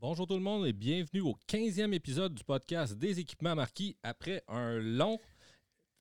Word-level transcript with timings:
Bonjour 0.00 0.26
tout 0.26 0.34
le 0.34 0.40
monde 0.40 0.66
et 0.66 0.72
bienvenue 0.72 1.20
au 1.20 1.36
15e 1.48 1.92
épisode 1.92 2.34
du 2.34 2.42
podcast 2.42 2.94
des 2.94 3.20
équipements 3.20 3.54
marquis 3.54 3.96
après 4.02 4.42
un 4.48 4.78
long, 4.78 5.18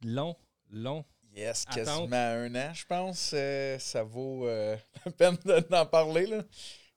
long, 0.05 0.35
long. 0.69 1.03
Yes, 1.35 1.65
Attente. 1.67 1.85
quasiment 1.85 2.15
un 2.15 2.55
an, 2.55 2.73
je 2.73 2.85
pense. 2.85 3.31
Euh, 3.33 3.77
ça 3.77 4.03
vaut 4.03 4.47
euh, 4.47 4.77
la 5.05 5.11
peine 5.11 5.37
de- 5.45 5.67
d'en 5.69 5.85
parler. 5.85 6.25
Là. 6.27 6.43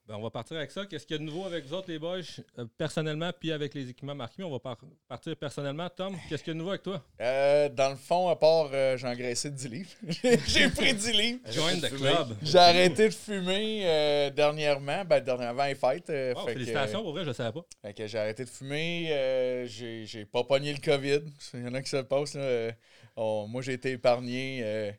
Ben, 0.08 0.16
on 0.16 0.22
va 0.22 0.30
partir 0.30 0.56
avec 0.56 0.72
ça. 0.72 0.84
Qu'est-ce 0.84 1.06
qu'il 1.06 1.14
y 1.14 1.18
a 1.18 1.20
de 1.20 1.24
nouveau 1.24 1.44
avec 1.44 1.64
vous 1.64 1.74
autres, 1.74 1.88
les 1.88 1.98
boys, 2.00 2.18
euh, 2.58 2.64
personnellement, 2.76 3.30
puis 3.38 3.53
avec 3.53 3.72
les 3.72 3.88
équipements 3.88 4.17
marquis? 4.17 4.42
On 4.42 4.50
va 4.50 4.58
par- 4.58 4.76
partir 5.06 5.36
personnellement. 5.36 5.88
Tom, 5.90 6.17
qu'est-ce 6.28 6.42
qu'il 6.42 6.50
y 6.50 6.50
a 6.50 6.54
de 6.54 6.58
nouveau 6.58 6.71
avec 6.71 6.82
toi? 6.82 7.04
Euh, 7.21 7.68
dans 7.68 7.90
le 7.90 7.94
fond, 7.96 8.28
à 8.28 8.35
part, 8.35 8.71
euh, 8.72 8.96
j'ai 8.96 9.06
engraissé 9.06 9.49
10 9.49 9.68
livres. 9.68 9.90
j'ai 10.49 10.68
pris 10.71 10.92
10 10.92 11.12
livres. 11.12 11.38
Join 11.53 11.80
the 11.80 11.88
club. 11.94 12.36
J'ai 12.42 12.58
arrêté 12.58 13.08
de 13.10 13.14
fumer 13.14 13.82
euh, 13.85 14.30
dernièrement, 14.30 15.04
ben, 15.04 15.21
dernièrement 15.21 15.67
les 15.67 15.76
fêtes. 15.76 16.10
euh, 16.10 16.34
Wow, 16.34 16.41
fait 16.41 16.46
que, 16.46 16.52
félicitations, 16.55 17.02
pour 17.02 17.12
vrai, 17.12 17.23
je 17.23 17.28
ne 17.28 17.34
savais 17.34 17.52
pas. 17.52 17.64
Fait 17.82 17.94
que 17.94 18.06
j'ai 18.08 18.19
arrêté 18.19 18.44
de 18.44 18.50
fumer. 18.50 19.06
euh, 19.12 19.66
j'ai 19.69 20.24
pas 20.24 20.42
pogné 20.42 20.72
le 20.72 20.80
COVID. 20.80 21.20
Il 21.55 21.60
y 21.64 21.69
en 21.69 21.74
a 21.74 21.80
qui 21.80 21.88
se 21.91 21.96
le 21.98 22.05
passent. 22.05 22.34
Là. 22.34 22.72
Moi, 23.16 23.62
j'ai 23.62 23.74
été 23.74 23.92
épargné. 23.92 24.94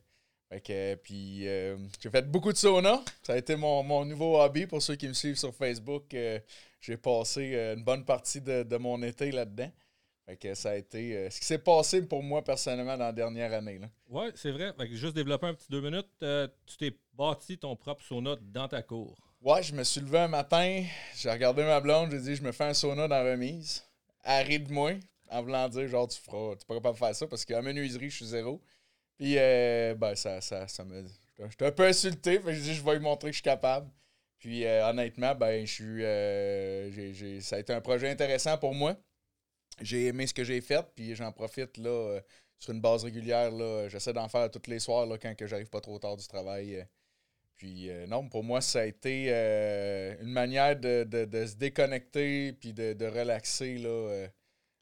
Euh, 0.53 0.59
fait 0.59 0.61
que, 0.61 0.95
puis 0.95 1.47
euh, 1.47 1.77
j'ai 2.01 2.09
fait 2.09 2.29
beaucoup 2.29 2.51
de 2.51 2.57
sauna. 2.57 3.03
Ça 3.21 3.33
a 3.33 3.37
été 3.37 3.55
mon, 3.55 3.83
mon 3.83 4.05
nouveau 4.05 4.39
hobby. 4.39 4.67
Pour 4.67 4.81
ceux 4.81 4.95
qui 4.95 5.07
me 5.07 5.13
suivent 5.13 5.37
sur 5.37 5.53
Facebook, 5.53 6.13
euh, 6.13 6.39
j'ai 6.81 6.97
passé 6.97 7.51
euh, 7.55 7.75
une 7.75 7.83
bonne 7.83 8.05
partie 8.05 8.41
de, 8.41 8.63
de 8.63 8.77
mon 8.77 9.01
été 9.03 9.31
là-dedans. 9.31 9.71
Fait 10.25 10.37
que 10.37 10.53
ça 10.53 10.71
a 10.71 10.75
été 10.75 11.17
euh, 11.17 11.29
ce 11.29 11.39
qui 11.39 11.45
s'est 11.45 11.57
passé 11.57 12.01
pour 12.01 12.23
moi 12.23 12.41
personnellement 12.43 12.97
dans 12.97 13.05
la 13.05 13.11
dernière 13.11 13.51
année. 13.51 13.79
Oui, 14.09 14.27
c'est 14.35 14.51
vrai. 14.51 14.73
Fait 14.77 14.87
que 14.87 14.95
juste 14.95 15.15
développer 15.15 15.47
un 15.47 15.53
petit 15.53 15.69
deux 15.69 15.81
minutes. 15.81 16.07
euh, 16.21 16.47
tu 16.65 16.77
t'es 16.77 16.97
bâti 17.13 17.57
ton 17.57 17.75
propre 17.75 18.03
sauna 18.03 18.35
dans 18.41 18.67
ta 18.67 18.81
cour. 18.81 19.17
Ouais, 19.41 19.61
je 19.61 19.73
me 19.73 19.83
suis 19.83 19.99
levé 19.99 20.19
un 20.19 20.29
matin, 20.29 20.85
j'ai 21.17 21.29
regardé 21.29 21.63
ma 21.63 21.81
blonde, 21.81 22.11
j'ai 22.11 22.19
dit 22.21 22.35
je 22.35 22.43
me 22.43 22.53
fais 22.53 22.63
un 22.63 22.73
sauna 22.73 23.09
dans 23.09 23.21
la 23.21 23.31
remise. 23.31 23.83
Elle 24.23 24.47
rit 24.47 24.59
de 24.61 24.71
moi, 24.71 24.93
en 25.29 25.41
voulant 25.41 25.67
dire 25.67 25.85
genre 25.89 26.07
tu 26.07 26.17
feras, 26.21 26.55
tu 26.55 26.65
pas 26.81 26.93
faire 26.93 27.13
ça 27.13 27.27
parce 27.27 27.43
qu'en 27.43 27.61
menuiserie, 27.61 28.09
je 28.09 28.15
suis 28.15 28.25
zéro. 28.27 28.61
Puis 29.23 29.35
euh, 29.37 29.95
ben 29.95 30.15
ça, 30.15 30.41
ça, 30.41 30.67
ça 30.67 30.83
me. 30.83 31.01
J'étais 31.49 31.65
un 31.67 31.71
peu 31.71 31.83
insulté, 31.87 32.41
que 32.41 32.51
j'ai 32.51 32.59
dit 32.59 32.73
je 32.73 32.83
vais 32.83 32.95
lui 32.95 32.99
montrer 32.99 33.29
que 33.29 33.31
je 33.33 33.37
suis 33.37 33.41
capable. 33.41 33.89
Puis 34.37 34.65
euh, 34.65 34.85
honnêtement, 34.89 35.33
ben 35.33 35.65
je 35.65 35.71
suis. 35.71 36.03
euh, 36.03 36.91
j'ai- 36.91 37.13
j'ai- 37.13 37.39
ça 37.39 37.55
a 37.55 37.59
été 37.59 37.71
un 37.71 37.79
projet 37.79 38.09
intéressant 38.09 38.57
pour 38.57 38.73
moi. 38.75 38.97
J'ai 39.79 40.07
aimé 40.07 40.27
ce 40.27 40.33
que 40.33 40.43
j'ai 40.43 40.59
fait, 40.59 40.85
puis 40.93 41.15
j'en 41.15 41.31
profite 41.31 41.77
là 41.77 42.19
sur 42.59 42.73
une 42.73 42.81
base 42.81 43.05
régulière. 43.05 43.49
là. 43.49 43.87
J'essaie 43.87 44.11
d'en 44.11 44.27
faire 44.27 44.51
tous 44.51 44.69
les 44.69 44.79
soirs 44.79 45.05
là, 45.05 45.17
quand 45.17 45.33
que 45.35 45.47
j'arrive 45.47 45.69
pas 45.69 45.79
trop 45.79 45.97
tard 45.99 46.17
du 46.17 46.27
travail. 46.27 46.85
Puis 47.55 47.89
euh, 47.89 48.05
non, 48.07 48.27
pour 48.27 48.43
moi, 48.43 48.59
ça 48.59 48.81
a 48.81 48.85
été 48.85 49.27
euh, 49.29 50.17
une 50.21 50.33
manière 50.33 50.77
de, 50.77 51.05
de- 51.05 51.23
de 51.23 51.45
se 51.45 51.55
déconnecter 51.55 52.51
puis 52.51 52.73
de, 52.73 52.91
de 52.91 53.05
relaxer, 53.05 53.77
là, 53.77 53.87
euh, 53.89 54.27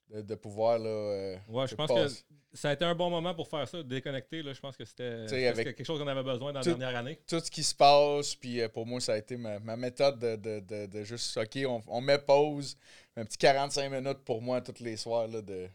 de, 0.10 0.34
pouvoir. 0.34 0.80
Là, 0.80 1.38
Ouais, 1.48 1.68
je 1.68 1.76
pense 1.76 1.88
que 1.92 2.24
ça 2.54 2.70
a 2.70 2.74
été 2.74 2.84
un 2.86 2.96
bon 2.96 3.10
moment 3.10 3.34
pour 3.34 3.48
faire 3.48 3.68
ça, 3.68 3.82
déconnecter. 3.84 4.42
Là, 4.44 4.54
je 4.54 4.60
pense 4.60 4.76
que 4.76 4.84
c'était 4.86 5.48
avec 5.48 5.76
quelque 5.76 5.84
chose 5.86 6.00
qu'on 6.00 6.08
avait 6.08 6.24
besoin 6.24 6.52
dans 6.52 6.60
la 6.60 6.66
dernière 6.66 6.96
année. 6.98 7.20
Tout 7.28 7.40
ce 7.40 7.50
qui 7.50 7.64
se 7.64 7.74
passe, 7.76 8.36
puis 8.36 8.60
euh, 8.62 8.68
pour 8.70 8.86
moi, 8.86 9.00
ça 9.00 9.14
a 9.14 9.18
été 9.18 9.38
ma, 9.38 9.60
ma 9.60 9.76
méthode 9.78 10.20
de, 10.20 10.36
de- 10.36 10.60
de- 10.60 10.86
de 10.88 11.04
juste, 11.04 11.38
OK, 11.38 11.58
on, 11.68 11.82
on 11.88 12.02
met 12.02 12.18
pause, 12.20 12.78
un 13.16 13.26
petit 13.26 13.38
45 13.38 13.90
minutes 13.90 14.20
pour 14.26 14.42
moi 14.42 14.60
tous 14.62 14.84
les 14.84 14.98
soirs. 14.98 15.28
Là, 15.28 15.42
de, 15.42 15.68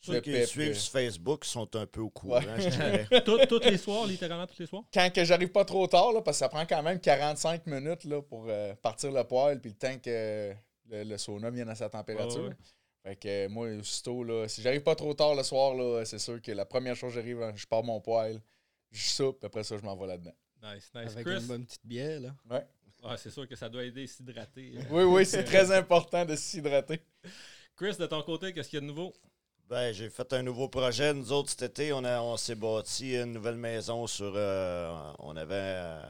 Ceux 0.00 0.14
de 0.14 0.20
qui 0.20 0.32
pep, 0.32 0.46
suivent 0.48 0.70
euh. 0.70 0.74
sur 0.74 0.92
Facebook 0.92 1.44
sont 1.44 1.76
un 1.76 1.86
peu 1.86 2.00
au 2.00 2.10
courant, 2.10 2.36
Ouais. 2.40 2.60
je 2.60 2.68
dirais. 2.70 3.06
Tous 3.48 3.60
les 3.64 3.76
soirs, 3.78 4.06
littéralement 4.06 4.46
tous 4.46 4.58
les 4.58 4.66
soirs? 4.66 4.82
Quand 4.92 5.12
que 5.12 5.24
j'arrive 5.24 5.50
pas 5.52 5.64
trop 5.64 5.86
tard, 5.86 6.12
là, 6.12 6.22
parce 6.22 6.38
que 6.38 6.40
ça 6.40 6.48
prend 6.48 6.64
quand 6.66 6.82
même 6.82 6.98
45 6.98 7.66
minutes 7.66 8.04
là, 8.04 8.20
pour 8.22 8.46
euh, 8.48 8.74
partir 8.82 9.12
le 9.12 9.22
poêle, 9.24 9.60
puis 9.60 9.70
le 9.70 9.76
temps 9.76 9.98
que 10.02 10.52
le, 10.90 11.04
le 11.04 11.18
sauna 11.18 11.50
vienne 11.50 11.68
à 11.68 11.74
sa 11.74 11.88
température. 11.88 12.42
Ouais, 12.42 12.48
ouais. 12.48 12.56
Fait 13.02 13.16
que 13.16 13.28
euh, 13.28 13.48
moi, 13.48 13.68
aussitôt, 13.68 14.22
là, 14.22 14.46
si 14.48 14.62
j'arrive 14.62 14.82
pas 14.82 14.94
trop 14.94 15.12
tard 15.14 15.34
le 15.34 15.42
soir, 15.42 15.74
là, 15.74 16.04
c'est 16.04 16.18
sûr 16.20 16.40
que 16.40 16.52
la 16.52 16.64
première 16.64 16.94
chose 16.94 17.10
que 17.14 17.20
j'arrive, 17.20 17.42
hein, 17.42 17.52
je 17.56 17.66
pars 17.66 17.82
mon 17.82 18.00
poêle, 18.00 18.40
je 18.92 19.02
soupe, 19.08 19.38
puis 19.40 19.46
après 19.46 19.64
ça, 19.64 19.76
je 19.76 19.82
m'en 19.82 19.96
vais 19.96 20.06
là-dedans. 20.06 20.34
Nice, 20.62 20.90
nice. 20.94 21.12
Avec 21.12 21.26
Chris, 21.26 21.40
une 21.40 21.46
bonne 21.46 21.64
petite 21.66 21.84
bière, 21.84 22.20
là. 22.20 22.34
Ouais. 22.48 22.64
Ouais, 23.02 23.16
c'est 23.16 23.30
sûr 23.30 23.48
que 23.48 23.56
ça 23.56 23.68
doit 23.68 23.82
aider 23.82 24.04
à 24.04 24.06
s'hydrater. 24.06 24.74
Oui, 24.90 25.02
oui, 25.02 25.26
c'est 25.26 25.42
très 25.42 25.72
important 25.76 26.24
de 26.24 26.36
s'hydrater. 26.36 27.00
Chris, 27.74 27.96
de 27.98 28.06
ton 28.06 28.22
côté, 28.22 28.52
qu'est-ce 28.52 28.68
qu'il 28.68 28.76
y 28.76 28.78
a 28.78 28.82
de 28.82 28.86
nouveau? 28.86 29.12
Ben, 29.68 29.92
j'ai 29.92 30.08
fait 30.10 30.32
un 30.34 30.42
nouveau 30.44 30.68
projet. 30.68 31.12
Nous 31.12 31.32
autres, 31.32 31.50
cet 31.50 31.62
été, 31.62 31.92
on, 31.92 32.04
a- 32.04 32.20
on 32.20 32.36
s'est 32.36 32.54
bâti 32.54 33.16
une 33.16 33.32
nouvelle 33.32 33.56
maison 33.56 34.06
sur. 34.06 34.32
euh, 34.36 35.12
on 35.18 35.34
avait 35.36 35.54
euh, 35.54 36.02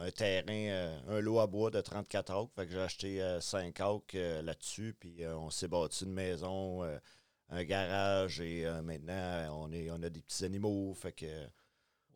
un 0.00 0.10
terrain, 0.10 0.46
euh, 0.48 0.98
un 1.08 1.20
lot 1.20 1.40
à 1.40 1.46
bois 1.46 1.70
de 1.70 1.80
34 1.80 2.30
acres. 2.32 2.50
Fait 2.54 2.66
que 2.66 2.72
j'ai 2.72 2.80
acheté 2.80 3.22
euh, 3.22 3.40
5 3.40 3.78
acres 3.80 4.04
euh, 4.14 4.42
là-dessus. 4.42 4.94
Puis 4.98 5.22
euh, 5.24 5.36
on 5.36 5.50
s'est 5.50 5.68
bâti 5.68 6.04
une 6.04 6.12
maison, 6.12 6.82
euh, 6.82 6.98
un 7.50 7.64
garage. 7.64 8.40
Et 8.40 8.66
euh, 8.66 8.82
maintenant, 8.82 9.12
euh, 9.12 9.48
on, 9.52 9.72
est, 9.72 9.90
on 9.90 10.02
a 10.02 10.08
des 10.10 10.22
petits 10.22 10.44
animaux. 10.44 10.94
Fait 10.94 11.12
que 11.12 11.26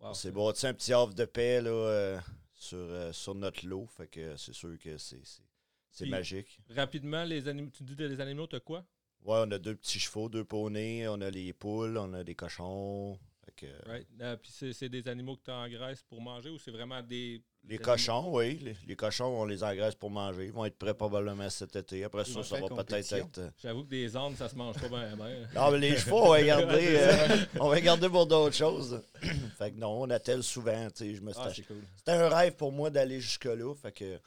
Wow, 0.01 0.09
on 0.11 0.15
s'est 0.15 0.33
bâti 0.33 0.67
un 0.67 0.75
petit 0.75 0.93
havre 0.93 1.15
de 1.15 1.25
paix 1.25 1.61
là, 1.61 1.71
euh, 1.71 2.21
sur, 2.55 2.79
euh, 2.79 3.13
sur 3.13 3.35
notre 3.35 3.67
lot. 3.67 3.87
Fait 3.87 4.07
que 4.07 4.37
c'est 4.37 4.55
sûr 4.55 4.77
que 4.79 4.97
c'est, 4.99 6.07
magique. 6.07 6.61
Rapidement, 6.71 7.25
les 7.25 7.49
animaux, 7.49 7.71
tu 7.71 7.85
dis 7.85 7.95
des 7.97 8.21
animaux, 8.21 8.47
t'as 8.47 8.61
quoi? 8.61 8.85
Ouais, 9.25 9.39
on 9.47 9.51
a 9.53 9.59
deux 9.59 9.75
petits 9.77 9.99
chevaux, 9.99 10.29
deux 10.29 10.45
poneys, 10.45 11.09
on 11.09 11.21
a 11.21 11.31
les 11.31 11.53
poules, 11.53 11.97
on 11.97 12.13
a 12.13 12.25
des 12.25 12.35
cochons. 12.35 13.19
Que, 13.57 13.67
Right. 13.87 14.07
Euh, 14.21 14.37
puis 14.37 14.51
c'est, 14.73 14.89
des 14.89 15.07
animaux 15.09 15.37
que 15.37 15.45
tu 15.45 15.51
engraisses 15.51 16.03
pour 16.03 16.21
manger 16.21 16.51
ou 16.51 16.59
c'est 16.59 16.71
vraiment 16.71 17.03
des. 17.03 17.41
Les 17.67 17.79
des 17.79 17.79
cochons, 17.79 18.25
oui. 18.37 18.59
Les, 18.63 18.77
les 18.87 18.97
cochons, 18.97 19.25
on 19.41 19.45
les 19.47 19.63
engraisse 19.65 19.95
pour 19.95 20.11
manger. 20.11 20.47
Ils 20.47 20.53
vont 20.53 20.65
être 20.67 20.77
prêts 20.77 20.93
probablement 20.93 21.49
cet 21.49 21.75
été. 21.77 22.05
Après 22.05 22.25
ça, 22.25 22.43
ça 22.43 22.61
va 22.61 22.69
peut-être 22.69 23.13
être. 23.13 23.39
euh, 23.39 23.51
J'avoue 23.63 23.85
que 23.85 23.89
des 23.91 24.15
ânes, 24.17 24.37
ça 24.37 24.49
se 24.51 24.55
mange 24.57 24.77
pas 24.79 24.89
bien. 24.89 25.17
bien. 25.17 25.49
Non, 25.55 25.71
mais 25.71 25.79
les 25.79 25.97
chevaux, 25.97 26.25
on 26.25 26.29
va 26.31 26.41
les 26.41 26.47
garder, 26.47 26.87
euh, 26.99 27.37
on 27.61 27.69
va 27.69 27.81
garder 27.81 28.09
pour 28.11 28.27
d'autres 28.27 28.55
choses. 28.57 29.01
fait 29.59 29.71
que 29.73 29.79
non, 29.79 30.03
on 30.03 30.11
attelle 30.11 30.43
souvent. 30.43 30.89
tu 30.91 31.05
sais, 31.05 31.15
Je 31.15 31.23
me 31.23 31.33
Ah, 31.37 31.51
cool. 31.67 31.77
C'était 31.97 32.13
un 32.13 32.29
rêve 32.29 32.55
pour 32.57 32.71
moi 32.73 32.91
d'aller 32.91 33.21
jusque-là. 33.21 33.75
Fait 33.77 33.93
que 33.93 34.19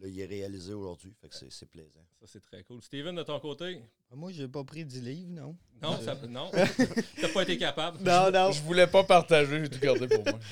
là, 0.00 0.08
il 0.08 0.20
est 0.20 0.26
réalisé 0.26 0.72
aujourd'hui. 0.72 1.12
Fait 1.20 1.28
que 1.28 1.34
c'est, 1.34 1.50
c'est 1.50 1.66
plaisant. 1.66 2.04
Ça, 2.20 2.26
c'est 2.26 2.40
très 2.40 2.62
cool. 2.64 2.82
Steven, 2.82 3.14
de 3.14 3.22
ton 3.22 3.38
côté? 3.40 3.80
Moi, 4.12 4.32
j'ai 4.32 4.48
pas 4.48 4.64
pris 4.64 4.84
10 4.84 5.00
livres, 5.02 5.30
non. 5.30 5.56
Non, 5.82 6.00
ça, 6.00 6.14
non. 6.28 6.50
T'as 7.20 7.28
pas 7.32 7.42
été 7.42 7.58
capable. 7.58 8.02
Non, 8.02 8.30
non. 8.30 8.52
Je 8.52 8.62
voulais 8.62 8.86
pas 8.86 9.04
partager, 9.04 9.64
j'ai 9.64 9.70
tout 9.70 9.80
gardé 9.80 10.08
pour 10.08 10.24
moi. 10.24 10.38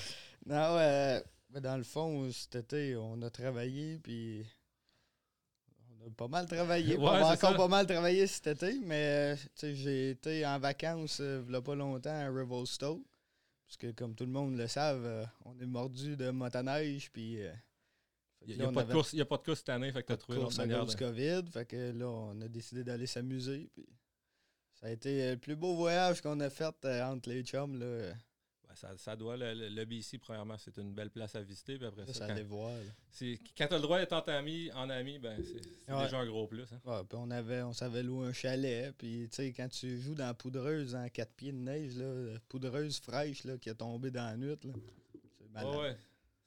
Non, 0.47 0.77
euh, 0.77 1.23
ben, 1.49 1.61
dans 1.63 1.79
le 1.79 1.85
fond, 1.85 2.31
cet 2.31 2.57
été, 2.57 2.97
on 2.97 3.23
a 3.23 3.31
travaillé, 3.31 3.99
puis 3.99 4.45
on 6.03 6.07
a 6.07 6.11
pas 6.11 6.29
mal 6.29 6.45
travaillé. 6.45 6.99
Ouais, 6.99 7.03
on 7.03 7.17
c'est 7.17 7.33
encore 7.33 7.53
ça. 7.53 7.57
pas 7.57 7.69
mal 7.69 7.87
travaillé 7.87 8.27
cet 8.27 8.49
été, 8.49 8.79
mais 8.85 9.07
euh, 9.07 9.37
tu 9.37 9.49
sais, 9.55 9.75
j'ai 9.75 10.11
été 10.11 10.45
en 10.45 10.59
vacances 10.59 11.21
euh, 11.21 11.43
il 11.49 11.53
y 11.55 11.57
a 11.57 11.63
pas 11.63 11.75
longtemps 11.75 12.11
à 12.11 12.27
Revelstoke. 12.29 13.01
Parce 13.67 13.79
que, 13.79 13.91
comme 13.93 14.15
tout 14.15 14.27
le 14.27 14.33
monde 14.33 14.59
le 14.59 14.67
savent, 14.67 15.07
euh, 15.07 15.25
on 15.47 15.59
est 15.59 15.67
mordu 15.67 16.15
de 16.15 16.29
motoneige, 16.29 17.11
puis... 17.11 17.41
euh, 17.41 17.51
Il 18.47 18.57
n'y 18.57 18.63
a, 18.63 18.69
a 18.69 18.73
pas 18.73 18.85
de 18.85 18.93
course 19.43 19.59
cette 19.59 19.69
année, 19.69 19.91
fait 19.93 20.03
que 20.03 20.09
pas 20.09 20.17
de 20.17 20.21
trouvé 20.21 20.39
course 20.39 20.59
à 20.59 20.67
cause 20.69 20.87
de- 20.87 20.91
du 20.91 20.97
COVID. 20.97 21.51
Fait 21.51 21.65
que 21.67 21.93
là, 21.93 22.09
on 22.09 22.41
a 22.41 22.49
décidé 22.49 22.85
d'aller 22.85 23.07
s'amuser. 23.07 23.71
Puis 23.75 23.87
ça 24.75 24.87
a 24.87 24.91
été 24.91 25.31
le 25.33 25.37
plus 25.39 25.57
beau 25.57 25.75
voyage 25.75 26.21
qu'on 26.21 26.39
a 26.41 26.51
fait 26.51 26.75
euh, 26.85 27.03
entre 27.05 27.29
les 27.31 27.43
chums. 27.43 27.79
Là. 27.79 28.13
Ça, 28.77 28.91
ça 28.99 29.15
doit, 29.15 29.37
le, 29.37 29.55
le, 29.55 29.69
le 29.69 29.85
BC, 29.85 30.19
premièrement, 30.19 30.59
c'est 30.59 30.77
une 30.79 30.93
belle 30.93 31.09
place 31.11 31.37
à 31.37 31.43
visiter. 31.43 31.79
Puis 31.79 31.87
après 31.87 32.05
Ça, 32.07 32.13
ça, 32.13 32.27
ça 32.27 32.35
quand, 32.35 32.43
voir. 32.45 32.73
quand 33.57 33.67
t'as 33.69 33.77
le 33.77 33.83
droit 33.83 34.01
d'être 34.01 34.13
en 34.15 34.21
ami, 34.23 34.69
en 34.75 34.91
ami, 34.91 35.21
ben 35.21 35.41
c'est 35.45 35.93
Ouais. 35.95 36.03
déjà 36.03 36.19
un 36.19 36.27
gros 36.27 36.49
plus. 36.49 36.65
hein. 36.73 36.81
Ouais, 36.85 37.05
puis 37.09 37.17
on 37.21 37.31
avait, 37.31 37.63
on 37.63 37.73
savait 37.73 38.03
louer 38.03 38.27
un 38.27 38.33
chalet. 38.33 38.93
Puis 38.99 39.29
tu 39.31 39.43
quand 39.53 39.69
tu 39.69 40.01
joues 40.01 40.17
dans 40.17 40.27
la 40.27 40.35
poudreuse 40.35 40.97
en 40.97 41.09
quatre 41.09 41.33
pieds 41.35 41.53
de 41.53 41.59
neige, 41.59 41.95
là, 41.97 42.37
poudreuse 42.49 42.99
fraîche 42.99 43.45
là, 43.45 43.57
qui 43.59 43.71
a 43.71 43.75
tombé 43.75 44.11
dans 44.11 44.25
la 44.25 44.37
nuit, 44.37 44.57
c'est 45.39 45.49
malade. 45.53 45.77
Ouais. 45.77 45.97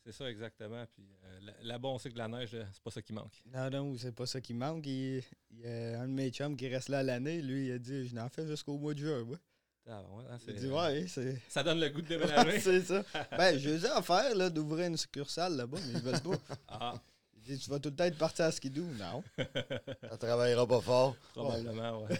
C'est 0.03 0.11
ça, 0.11 0.29
exactement. 0.29 0.85
Puis 0.93 1.03
euh, 1.09 1.16
là-bas, 1.63 1.89
on 1.89 1.97
sait 1.99 2.09
que 2.11 2.17
la 2.17 2.27
neige, 2.27 2.49
c'est 2.51 2.81
pas 2.83 2.91
ça 2.91 3.01
qui 3.01 3.13
manque. 3.13 3.33
Non, 3.53 3.69
non, 3.69 3.95
c'est 3.97 4.13
pas 4.15 4.25
ça 4.25 4.39
qui 4.41 4.53
manque. 4.53 4.85
Il, 4.85 5.23
il 5.51 5.59
y 5.61 5.67
a 5.67 6.01
un 6.01 6.07
de 6.07 6.13
mes 6.13 6.29
chums 6.29 6.55
qui 6.55 6.67
reste 6.67 6.89
là 6.89 7.03
l'année. 7.03 7.41
Lui, 7.41 7.67
il 7.67 7.71
a 7.73 7.77
dit 7.79 8.07
Je 8.07 8.15
n'en 8.15 8.29
fais 8.29 8.45
jusqu'au 8.47 8.77
mois 8.77 8.93
de 8.93 8.99
juin. 8.99 9.21
Ouais. 9.21 9.37
Ah, 9.89 10.01
ouais, 10.11 10.23
hein, 10.29 10.37
c'est- 10.43 10.51
Il 10.51 10.59
dit 10.59 10.69
Ouais, 10.69 11.05
c'est. 11.07 11.41
Ça 11.49 11.63
donne 11.63 11.79
le 11.79 11.89
goût 11.89 12.01
de 12.01 12.07
déménager. 12.07 12.59
c'est 12.59 12.81
ça. 12.81 13.03
Ben, 13.37 13.57
je 13.57 13.69
les 13.69 13.85
ai 13.85 13.89
à 13.89 14.01
faire 14.01 14.35
là, 14.35 14.49
d'ouvrir 14.49 14.87
une 14.87 14.97
succursale 14.97 15.55
là-bas, 15.55 15.77
mais 15.87 15.93
ils 15.93 16.01
veulent 16.01 16.19
pas. 16.21 16.37
ah, 16.67 16.93
Il 17.35 17.41
dit 17.41 17.57
Tu 17.59 17.69
vas 17.69 17.79
tout 17.79 17.89
le 17.89 17.95
temps 17.95 18.03
être 18.03 18.17
parti 18.17 18.41
à 18.41 18.51
skidoo. 18.51 18.83
Non. 18.99 19.23
Ça 20.09 20.17
travaillera 20.17 20.67
pas 20.67 20.81
fort. 20.81 21.15
probablement, 21.33 22.03
ouais. 22.03 22.19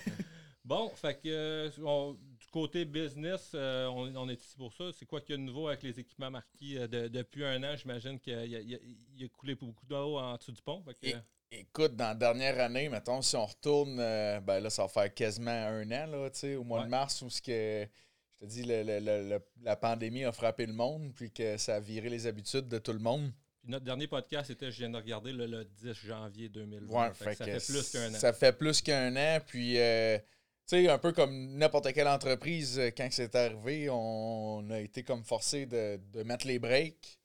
Bon, 0.64 0.90
fait 0.96 1.16
que 1.16 1.28
euh, 1.30 1.70
on- 1.86 2.18
côté 2.62 2.86
business, 2.86 3.52
euh, 3.54 3.86
on, 3.88 4.16
on 4.16 4.30
est 4.30 4.42
ici 4.42 4.56
pour 4.58 4.74
ça. 4.74 4.86
C'est 4.98 5.06
quoi 5.06 5.22
qu'il 5.22 5.32
y 5.32 5.34
a 5.34 5.38
de 5.38 5.44
nouveau 5.44 5.68
avec 5.68 5.84
les 5.84 6.00
équipements 6.00 6.32
marquis 6.32 6.78
euh, 6.78 6.88
de- 6.88 7.08
depuis 7.08 7.46
un 7.46 7.62
an? 7.64 7.76
J'imagine 7.76 8.20
qu'il 8.20 8.34
y 8.48 8.74
a, 8.76 8.78
a- 9.26 9.28
coulé 9.30 9.56
beaucoup 9.56 9.86
d'eau 9.86 10.18
en 10.18 10.36
dessous 10.38 10.52
du 10.52 10.62
pont. 10.62 10.84
Que, 11.02 11.08
Écoute, 11.52 11.96
dans 11.96 12.10
la 12.10 12.16
dernière 12.16 12.60
année, 12.60 12.90
mettons, 12.90 13.22
si 13.22 13.36
on 13.36 13.46
retourne, 13.46 14.00
euh, 14.00 14.40
ben 14.42 14.60
là, 14.60 14.70
ça 14.70 14.82
va 14.84 14.88
faire 14.90 15.14
quasiment 15.14 15.52
un 15.52 15.90
an, 15.92 16.08
là, 16.08 16.30
au 16.58 16.64
mois 16.64 16.80
Ouais. 16.80 16.86
de 16.86 16.90
mars, 16.90 17.22
où 17.22 17.30
ce 17.30 17.42
que, 17.42 17.88
je 18.34 18.40
te 18.40 18.46
dis, 18.46 18.64
le- 18.64 18.84
le- 18.84 19.00
le- 19.00 19.30
le- 19.30 19.42
la 19.64 19.76
pandémie 19.78 20.26
a 20.26 20.32
frappé 20.32 20.66
le 20.66 20.74
monde, 20.74 21.14
puis 21.16 21.32
que 21.32 21.56
ça 21.58 21.76
a 21.76 21.80
viré 21.80 22.10
les 22.10 22.28
habitudes 22.28 22.68
de 22.68 22.80
tout 22.80 22.92
le 22.94 23.00
monde. 23.00 23.32
notre 23.64 23.84
dernier 23.86 24.08
podcast, 24.08 24.48
c'était, 24.48 24.72
je 24.72 24.78
viens 24.80 24.90
de 24.90 24.96
regarder, 24.98 25.32
le, 25.34 25.46
le 25.46 25.64
10 25.66 25.94
janvier 25.94 26.48
2020. 26.50 26.88
Ouais, 27.08 27.14
Fait 27.14 27.32
que 27.32 27.36
ça 27.36 27.46
fait 27.46 27.66
plus 27.74 27.92
qu'un 27.92 28.14
an. 28.14 28.18
Ça 28.18 28.34
fait 28.34 28.54
plus 28.58 28.82
qu'un 28.82 29.16
an. 29.16 29.40
Puis, 29.46 29.78
euh, 29.78 30.18
sais, 30.68 30.90
un 30.90 30.98
peu 30.98 31.14
comme 31.14 31.58
n'importe 31.58 31.94
quelle 31.94 32.08
entreprise, 32.08 32.78
euh, 32.78 32.92
quand 32.96 33.08
c'est 33.12 33.34
arrivé, 33.36 33.90
on 33.90 34.70
a 34.70 34.80
été 34.80 35.04
comme 35.04 35.24
forcé 35.24 35.66
de, 35.66 36.00
de 36.14 36.24
mettre 36.24 36.46
les 36.48 36.60
breaks. 36.60 37.18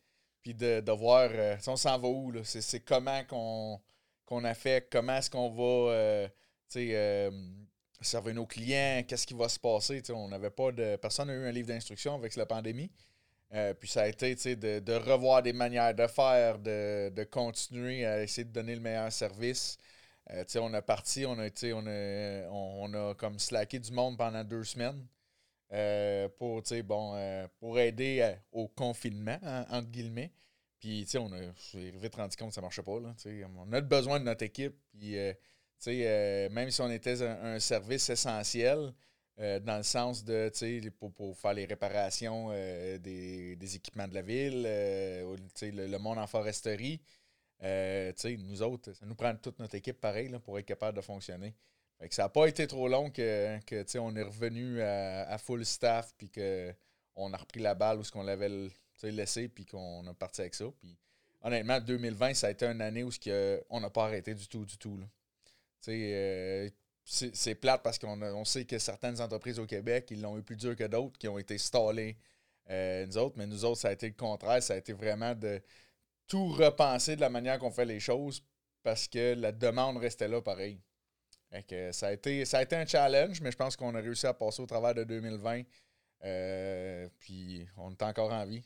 Puis 0.42 0.54
de, 0.54 0.90
voir, 0.90 1.30
euh, 1.32 1.56
on 1.68 1.76
s'en 1.76 1.98
va 1.98 2.08
où, 2.08 2.32
là? 2.32 2.40
C'est, 2.44 2.80
comment 2.80 3.22
qu'on, 3.24 3.80
qu'on 4.26 4.42
a 4.44 4.54
fait, 4.54 4.88
comment 4.90 5.16
est-ce 5.16 5.30
qu'on 5.30 5.50
va, 5.50 5.92
euh, 5.92 6.28
tu 6.68 6.90
sais, 6.90 7.30
servir 8.00 8.34
nos 8.34 8.46
clients, 8.46 9.04
qu'est-ce 9.06 9.24
qui 9.26 9.34
va 9.34 9.48
se 9.48 9.60
passer. 9.60 10.02
Tu 10.02 10.10
on 10.10 10.26
n'avait 10.28 10.50
pas 10.50 10.72
de. 10.72 10.96
Personne 10.96 11.28
n'a 11.28 11.34
eu 11.34 11.46
un 11.46 11.52
livre 11.52 11.68
d'instruction 11.68 12.16
avec 12.16 12.34
la 12.34 12.46
pandémie. 12.46 12.90
Puis 13.78 13.88
ça 13.88 14.02
a 14.02 14.08
été 14.08 14.34
de, 14.56 14.80
de 14.80 14.92
revoir 14.94 15.42
des 15.42 15.52
manières 15.52 15.94
de 15.94 16.06
faire, 16.08 16.58
de, 16.58 17.10
de 17.10 17.22
continuer 17.22 18.04
à 18.04 18.22
essayer 18.22 18.44
de 18.44 18.52
donner 18.52 18.74
le 18.74 18.80
meilleur 18.80 19.12
service. 19.12 19.78
Euh, 20.30 20.44
on 20.56 20.72
a 20.74 20.82
parti, 20.82 21.26
on 21.26 21.38
a, 21.38 21.48
on 21.74 21.86
a, 21.86 22.48
on, 22.50 22.94
a 22.94 23.14
comme 23.14 23.38
slacké 23.38 23.78
du 23.78 23.92
monde 23.92 24.16
pendant 24.16 24.44
deux 24.44 24.64
semaines 24.64 25.04
euh, 25.72 26.28
pour, 26.38 26.62
bon, 26.84 27.14
euh, 27.16 27.46
pour 27.58 27.78
aider 27.78 28.36
au 28.52 28.68
confinement, 28.68 29.38
en- 29.42 29.64
entre 29.78 29.88
guillemets. 29.90 30.32
Puis, 30.78 31.06
on 31.16 31.32
a 31.32 31.40
vite 31.72 32.14
rendu 32.16 32.36
compte 32.36 32.48
que 32.48 32.54
ça 32.54 32.60
marchait 32.60 32.82
pas. 32.82 32.98
Là, 32.98 33.14
on 33.56 33.72
a 33.72 33.80
besoin 33.80 34.18
de 34.18 34.24
notre 34.24 34.42
équipe. 34.44 34.74
Puis, 34.92 35.16
même 35.86 36.70
si 36.70 36.80
on 36.80 36.90
était 36.90 37.22
un, 37.22 37.60
service 37.60 38.10
essentiel, 38.10 38.92
dans 39.38 39.76
le 39.76 39.82
sens 39.84 40.24
de, 40.24 40.50
pour, 40.90 41.12
pour 41.12 41.38
faire 41.38 41.54
les 41.54 41.66
réparations 41.66 42.50
des, 42.50 43.54
des 43.54 43.76
équipements 43.76 44.08
de 44.08 44.14
la 44.14 44.22
ville, 44.22 44.62
le, 44.62 45.86
le 45.86 45.98
monde 45.98 46.18
en 46.18 46.26
foresterie, 46.26 47.00
euh, 47.62 48.12
nous 48.38 48.62
autres, 48.62 48.92
ça 48.92 49.06
nous 49.06 49.14
prend 49.14 49.34
toute 49.36 49.58
notre 49.58 49.74
équipe 49.74 50.00
pareil 50.00 50.28
là, 50.28 50.40
pour 50.40 50.58
être 50.58 50.66
capable 50.66 50.96
de 50.96 51.02
fonctionner. 51.02 51.54
Que 52.00 52.12
ça 52.12 52.24
n'a 52.24 52.28
pas 52.28 52.46
été 52.46 52.66
trop 52.66 52.88
long 52.88 53.10
que, 53.10 53.60
que 53.60 53.98
on 53.98 54.16
est 54.16 54.22
revenu 54.22 54.80
à, 54.82 55.28
à 55.30 55.38
full 55.38 55.64
staff 55.64 56.12
puis 56.18 56.30
qu'on 56.30 57.32
a 57.32 57.36
repris 57.36 57.60
la 57.60 57.76
balle 57.76 57.98
où 57.98 58.04
ce 58.04 58.10
qu'on 58.10 58.24
l'avait 58.24 58.50
laissé 59.04 59.48
puis 59.48 59.64
qu'on 59.64 60.04
a 60.06 60.14
parti 60.14 60.40
avec 60.40 60.54
ça. 60.54 60.64
Honnêtement, 61.42 61.80
2020, 61.80 62.34
ça 62.34 62.48
a 62.48 62.50
été 62.50 62.66
une 62.66 62.80
année 62.80 63.04
où 63.04 63.10
on 63.70 63.80
n'a 63.80 63.90
pas 63.90 64.04
arrêté 64.04 64.34
du 64.34 64.48
tout, 64.48 64.64
du 64.64 64.76
tout. 64.78 64.96
là. 64.96 65.06
Euh, 65.88 66.68
c'est 67.04 67.54
plate 67.56 67.82
parce 67.82 67.98
qu'on 67.98 68.20
on 68.22 68.44
sait 68.44 68.64
que 68.64 68.78
certaines 68.78 69.20
entreprises 69.20 69.58
au 69.58 69.66
Québec, 69.66 70.08
ils 70.10 70.20
l'ont 70.20 70.38
eu 70.38 70.42
plus 70.42 70.56
dur 70.56 70.76
que 70.76 70.84
d'autres, 70.84 71.18
qui 71.18 71.26
ont 71.26 71.38
été 71.38 71.58
stallées, 71.58 72.16
euh, 72.70 73.10
autres. 73.16 73.34
Mais 73.36 73.46
nous 73.46 73.64
autres, 73.64 73.80
ça 73.80 73.88
a 73.88 73.92
été 73.92 74.06
le 74.06 74.14
contraire. 74.14 74.62
Ça 74.62 74.74
a 74.74 74.76
été 74.76 74.92
vraiment 74.92 75.34
de 75.34 75.60
tout 76.32 76.48
repenser 76.48 77.14
de 77.14 77.20
la 77.20 77.28
manière 77.28 77.58
qu'on 77.58 77.70
fait 77.70 77.84
les 77.84 78.00
choses 78.00 78.42
parce 78.82 79.06
que 79.06 79.34
la 79.34 79.52
demande 79.52 79.98
restait 79.98 80.28
là 80.28 80.40
pareil. 80.40 80.80
Fait 81.50 81.62
que 81.62 81.92
ça, 81.92 82.06
a 82.06 82.12
été, 82.12 82.46
ça 82.46 82.56
a 82.56 82.62
été 82.62 82.74
un 82.74 82.86
challenge, 82.86 83.42
mais 83.42 83.52
je 83.52 83.56
pense 83.58 83.76
qu'on 83.76 83.94
a 83.94 84.00
réussi 84.00 84.26
à 84.26 84.32
passer 84.32 84.62
au 84.62 84.66
travers 84.66 84.94
de 84.94 85.04
2020. 85.04 85.60
Euh, 86.24 87.06
puis 87.18 87.68
on 87.76 87.92
est 87.92 88.02
encore 88.02 88.32
en 88.32 88.46
vie. 88.46 88.62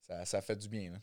Ça, 0.00 0.24
ça 0.24 0.40
fait 0.40 0.56
du 0.56 0.70
bien. 0.70 0.92
Là. 0.92 0.98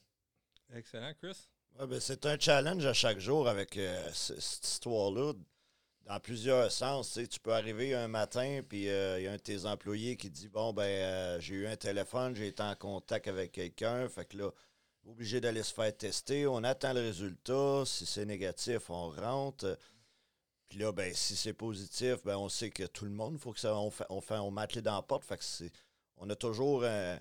Excellent, 0.75 1.13
Chris. 1.21 1.49
Ouais, 1.79 1.85
ben, 1.85 1.99
c'est 1.99 2.25
un 2.25 2.39
challenge 2.39 2.83
à 2.87 2.93
chaque 2.93 3.19
jour 3.19 3.47
avec 3.47 3.77
euh, 3.77 4.09
cette 4.11 4.65
histoire-là, 4.65 5.33
dans 6.07 6.19
plusieurs 6.19 6.71
sens. 6.71 7.13
tu 7.13 7.21
sais. 7.21 7.27
Tu 7.27 7.39
peux 7.39 7.53
arriver 7.53 7.93
un 7.93 8.07
matin, 8.07 8.61
puis 8.67 8.89
euh, 8.89 9.19
il 9.19 9.25
y 9.25 9.27
a 9.27 9.33
un 9.33 9.35
de 9.35 9.41
tes 9.41 9.67
employés 9.67 10.17
qui 10.17 10.31
dit 10.31 10.47
Bon, 10.47 10.73
ben, 10.73 10.81
euh, 10.81 11.39
j'ai 11.39 11.53
eu 11.53 11.67
un 11.67 11.75
téléphone, 11.75 12.35
j'ai 12.35 12.47
été 12.47 12.63
en 12.63 12.73
contact 12.73 13.27
avec 13.27 13.51
quelqu'un, 13.51 14.09
fait 14.09 14.25
que 14.25 14.37
là, 14.37 14.51
obligé 15.07 15.41
d'aller 15.41 15.63
se 15.63 15.73
faire 15.73 15.95
tester. 15.95 16.47
On 16.47 16.63
attend 16.63 16.93
le 16.93 17.01
résultat. 17.01 17.83
Si 17.85 18.05
c'est 18.05 18.25
négatif, 18.25 18.89
on 18.89 19.09
rentre. 19.09 19.77
Puis 20.69 20.79
là, 20.79 20.91
ben, 20.91 21.13
si 21.13 21.35
c'est 21.35 21.53
positif, 21.53 22.23
ben, 22.25 22.37
on 22.37 22.49
sait 22.49 22.69
que 22.69 22.83
tout 22.83 23.05
le 23.05 23.11
monde, 23.11 23.37
faut 23.39 23.53
que 23.53 23.59
ça, 23.59 23.75
on, 23.75 23.89
fait, 23.89 24.05
on, 24.09 24.21
fait, 24.21 24.81
dans 24.81 24.95
la 24.95 25.01
porte. 25.01 25.25
On 26.17 26.29
a 26.29 26.35
toujours 26.35 26.83
un, 26.83 27.19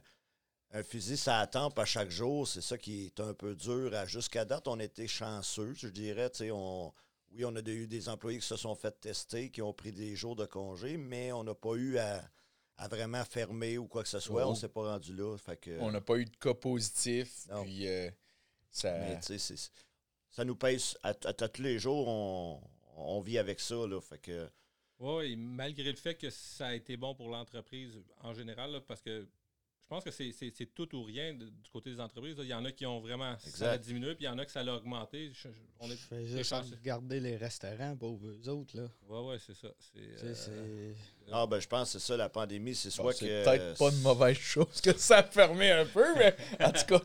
fusil 0.83 1.21
la 1.27 1.47
tempe 1.47 1.79
à 1.79 1.85
chaque 1.85 2.11
jour. 2.11 2.47
C'est 2.49 2.61
ça 2.61 2.77
qui 2.77 3.07
est 3.07 3.21
un 3.21 3.35
peu 3.35 3.55
dur. 3.55 3.93
Jusqu'à 4.07 4.45
date, 4.45 4.67
on 4.69 4.81
était 4.81 5.07
chanceux, 5.07 5.75
je 5.75 5.89
dirais. 5.89 6.31
On, 6.51 6.93
oui, 7.33 7.45
on 7.45 7.55
a 7.55 7.61
eu 7.61 7.87
des 7.87 8.09
employés 8.09 8.41
qui 8.41 8.47
se 8.47 8.57
sont 8.57 8.75
fait 8.75 9.01
tester, 9.01 9.51
qui 9.51 9.63
ont 9.63 9.73
pris 9.73 9.93
des 9.93 10.17
jours 10.17 10.37
de 10.37 10.47
congé, 10.47 10.97
mais 10.97 11.33
on 11.33 11.45
n'a 11.45 11.55
pas 11.55 11.75
eu 11.75 11.99
à, 11.99 12.23
à 12.79 12.89
vraiment 12.89 13.25
fermer 13.25 13.79
ou 13.79 13.87
quoi 13.87 14.03
que 14.03 14.09
ce 14.09 14.21
soit. 14.21 14.47
Oh. 14.47 14.51
On 14.51 14.55
s'est 14.55 14.69
pas 14.69 14.93
rendu 14.93 15.15
là. 15.15 15.37
Fait 15.39 15.57
que, 15.57 15.79
On 15.81 15.91
n'a 15.91 16.01
pas 16.01 16.17
eu 16.17 16.25
de 16.25 16.37
cas 16.37 16.55
positifs. 16.55 17.47
Non. 17.51 17.63
Puis 17.63 17.87
euh, 17.89 18.11
ça. 18.71 18.99
mais 18.99 19.17
tu 19.21 19.27
sais, 19.27 19.39
c'est- 19.39 19.71
ça 20.31 20.45
nous 20.45 20.57
pèse 20.57 20.97
à, 21.03 21.11
à- 21.11 21.13
à 21.45 21.49
tous 21.49 21.63
les 21.63 21.79
jours. 21.79 22.07
On, 22.09 22.61
on 22.97 23.21
vit 23.21 23.39
avec 23.39 23.61
ça. 23.61 23.75
Là, 23.87 24.01
fait 24.01 24.19
que, 24.19 24.49
Oui, 24.99 25.37
malgré 25.37 25.91
le 25.91 25.97
fait 25.97 26.15
que 26.15 26.29
ça 26.31 26.69
a 26.69 26.75
été 26.75 26.97
bon 26.97 27.15
pour 27.15 27.29
l'entreprise 27.31 27.93
en 28.23 28.35
général, 28.35 28.73
là, 28.73 28.81
parce 28.81 29.01
que 29.03 29.27
je 29.89 29.95
pense 29.95 30.03
que 30.03 30.11
c'est- 30.11 30.33
tout 30.75 30.97
ou 30.97 31.05
rien 31.05 31.33
de- 31.33 31.45
du 31.47 31.71
côté 31.73 31.91
des 31.95 32.01
entreprises. 32.01 32.37
là. 32.37 32.43
Il 32.43 32.49
y 32.51 32.55
en 32.55 32.65
a 32.65 32.73
qui 32.73 32.85
ont 32.87 32.99
vraiment 33.01 33.37
ça 33.39 33.71
a 33.73 33.79
diminué, 33.79 34.17
puis 34.17 34.25
il 34.25 34.27
y 34.27 34.29
en 34.29 34.37
a 34.39 34.45
que 34.45 34.51
ça 34.51 34.63
l'a 34.65 34.75
augmenté. 34.75 35.31
Je- 35.33 35.49
je- 35.49 35.49
on 35.79 35.87
Je 35.87 35.93
est, 35.93 35.97
fais 35.97 36.27
c'est 36.27 36.37
juste 36.39 36.53
regarder 36.81 37.21
les 37.21 37.37
restaurants, 37.37 37.95
pauvres 37.97 38.27
eux 38.27 38.49
autres. 38.49 38.77
Là. 38.77 38.89
Ouais, 39.09 39.21
ouais, 39.31 39.37
c'est 39.39 39.55
ça. 39.55 39.69
Euh, 39.97 40.35
c'est- 40.35 40.95
ah, 41.31 41.47
ben, 41.47 41.61
je 41.61 41.69
pense 41.69 41.93
que 41.93 41.99
c'est 42.01 42.07
ça, 42.07 42.17
la 42.17 42.29
pandémie. 42.29 42.75
C'est 42.75 42.89
Bon, 42.97 43.05
soit 43.05 43.13
c'est 43.13 43.27
que. 43.29 43.45
peut-être 43.45 43.79
pas 43.79 43.91
une 43.91 44.01
mauvaise 44.03 44.37
chose 44.39 44.81
que 44.83 44.93
ça 44.99 45.19
a 45.19 45.23
fermé 45.23 45.71
un 45.71 45.87
peu, 45.87 46.15
mais 46.17 46.35
en 46.61 46.73
tout 46.73 46.85
cas. 46.87 47.01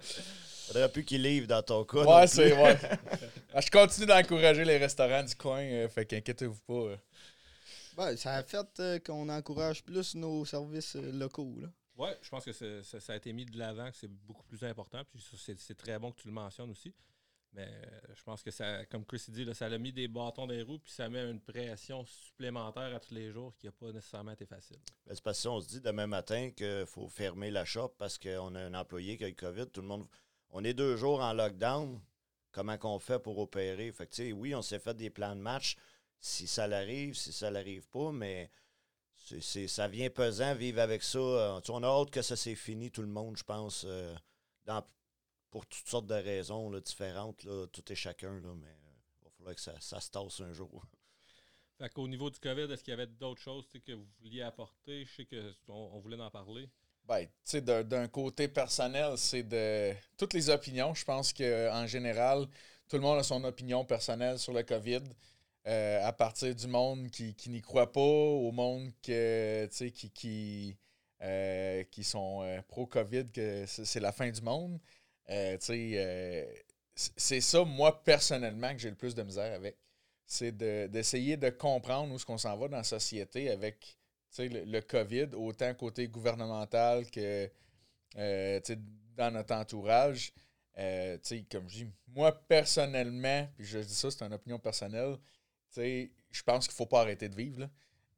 Faudrait 0.67 0.91
plus 0.91 1.03
qu'il 1.05 1.21
livre 1.21 1.47
dans 1.47 1.61
ton 1.61 1.83
cas. 1.83 2.03
Ouais, 2.03 2.25
c'est. 2.27 2.53
Ouais. 2.59 2.77
Je 3.61 3.69
continue 3.69 4.07
d'encourager 4.07 4.63
les 4.65 4.77
restaurants 4.77 5.23
du 5.23 5.35
coin, 5.35 5.61
euh, 5.61 5.87
fait 5.89 6.05
qu'inquiétez-vous 6.05 6.59
pas. 6.65 6.73
euh. 6.73 6.97
Ben, 7.97 8.15
ça 8.15 8.35
a 8.35 8.43
fait 8.43 8.65
euh, 8.79 8.97
qu'on 8.99 9.27
encourage 9.29 9.83
plus 9.83 10.15
nos 10.15 10.45
services 10.45 10.95
euh, 10.95 11.11
locaux. 11.11 11.53
Là. 11.61 11.67
Ouais, 12.01 12.17
je 12.19 12.29
pense 12.29 12.43
que 12.43 12.51
ça, 12.51 13.13
a 13.13 13.15
été 13.15 13.31
mis 13.31 13.45
de 13.45 13.59
l'avant, 13.59 13.91
que 13.91 13.95
c'est 13.95 14.07
beaucoup 14.07 14.43
plus 14.45 14.63
important. 14.63 15.03
Puis 15.11 15.23
c'est 15.37 15.77
très 15.77 15.99
bon 15.99 16.11
que 16.11 16.19
tu 16.19 16.27
le 16.27 16.33
mentionnes 16.33 16.71
aussi. 16.71 16.91
Mais 17.53 17.67
euh, 17.67 18.13
je 18.15 18.23
pense 18.23 18.41
que 18.41 18.49
ça, 18.49 18.83
comme 18.87 19.05
Chris 19.05 19.23
dit, 19.27 19.47
ça 19.53 19.67
a 19.67 19.77
mis 19.77 19.93
des 19.93 20.07
bâtons 20.07 20.47
dans 20.47 20.53
les 20.53 20.63
roues, 20.63 20.79
puis 20.79 20.91
ça 20.91 21.09
met 21.09 21.29
une 21.29 21.39
pression 21.39 22.03
supplémentaire 22.05 22.95
à 22.95 22.99
tous 22.99 23.13
les 23.13 23.31
jours 23.31 23.53
qui 23.55 23.67
n'a 23.67 23.71
pas 23.71 23.91
nécessairement 23.91 24.31
été 24.31 24.47
facile. 24.47 24.79
C'est 25.05 25.21
parce 25.21 25.43
qu'on 25.43 25.61
se 25.61 25.67
dit 25.67 25.81
demain 25.81 26.07
matin 26.07 26.49
qu'il 26.49 26.85
faut 26.87 27.07
fermer 27.07 27.51
la 27.51 27.65
shop 27.65 27.89
parce 27.99 28.17
qu'on 28.17 28.55
a 28.55 28.59
un 28.59 28.73
employé 28.73 29.15
qui 29.15 29.25
a 29.25 29.27
le 29.27 29.35
COVID. 29.35 29.67
Tout 29.67 29.81
le 29.81 29.87
monde. 29.87 30.07
On 30.49 30.63
est 30.63 30.73
deux 30.73 30.97
jours 30.97 31.21
en 31.21 31.33
lockdown. 31.33 32.01
Comment 32.51 32.79
qu'on 32.79 32.97
fait 32.97 33.19
pour 33.19 33.37
opérer? 33.37 33.91
Fait 33.91 34.31
oui, 34.31 34.55
on 34.55 34.63
s'est 34.63 34.79
fait 34.79 34.95
des 34.95 35.11
plans 35.11 35.35
de 35.35 35.41
match. 35.41 35.77
Si 36.19 36.47
ça 36.47 36.67
l'arrive, 36.67 37.13
si 37.13 37.31
ça 37.31 37.51
l'arrive 37.51 37.87
pas, 37.89 38.11
mais 38.11 38.49
c'est, 39.25 39.41
c'est- 39.41 39.67
ça 39.67 39.87
vient 39.87 40.09
pesant 40.09 40.55
vivre 40.55 40.79
avec 40.81 41.03
ça. 41.03 41.19
Euh, 41.19 41.61
on 41.69 41.83
a 41.83 41.87
hâte 41.87 42.11
que 42.11 42.21
ça 42.21 42.35
s'est 42.35 42.55
fini, 42.55 42.91
tout 42.91 43.01
le 43.01 43.07
monde, 43.07 43.37
je 43.37 43.43
pense, 43.43 43.83
euh, 43.87 44.15
dans- 44.65 44.85
pour 45.49 45.65
toutes 45.65 45.87
sortes 45.87 46.07
de 46.07 46.13
raisons 46.15 46.69
là, 46.69 46.79
différentes. 46.79 47.43
Là, 47.43 47.67
tout 47.67 47.83
et 47.91 47.95
chacun, 47.95 48.33
là, 48.39 48.53
mais 48.55 48.67
il 49.21 49.25
va 49.25 49.31
falloir 49.31 49.55
que 49.55 49.61
ça, 49.61 49.73
ça 49.79 49.99
se 49.99 50.09
tasse 50.11 50.39
un 50.41 50.53
jour. 50.53 50.83
Fait 51.77 51.89
qu'au 51.89 52.07
niveau 52.07 52.29
du 52.29 52.39
COVID, 52.39 52.71
est-ce 52.71 52.83
qu'il 52.83 52.91
y 52.91 52.93
avait 52.93 53.07
d'autres 53.07 53.41
choses 53.41 53.65
que 53.67 53.91
vous 53.93 54.05
vouliez 54.21 54.43
apporter? 54.43 55.05
Je 55.05 55.15
sais 55.15 55.25
qu'on 55.65 55.73
on 55.73 55.99
voulait 55.99 56.21
en 56.21 56.29
parler. 56.29 56.69
Ben, 57.05 57.25
tu 57.25 57.31
sais, 57.43 57.61
d'un 57.61 57.83
d'un 57.83 58.07
côté 58.07 58.47
personnel, 58.47 59.17
c'est 59.17 59.41
de. 59.43 59.91
Toutes 60.15 60.33
les 60.33 60.49
opinions, 60.51 60.93
je 60.93 61.03
pense 61.03 61.33
qu'en 61.33 61.87
général, 61.87 62.45
tout 62.87 62.97
le 62.97 63.01
monde 63.01 63.17
a 63.17 63.23
son 63.23 63.43
opinion 63.43 63.83
personnelle 63.83 64.37
sur 64.37 64.53
le 64.53 64.61
COVID. 64.61 65.01
Euh, 65.67 66.03
à 66.03 66.11
partir 66.11 66.55
du 66.55 66.65
monde 66.67 67.11
qui, 67.11 67.35
qui 67.35 67.51
n'y 67.51 67.61
croit 67.61 67.91
pas, 67.91 68.01
au 68.01 68.51
monde 68.51 68.91
que, 69.03 69.67
qui, 69.89 70.09
qui, 70.09 70.77
euh, 71.21 71.83
qui 71.91 72.03
sont 72.03 72.41
euh, 72.41 72.61
pro-COVID, 72.67 73.29
que 73.31 73.65
c'est 73.67 73.99
la 73.99 74.11
fin 74.11 74.31
du 74.31 74.41
monde. 74.41 74.79
C'est 76.95 77.41
ça, 77.41 77.63
moi, 77.63 78.03
personnellement, 78.03 78.73
que 78.73 78.79
j'ai 78.79 78.89
le 78.89 78.95
plus 78.95 79.13
de 79.13 79.21
misère 79.21 79.53
avec. 79.53 79.77
C'est 80.25 80.51
de- 80.51 80.87
d'essayer 80.87 81.37
de, 81.37 81.49
comprendre 81.49 82.11
où 82.11 82.15
est-ce 82.15 82.25
qu'on 82.25 82.37
s'en 82.37 82.57
va 82.57 82.67
dans 82.67 82.77
la 82.77 82.83
société 82.83 83.49
avec 83.51 83.97
le, 84.39 84.63
le 84.63 84.81
COVID, 84.81 85.29
autant 85.35 85.73
côté 85.75 86.07
gouvernemental 86.07 87.09
que 87.11 87.51
dans 89.15 89.31
notre 89.31 89.53
entourage. 89.53 90.33
Comme 90.75 91.69
je 91.69 91.83
dis, 91.83 91.87
moi 92.07 92.31
personnellement, 92.47 93.47
puis 93.55 93.65
je 93.65 93.79
dis 93.79 93.93
ça, 93.93 94.09
c'est 94.09 94.23
une 94.23 94.33
opinion 94.33 94.57
personnelle, 94.57 95.17
je 95.75 96.43
pense 96.43 96.67
qu'il 96.67 96.73
ne 96.73 96.77
faut 96.77 96.85
pas 96.85 97.01
arrêter 97.01 97.29
de 97.29 97.35
vivre. 97.35 97.61
là. 97.61 97.69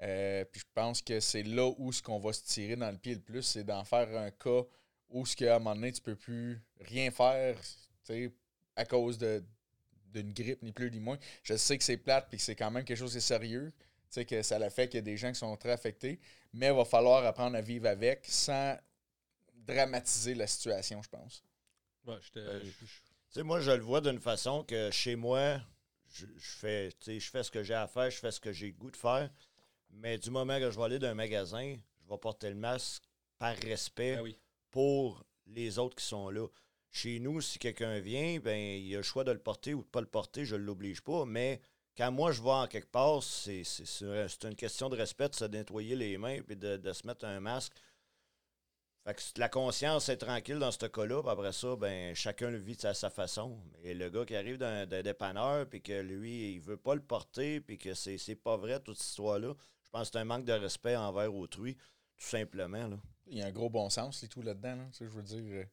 Euh, 0.02 0.44
puis 0.46 0.60
je 0.60 0.66
pense 0.74 1.02
que 1.02 1.20
c'est 1.20 1.44
là 1.44 1.72
où 1.78 1.92
ce 1.92 2.02
qu'on 2.02 2.20
va 2.20 2.34
se 2.34 2.44
tirer 2.44 2.76
dans 2.76 2.92
le 2.92 2.98
pied 2.98 3.14
le 3.16 3.22
plus, 3.22 3.42
c'est 3.42 3.64
d'en 3.64 3.84
faire 3.86 4.10
un 4.18 4.32
cas 4.32 4.64
où 5.10 5.26
ce 5.26 5.36
qu'à 5.36 5.56
un 5.56 5.60
moment 5.60 5.76
donné, 5.76 5.92
tu 5.92 6.02
peux 6.02 6.16
plus 6.16 6.62
rien 6.82 7.10
faire 7.12 7.58
tu 7.62 7.68
sais, 8.04 8.34
à 8.76 8.86
cause 8.86 9.18
de 9.18 9.44
d'une 10.14 10.32
grippe, 10.32 10.62
ni 10.62 10.72
plus 10.72 10.92
ni 10.92 11.00
moins. 11.00 11.18
Je 11.42 11.56
sais 11.56 11.76
que 11.76 11.84
c'est 11.84 11.98
plate 11.98 12.28
puis 12.30 12.38
que 12.38 12.44
c'est 12.44 12.56
quand 12.56 12.70
même 12.70 12.84
quelque 12.84 12.98
chose 12.98 13.16
de 13.16 13.20
sérieux. 13.20 13.74
Tu 13.78 13.88
sais, 14.10 14.26
que 14.26 14.44
ça 14.44 14.60
l'a 14.60 14.70
fait 14.70 14.88
qu'il 14.88 14.98
y 14.98 15.00
a 15.00 15.02
des 15.02 15.18
gens 15.18 15.32
qui 15.32 15.40
sont 15.40 15.58
très 15.58 15.72
affectés. 15.72 16.20
Mais 16.54 16.68
il 16.68 16.74
va 16.74 16.86
falloir 16.86 17.26
apprendre 17.26 17.58
à 17.58 17.62
vivre 17.62 17.88
avec 17.88 18.26
sans 18.28 18.78
dramatiser 19.56 20.36
la 20.36 20.46
situation, 20.46 21.02
je 21.02 21.10
pense. 21.10 21.44
Ouais, 22.06 22.18
sais, 23.30 23.44
moi, 23.44 23.60
je 23.60 23.72
le 23.72 23.82
vois 23.82 24.02
d'une 24.02 24.20
façon 24.20 24.64
que 24.64 24.92
chez 24.92 25.16
moi, 25.16 25.60
je, 26.14 26.26
je 26.38 26.50
fais, 26.58 26.90
je 27.06 27.20
fais 27.30 27.44
ce 27.44 27.52
que 27.52 27.64
j'ai 27.64 27.74
à 27.74 27.88
faire, 27.88 28.10
je 28.10 28.18
fais 28.18 28.32
ce 28.32 28.40
que 28.40 28.54
j'ai 28.54 28.68
le 28.68 28.74
goût 28.74 28.92
de 28.92 28.98
faire. 28.98 29.30
Mais 29.90 30.18
du 30.18 30.30
moment 30.32 30.58
que 30.60 30.72
je 30.72 30.78
vais 30.78 30.86
aller 30.86 31.00
dans 31.00 31.08
un 31.10 31.14
magasin, 31.14 31.76
je 32.06 32.10
vais 32.10 32.18
porter 32.18 32.50
le 32.50 32.56
masque 32.56 33.04
par 33.38 33.56
respect 33.58 34.16
Ah 34.18 34.24
oui. 34.24 34.38
pour 34.72 35.24
les 35.48 35.78
autres 35.80 35.96
qui 35.96 36.06
sont 36.06 36.30
là. 36.30 36.48
Chez 36.90 37.20
nous, 37.20 37.42
si 37.42 37.60
quelqu'un 37.60 38.00
vient, 38.00 38.40
ben 38.40 38.58
il 38.58 38.94
a 38.94 38.98
le 38.98 39.04
choix 39.04 39.24
de 39.24 39.32
le 39.32 39.40
porter 39.40 39.74
ou 39.74 39.80
de 39.80 39.86
ne 39.86 39.90
pas 39.90 40.02
le 40.02 40.08
porter, 40.08 40.46
je 40.46 40.56
ne 40.56 40.62
l'oblige 40.64 41.02
pas. 41.02 41.26
Mais 41.26 41.60
quand 41.98 42.12
moi 42.12 42.32
je 42.32 42.42
vais 42.42 42.50
en 42.50 42.68
quelque 42.68 42.90
part, 42.92 43.22
c'est 43.24 43.64
une 44.44 44.56
question 44.56 44.90
de 44.90 44.96
respect 44.96 45.30
de 45.30 45.36
se 45.36 45.46
nettoyer 45.46 45.96
les 45.96 46.18
mains 46.18 46.40
et 46.48 46.56
de, 46.56 46.78
de 46.78 46.94
se 46.94 47.06
mettre 47.08 47.26
un 47.26 47.40
masque. 47.40 47.74
Fait 49.06 49.14
que 49.16 49.22
la 49.40 49.50
conscience 49.50 50.08
est 50.08 50.18
tranquille 50.18 50.60
dans 50.60 50.72
ce 50.72 50.86
cas-là. 50.86 51.22
puis 51.22 51.30
Après 51.32 51.52
ça, 51.52 51.76
ben 51.76 52.16
chacun 52.16 52.50
le 52.50 52.58
vit 52.58 52.78
à 52.84 52.94
sa 52.94 53.10
façon. 53.10 53.60
Et 53.84 53.94
le 53.94 54.10
gars 54.10 54.26
qui 54.26 54.36
arrive 54.36 54.58
d'un 54.58 54.86
dépanneur 54.86 55.68
puis 55.68 55.82
que 55.82 56.02
lui, 56.02 56.54
il 56.54 56.60
veut 56.62 56.78
pas 56.78 56.96
le 56.96 57.02
porter 57.02 57.60
puis 57.60 57.78
que 57.78 57.94
c'est 57.94 58.18
c'est 58.18 58.36
pas 58.38 58.56
vrai 58.56 58.80
toute 58.80 58.96
cette 58.98 59.08
histoire-là, 59.08 59.54
je 59.84 59.90
pense 59.90 60.08
que 60.10 60.14
c'est 60.14 60.20
un 60.20 60.26
manque 60.26 60.46
de 60.46 60.54
respect 60.54 60.96
envers 60.96 61.34
autrui, 61.36 61.76
tout 61.76 62.26
simplement. 62.26 62.88
Là. 62.88 62.98
Il 63.28 63.38
y 63.38 63.42
a 63.42 63.48
un 63.48 63.52
gros 63.52 63.70
bon 63.70 63.90
sens 63.90 64.24
et 64.24 64.30
tout 64.30 64.42
là-dedans. 64.42 64.76
Là. 64.78 64.88
Je 64.98 65.04
veux 65.06 65.22
dire. 65.24 65.66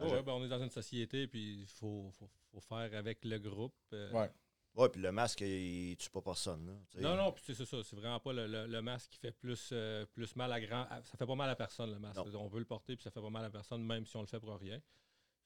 euh, 0.00 0.08
ouais, 0.08 0.22
ben, 0.22 0.32
on 0.32 0.44
est 0.44 0.48
dans 0.48 0.62
une 0.62 0.70
société, 0.70 1.26
puis 1.26 1.60
il 1.62 1.66
faut, 1.66 2.10
faut, 2.18 2.28
faut 2.52 2.60
faire 2.60 2.94
avec 2.96 3.24
le 3.24 3.38
groupe. 3.38 3.74
euh. 3.94 4.12
Ouais. 4.12 4.30
Ouais, 4.76 4.88
puis 4.90 5.00
le 5.00 5.10
masque, 5.10 5.40
il, 5.40 5.90
il 5.92 5.96
tue 5.96 6.10
pas 6.10 6.20
personne. 6.20 6.66
Là. 6.66 7.00
Non, 7.00 7.16
non, 7.16 7.32
puis 7.32 7.42
c'est 7.46 7.54
ça. 7.64 7.64
C'est 7.82 7.96
vraiment 7.96 8.20
pas 8.20 8.32
le, 8.32 8.46
le- 8.46 8.66
le 8.66 8.82
masque 8.82 9.10
qui 9.12 9.18
fait 9.18 9.32
plus, 9.32 9.70
euh, 9.72 10.04
plus 10.12 10.36
mal 10.36 10.52
à 10.52 10.60
grand. 10.60 10.82
à- 10.90 11.02
Ça 11.02 11.16
fait 11.16 11.26
pas 11.26 11.34
mal 11.34 11.48
à 11.48 11.56
personne, 11.56 11.90
le 11.92 11.98
masque. 11.98 12.20
On 12.34 12.46
veut 12.48 12.58
le 12.58 12.66
porter, 12.66 12.94
puis 12.94 13.02
ça 13.02 13.10
fait 13.10 13.20
pas 13.22 13.30
mal 13.30 13.44
à 13.44 13.50
personne, 13.50 13.82
même 13.82 14.04
si 14.06 14.14
on 14.16 14.20
le 14.20 14.26
fait 14.26 14.38
pour 14.38 14.54
rien. 14.58 14.78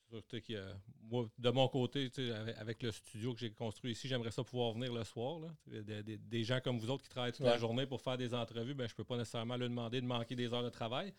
C'est 0.02 0.16
sûr 0.16 0.26
tu 0.26 0.36
sais, 0.38 0.42
que, 0.42 0.72
moi, 1.02 1.28
de 1.38 1.50
mon 1.50 1.68
côté, 1.68 2.10
tu 2.10 2.26
sais, 2.26 2.32
avec, 2.34 2.56
avec 2.58 2.82
le 2.82 2.90
studio 2.90 3.32
que 3.32 3.38
j'ai 3.38 3.52
construit 3.52 3.92
ici, 3.92 4.08
j'aimerais 4.08 4.32
ça 4.32 4.42
pouvoir 4.42 4.72
venir 4.72 4.92
le 4.92 5.04
soir. 5.04 5.38
Là. 5.38 5.48
Des, 6.02 6.18
des- 6.18 6.42
gens 6.42 6.58
comme 6.60 6.80
vous 6.80 6.90
autres 6.90 7.04
qui 7.04 7.08
travaillent 7.08 7.30
toute 7.30 7.46
la 7.46 7.58
journée 7.58 7.86
pour 7.86 8.00
faire 8.00 8.18
des 8.18 8.34
entrevues, 8.34 8.74
ben, 8.74 8.88
je 8.88 8.94
peux 8.96 9.04
pas 9.04 9.16
nécessairement 9.16 9.56
leur 9.56 9.68
demander 9.68 10.00
de 10.00 10.06
manquer 10.06 10.34
des 10.34 10.52
heures 10.52 10.64
de 10.64 10.68
travail. 10.70 11.14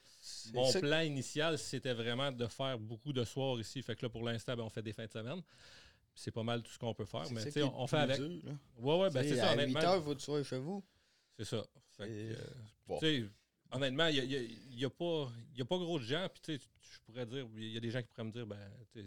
Mon 0.53 0.69
plan 0.81 0.99
initial, 0.99 1.57
c'était 1.57 1.93
vraiment 1.93 2.33
de 2.33 2.45
faire 2.47 2.77
beaucoup 2.77 3.13
de 3.13 3.23
soirs 3.23 3.57
ici. 3.61 3.81
Fait 3.81 3.95
que 3.95 4.05
là, 4.05 4.09
pour 4.09 4.23
l'instant, 4.25 4.57
ben, 4.57 4.63
on 4.63 4.69
fait 4.69 4.83
des 4.83 4.91
fins 4.91 5.05
de 5.05 5.11
semaine. 5.11 5.41
C'est 6.13 6.31
pas 6.31 6.43
mal 6.43 6.61
tout 6.61 6.71
ce 6.71 6.77
qu'on 6.77 6.93
peut 6.93 7.05
faire. 7.05 7.25
Mais 7.31 7.49
ça 7.49 7.65
on, 7.65 7.83
on 7.83 7.87
fait 7.87 7.97
avec. 7.97 8.19
là. 8.19 8.25
Ouais, 8.77 8.99
ouais, 9.01 9.09
ben 9.09 9.23
c'est 9.27 9.37
ça, 9.37 9.49
À 9.51 9.55
8 9.55 9.61
honnêtement. 9.63 9.79
heures, 9.81 9.97
il 9.97 10.03
faut 10.03 10.09
que 10.13 10.19
tu 10.19 10.25
sois 10.25 10.43
chez 10.43 10.57
vous. 10.59 10.83
C'est 11.37 11.45
ça. 11.45 11.63
Fait 11.97 12.07
que, 12.07 12.11
Et- 12.11 12.31
euh, 12.31 12.35
Bon. 12.87 12.99
sais, 12.99 13.23
honnêtement, 13.71 14.07
il 14.07 14.57
n'y 14.75 14.85
a, 14.85 14.89
pas- 14.89 15.29
y 15.55 15.61
a 15.61 15.65
pas 15.65 15.77
gros 15.77 15.97
de 15.99 16.03
gens. 16.03 16.27
Puis, 16.33 16.41
tu 16.41 16.57
sais, 16.57 16.67
je 16.91 16.99
pourrais 17.05 17.25
dire, 17.25 17.47
il 17.55 17.71
y 17.71 17.77
a 17.77 17.79
des 17.79 17.89
gens 17.91 18.01
qui 18.01 18.07
pourraient 18.09 18.25
me 18.25 18.31
dire, 18.31 18.45
ben, 18.45 18.59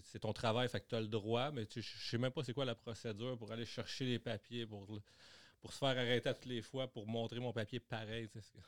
c'est 0.05 0.19
ton 0.21 0.33
travail, 0.33 0.69
fait 0.69 0.81
que 0.81 0.89
tu 0.89 0.95
as 0.95 1.01
le 1.01 1.07
droit, 1.09 1.51
mais 1.51 1.67
tu 1.67 1.83
sais, 1.83 1.89
je 1.99 2.11
sais 2.11 2.19
même 2.19 2.33
pas 2.33 2.43
c'est 2.43 2.55
quoi 2.55 2.65
la 2.65 2.75
procédure 2.75 3.37
pour 3.37 3.53
aller 3.53 3.67
chercher 3.67 4.07
les 4.07 4.19
papiers, 4.19 4.65
pour, 4.67 4.87
pour 5.61 5.73
se 5.73 5.79
faire 5.79 5.89
arrêter 5.89 6.29
à 6.31 6.35
toutes 6.35 6.47
les 6.47 6.63
fois, 6.63 6.89
pour 6.89 7.07
montrer 7.07 7.39
mon 7.41 7.53
papier 7.53 7.79
pareil. 7.81 8.29
tu 8.31 8.41
sais, 8.41 8.47
c'est- 8.55 8.61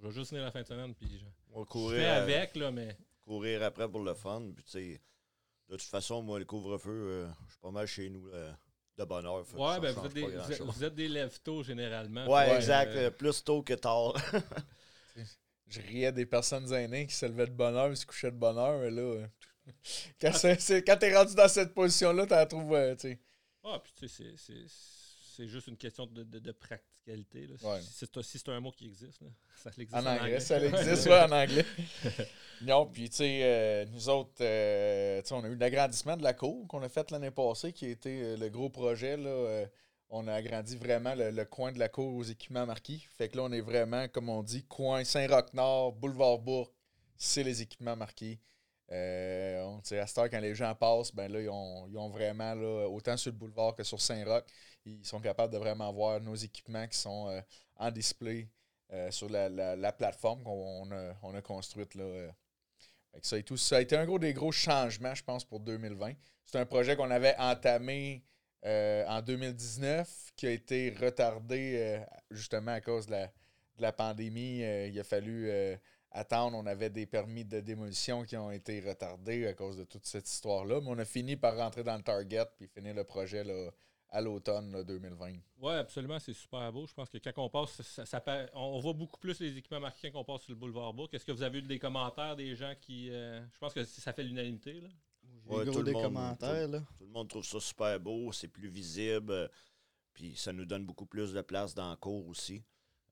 Je 0.00 0.06
vais 0.08 0.12
juste 0.12 0.30
venir 0.30 0.44
la 0.44 0.50
fin 0.52 0.62
de 0.62 0.66
semaine, 0.66 0.94
puis 0.94 1.08
je, 1.18 1.24
On 1.52 1.60
va 1.60 1.64
je 1.64 1.70
courir, 1.70 1.98
fais 2.00 2.06
à- 2.06 2.22
avec, 2.22 2.56
là, 2.56 2.70
mais. 2.70 2.96
courir 3.20 3.62
après 3.62 3.88
pour 3.88 4.00
le 4.02 4.14
fun. 4.14 4.50
Puis, 4.54 4.64
tu 4.64 4.70
sais, 4.70 5.00
de 5.68 5.76
toute 5.76 5.88
façon, 5.88 6.22
moi, 6.22 6.38
le 6.38 6.44
couvre-feu, 6.44 6.90
euh, 6.90 7.28
je 7.46 7.52
suis 7.52 7.60
pas 7.60 7.70
mal 7.70 7.86
chez 7.86 8.10
nous 8.10 8.28
euh, 8.28 8.52
de 8.98 9.04
bonne 9.04 9.24
heure. 9.26 9.46
fait 9.46 9.56
Ouais, 9.56 9.80
ben, 9.80 9.92
vous 9.92 10.06
êtes, 10.06 10.12
des, 10.14 10.22
vous, 10.22 10.28
êtes, 10.28 10.36
grand-chose. 10.36 10.74
vous 10.76 10.84
êtes 10.84 10.94
des 10.94 11.08
lève-tôt 11.08 11.62
généralement. 11.62 12.26
Ouais, 12.26 12.54
exact. 12.54 12.90
euh, 12.94 13.10
plus 13.10 13.42
tôt 13.42 13.62
que 13.62 13.74
tard. 13.74 14.14
Je 15.66 15.80
riais 15.80 16.12
des 16.12 16.26
personnes 16.26 16.70
aînées 16.74 17.06
qui 17.06 17.14
se 17.14 17.24
levaient 17.24 17.46
de 17.46 17.52
bonne 17.52 17.74
heure 17.74 17.90
et 17.90 17.96
se 17.96 18.04
couchaient 18.04 18.30
de 18.30 18.36
bonne 18.36 18.58
heure. 18.58 18.78
Mais 18.80 18.90
là, 18.90 19.26
quand, 20.20 20.96
t'es 20.98 21.16
rendu 21.16 21.34
dans 21.34 21.48
cette 21.48 21.72
position-là, 21.72 22.26
t'en 22.26 22.44
trouves. 22.46 22.74
euh, 22.74 22.94
tu 22.94 23.08
sais. 23.08 23.20
Ah, 23.64 23.80
puis 23.82 23.92
tu 23.96 24.08
sais, 24.08 24.34
c'est- 24.36 24.62
c'est- 25.36 25.48
juste 25.48 25.66
une 25.68 25.76
question 25.76 26.06
de, 26.06 26.22
de- 26.24 26.38
de 26.38 26.52
practicalité. 26.52 27.46
Là. 27.46 27.54
Si- 27.58 27.66
Ouais. 27.66 27.80
Si, 27.80 27.88
c'est 27.94 28.16
un- 28.16 28.22
si 28.22 28.38
c'est 28.38 28.48
un 28.50 28.60
mot 28.60 28.70
qui 28.72 28.86
existe, 28.86 29.20
là. 29.20 29.28
ça 29.62 29.70
existe 29.78 29.94
En 29.94 30.06
anglais, 30.06 30.40
ça 30.40 30.60
existe, 30.64 31.06
ouais, 31.06 31.20
en 31.20 31.32
anglais. 31.32 31.64
non, 32.62 32.86
puis 32.86 33.08
tu 33.10 33.16
sais, 33.16 33.40
euh, 33.42 33.84
nous 33.86 34.08
autres, 34.08 34.32
euh, 34.40 35.20
tu 35.22 35.28
sais, 35.28 35.34
on 35.34 35.44
a 35.44 35.48
eu 35.48 35.56
l'agrandissement 35.56 36.16
de 36.16 36.22
la 36.22 36.32
cour 36.34 36.66
qu'on 36.68 36.82
a 36.82 36.88
fait 36.88 37.10
l'année 37.10 37.30
passée, 37.30 37.72
qui 37.72 37.86
a 37.86 37.88
été 37.88 38.22
euh, 38.22 38.36
le 38.36 38.48
gros 38.48 38.70
projet. 38.70 39.16
Là, 39.16 39.28
euh, 39.30 39.66
on 40.10 40.28
a 40.28 40.34
agrandi 40.34 40.76
vraiment 40.76 41.14
le, 41.14 41.30
le 41.30 41.44
coin 41.44 41.72
de 41.72 41.78
la 41.78 41.88
cour 41.88 42.14
aux 42.14 42.22
équipements 42.24 42.66
marquis. 42.66 43.06
Fait 43.16 43.28
que 43.28 43.36
là, 43.36 43.44
on 43.44 43.52
est 43.52 43.62
vraiment, 43.62 44.08
comme 44.08 44.28
on 44.28 44.42
dit, 44.42 44.62
coin 44.64 45.04
Saint-Roch-Nord, 45.04 45.92
boulevard 45.94 46.38
Bourg, 46.38 46.70
c'est 47.16 47.42
les 47.42 47.62
équipements 47.62 47.96
marqués. 47.96 48.38
Euh, 48.90 49.62
on, 49.62 49.78
tu 49.80 49.88
sais, 49.88 49.98
à 49.98 50.06
cette 50.06 50.18
heure, 50.18 50.28
quand 50.28 50.40
les 50.40 50.54
gens 50.54 50.74
passent, 50.74 51.14
ben 51.14 51.32
là, 51.32 51.40
ils 51.40 51.48
ont, 51.48 51.86
ils 51.88 51.96
ont 51.96 52.10
vraiment, 52.10 52.54
là, 52.54 52.86
autant 52.88 53.16
sur 53.16 53.32
le 53.32 53.38
boulevard 53.38 53.74
que 53.74 53.82
sur 53.84 53.98
Saint-Roch, 54.02 54.44
ils 54.84 55.04
sont 55.04 55.20
capables 55.20 55.52
de 55.52 55.58
vraiment 55.58 55.92
voir 55.92 56.20
nos 56.20 56.34
équipements 56.34 56.86
qui 56.86 56.98
sont 56.98 57.28
euh, 57.28 57.40
en 57.76 57.90
display 57.90 58.48
euh, 58.92 59.10
sur 59.10 59.28
la, 59.28 59.48
la- 59.48 59.76
la 59.76 59.92
plateforme 59.92 60.42
qu'on 60.42 60.90
a, 60.92 61.14
on 61.22 61.34
a 61.34 61.42
construite. 61.42 61.94
Là, 61.94 62.04
euh. 62.04 62.30
Ça, 63.22 63.36
ça 63.56 63.76
a 63.76 63.80
été 63.80 63.96
un 63.96 64.06
gros 64.06 64.18
des 64.18 64.32
gros 64.32 64.52
changements, 64.52 65.14
je 65.14 65.22
pense, 65.22 65.44
pour 65.44 65.60
2020. 65.60 66.12
C'est 66.44 66.58
un 66.58 66.66
projet 66.66 66.96
qu'on 66.96 67.10
avait 67.10 67.36
entamé 67.38 68.24
en 68.64 69.20
2019, 69.22 70.32
qui 70.36 70.46
a 70.46 70.50
été 70.50 70.90
retardé 70.98 72.00
justement 72.30 72.70
à 72.72 72.80
cause 72.80 73.06
de 73.06 73.12
la, 73.12 73.26
de 73.26 73.82
la 73.82 73.92
pandémie. 73.92 74.60
Il 74.60 74.98
a 75.00 75.04
fallu 75.04 75.50
attendre. 76.10 76.56
On 76.56 76.64
avait 76.66 76.88
des 76.90 77.04
permis 77.06 77.44
de 77.44 77.60
démolition 77.60 78.22
qui 78.24 78.36
ont 78.36 78.50
été 78.50 78.80
retardés 78.80 79.46
à 79.46 79.52
cause 79.54 79.76
de 79.76 79.84
toute 79.84 80.06
cette 80.06 80.28
histoire-là. 80.28 80.80
Mais 80.80 80.88
on 80.88 80.98
a 80.98 81.04
fini 81.04 81.36
par 81.36 81.56
rentrer 81.56 81.82
dans 81.84 81.96
le 81.96 82.02
target 82.02 82.44
puis 82.56 82.66
finir 82.68 82.94
le 82.94 83.04
projet 83.04 83.44
là, 83.44 83.70
à 84.14 84.20
l'automne 84.20 84.70
là, 84.72 84.84
2020. 84.84 85.32
Oui, 85.58 85.72
absolument, 85.72 86.18
c'est 86.18 86.34
super 86.34 86.70
beau. 86.72 86.86
Je 86.86 86.92
pense 86.94 87.08
que 87.08 87.18
quand 87.18 87.32
on 87.38 87.48
passe, 87.48 87.80
ça, 87.82 88.04
ça 88.06 88.20
pa- 88.20 88.46
on 88.54 88.78
voit 88.78 88.92
beaucoup 88.92 89.18
plus 89.18 89.40
les 89.40 89.56
équipements 89.56 89.80
marqués 89.80 90.10
quand 90.12 90.20
on 90.20 90.24
passe 90.24 90.42
sur 90.42 90.52
le 90.52 90.56
boulevard 90.58 90.92
Bourg. 90.92 91.08
Est-ce 91.12 91.24
que 91.24 91.32
vous 91.32 91.42
avez 91.42 91.58
eu 91.58 91.62
des 91.62 91.78
commentaires 91.78 92.36
des 92.36 92.54
gens 92.54 92.74
qui. 92.80 93.10
euh, 93.10 93.40
je 93.52 93.58
pense 93.58 93.72
que 93.72 93.82
ça 93.84 94.12
fait 94.12 94.22
l'unanimité. 94.22 94.80
là. 94.80 94.88
J'ai 95.44 95.50
Ouais, 95.56 95.64
gros 95.64 95.72
tout 95.72 95.78
le 95.78 95.84
des 95.84 95.92
monde, 95.92 96.02
commentaires, 96.04 96.68
là. 96.68 96.80
Tout 96.98 97.04
le 97.06 97.10
monde 97.10 97.28
trouve 97.28 97.44
ça 97.44 97.58
super 97.58 97.98
beau, 97.98 98.30
c'est 98.32 98.48
plus 98.48 98.68
visible. 98.68 99.32
euh, 99.32 99.48
Puis 100.12 100.36
ça 100.36 100.52
nous 100.52 100.66
donne 100.66 100.84
beaucoup 100.84 101.06
plus 101.06 101.32
de 101.32 101.40
place 101.40 101.74
dans 101.74 101.90
le 101.90 101.96
cours 101.96 102.28
aussi. 102.28 102.62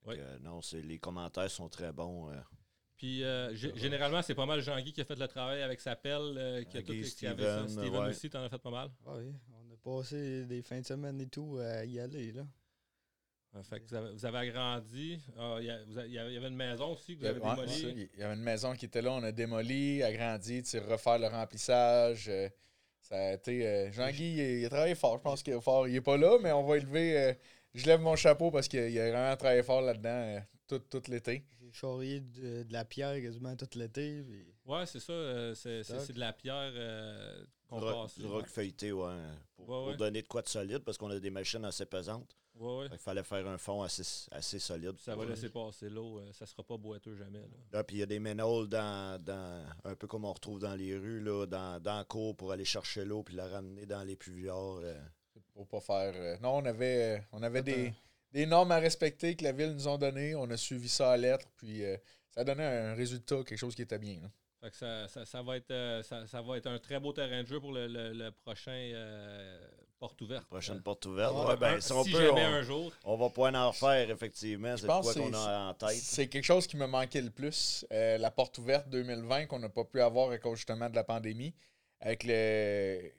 Que, 0.06 0.38
non, 0.40 0.60
c'est- 0.60 0.82
les 0.82 0.98
commentaires 0.98 1.50
sont 1.50 1.68
très 1.70 1.92
bons. 1.92 2.30
euh. 2.30 2.36
Puis 2.96 3.24
euh, 3.24 3.54
gé- 3.54 3.74
généralement, 3.76 4.20
c'est 4.20 4.34
pas 4.34 4.44
mal 4.44 4.60
Jean-Guy 4.60 4.92
qui 4.92 5.00
a 5.00 5.04
fait 5.06 5.18
le 5.18 5.26
travail 5.28 5.62
avec 5.62 5.80
sa 5.80 5.96
pelle, 5.96 6.34
euh, 6.36 6.62
qui 6.64 6.76
a 6.76 6.82
tout 6.82 6.92
Jean-Guy, 6.92 7.14
qui 7.14 7.26
avait 7.26 7.42
ça. 7.42 7.66
Steven, 7.68 7.84
Steven 7.86 8.02
ouais. 8.02 8.08
aussi, 8.10 8.28
t'en 8.28 8.42
as 8.42 8.48
fait 8.50 8.58
pas 8.58 8.70
mal. 8.70 8.90
Ah 9.06 9.12
oui, 9.16 9.32
passé 9.80 10.44
des 10.46 10.62
fins 10.62 10.80
de 10.80 10.86
semaine 10.86 11.20
et 11.20 11.26
tout 11.26 11.58
à 11.60 11.84
y 11.84 11.98
aller, 12.00 12.32
là. 12.32 12.42
Euh, 13.56 13.62
fait 13.64 13.80
que 13.80 13.88
vous, 13.88 13.94
avez, 13.96 14.12
vous 14.12 14.24
avez 14.26 14.38
agrandi. 14.38 15.20
Ah, 15.36 15.56
il 15.58 15.66
y, 15.66 15.70
a- 15.70 15.84
vous 15.84 15.98
avez- 15.98 16.08
il 16.08 16.14
y 16.14 16.18
avait 16.18 16.30
il 16.30 16.34
y 16.34 16.36
avait 16.36 16.48
une 16.48 16.54
maison 16.56 16.92
aussi 16.92 17.16
que 17.16 17.20
vous 17.20 17.26
avez 17.26 17.40
ouais, 17.40 17.50
démolie. 17.50 18.08
Il 18.14 18.20
y 18.20 18.22
avait 18.22 18.34
une 18.34 18.42
maison 18.42 18.74
qui 18.74 18.84
était 18.86 19.02
là, 19.02 19.10
on 19.12 19.22
a 19.24 19.32
démoli, 19.32 20.02
agrandi, 20.04 20.62
tu 20.62 20.68
sais, 20.70 20.78
refaire 20.78 21.18
le 21.18 21.26
remplissage. 21.26 22.28
euh, 22.28 22.48
ça 23.00 23.16
a 23.16 23.32
été. 23.32 23.66
euh, 23.66 23.90
Jean-Guy, 23.90 24.34
il, 24.36 24.58
il 24.60 24.64
a 24.66 24.68
travaillé 24.68 24.94
fort. 24.94 25.16
Je 25.18 25.22
pense 25.22 25.42
qu'il 25.42 25.52
est 25.54 25.60
fort. 25.60 25.88
Il 25.88 25.96
est 25.96 26.00
pas 26.00 26.16
là, 26.16 26.38
mais 26.40 26.52
on 26.52 26.62
va 26.62 26.76
élever. 26.76 27.18
euh, 27.18 27.34
je 27.74 27.86
lève 27.86 28.00
mon 28.00 28.14
chapeau 28.14 28.50
parce 28.52 28.68
qu'il 28.68 28.88
il 28.88 28.98
a 29.00 29.10
vraiment 29.10 29.36
travaillé 29.36 29.62
fort 29.64 29.80
là-dedans 29.82 30.08
euh, 30.10 30.40
tout, 30.68 30.78
tout 30.78 31.02
l'été. 31.10 31.42
J'ai 31.72 31.78
charrié 31.78 32.20
de, 32.20 32.62
de 32.64 32.72
la 32.72 32.84
pierre 32.84 33.20
quasiment 33.22 33.54
tout 33.56 33.68
l'été. 33.76 34.22
puis- 34.22 34.44
Ouais, 34.66 34.86
c'est 34.86 35.00
ça. 35.00 35.12
euh, 35.12 35.54
c'est, 35.54 36.12
de 36.12 36.18
la 36.20 36.32
pierre 36.32 36.72
euh, 36.74 37.44
qu'on 37.68 37.80
passe. 37.80 38.18
du 38.18 38.26
roc 38.26 38.46
feuilleté, 38.46 38.92
ouais. 38.92 39.14
Pour, 39.56 39.68
Ouais, 39.68 39.74
pour 39.76 39.86
ouais. 39.88 39.96
donner 39.96 40.22
de 40.22 40.28
quoi 40.28 40.42
de 40.42 40.48
solide, 40.48 40.80
parce 40.80 40.96
qu'on 40.98 41.10
a 41.10 41.18
des 41.18 41.30
machines 41.30 41.64
assez 41.64 41.86
pesantes. 41.86 42.36
Ouais, 42.56 42.88
qu'il 42.90 42.98
fallait 42.98 43.22
faire 43.22 43.46
un 43.46 43.56
fond 43.56 43.82
assez, 43.82 44.02
assez 44.32 44.58
solide. 44.58 44.98
Ça 44.98 45.12
va 45.12 45.22
pour- 45.22 45.30
laisser 45.30 45.48
passer 45.48 45.88
l'eau. 45.88 46.18
euh, 46.18 46.30
ça 46.32 46.44
sera 46.44 46.62
pas 46.62 46.76
boiteux 46.76 47.14
jamais. 47.14 47.38
Là. 47.38 47.56
Là, 47.72 47.84
puis 47.84 47.96
il 47.96 48.00
y 48.00 48.02
a 48.02 48.06
des 48.06 48.18
ménoles 48.18 48.68
dans, 48.68 49.22
dans, 49.22 49.64
un 49.84 49.94
peu 49.94 50.06
comme 50.06 50.24
on 50.26 50.32
retrouve 50.32 50.58
dans 50.58 50.74
les 50.74 50.94
rues, 50.98 51.20
là, 51.20 51.46
dans, 51.46 51.80
dans 51.80 51.96
la 51.98 52.04
cour 52.04 52.36
pour 52.36 52.52
aller 52.52 52.64
chercher 52.66 53.04
l'eau 53.06 53.22
puis 53.22 53.34
la 53.34 53.48
ramener 53.48 53.86
dans 53.86 54.02
les 54.02 54.16
puviards. 54.16 54.80
euh. 54.82 55.00
Pour 55.54 55.66
pas 55.68 55.80
faire. 55.80 56.12
euh, 56.14 56.36
non, 56.42 56.56
on 56.56 56.64
avait, 56.66 57.26
on 57.32 57.42
avait 57.42 57.62
des, 57.62 57.88
un- 57.88 57.92
des 58.32 58.46
normes 58.46 58.72
à 58.72 58.78
respecter 58.78 59.34
que 59.36 59.44
la 59.44 59.52
ville 59.52 59.72
nous 59.72 59.88
a 59.88 59.96
données. 59.98 60.34
On 60.34 60.48
a 60.50 60.56
suivi 60.56 60.88
ça 60.88 61.12
à 61.12 61.16
lettre. 61.16 61.46
Puis 61.56 61.84
euh, 61.84 61.96
ça 62.34 62.42
a 62.42 62.44
donné 62.44 62.64
un 62.64 62.94
résultat, 62.94 63.36
quelque 63.44 63.56
chose 63.58 63.74
qui 63.74 63.82
était 63.82 63.98
bien. 63.98 64.20
là. 64.22 64.28
Fait 64.62 64.70
que 64.70 64.76
ça, 64.76 65.08
ça, 65.08 65.24
ça 65.24 65.42
va 65.42 65.56
être, 65.56 65.70
euh, 65.70 66.02
ça, 66.02 66.26
ça 66.26 66.42
va 66.42 66.58
être 66.58 66.66
un 66.66 66.78
très 66.78 67.00
beau 67.00 67.12
terrain 67.14 67.42
de 67.42 67.48
jeu 67.48 67.58
pour 67.60 67.72
le, 67.72 67.86
le- 67.86 68.12
le 68.12 68.30
prochain 68.30 68.72
euh, 68.92 69.58
porte 69.98 70.20
ouverte. 70.20 70.44
Prochaine 70.48 70.82
porte 70.82 71.06
ouverte. 71.06 71.34
Euh, 71.34 71.48
Ouais, 71.48 71.56
ben, 71.56 71.76
un- 71.76 71.80
si 71.80 71.92
on 71.92 72.04
si 72.04 72.12
peut, 72.12 72.26
jamais 72.26 72.44
on, 72.44 72.48
un 72.52 72.62
jour. 72.62 72.92
on 73.04 73.16
va 73.16 73.30
pouvoir 73.30 73.54
en 73.54 73.70
refaire, 73.70 74.10
effectivement. 74.10 74.76
C'est 74.76 74.86
pense 74.86 75.02
quoi 75.06 75.14
que 75.14 75.18
qu'on 75.18 75.32
c'est- 75.32 75.38
a 75.48 75.60
en 75.70 75.74
tête. 75.74 75.96
C'est 75.96 76.28
quelque 76.28 76.44
chose 76.44 76.66
qui 76.66 76.76
me 76.76 76.86
manquait 76.86 77.22
le 77.22 77.30
plus. 77.30 77.86
euh, 77.90 78.18
la 78.18 78.30
porte 78.30 78.58
ouverte 78.58 78.88
2020 78.90 79.46
qu'on 79.46 79.58
n'a 79.60 79.70
pas 79.70 79.84
pu 79.84 80.00
avoir 80.02 80.30
à 80.30 80.36
cause 80.36 80.58
justement 80.58 80.90
de 80.90 80.94
la 80.94 81.04
pandémie. 81.04 81.54
Avec 82.00 82.24
le. 82.24 83.10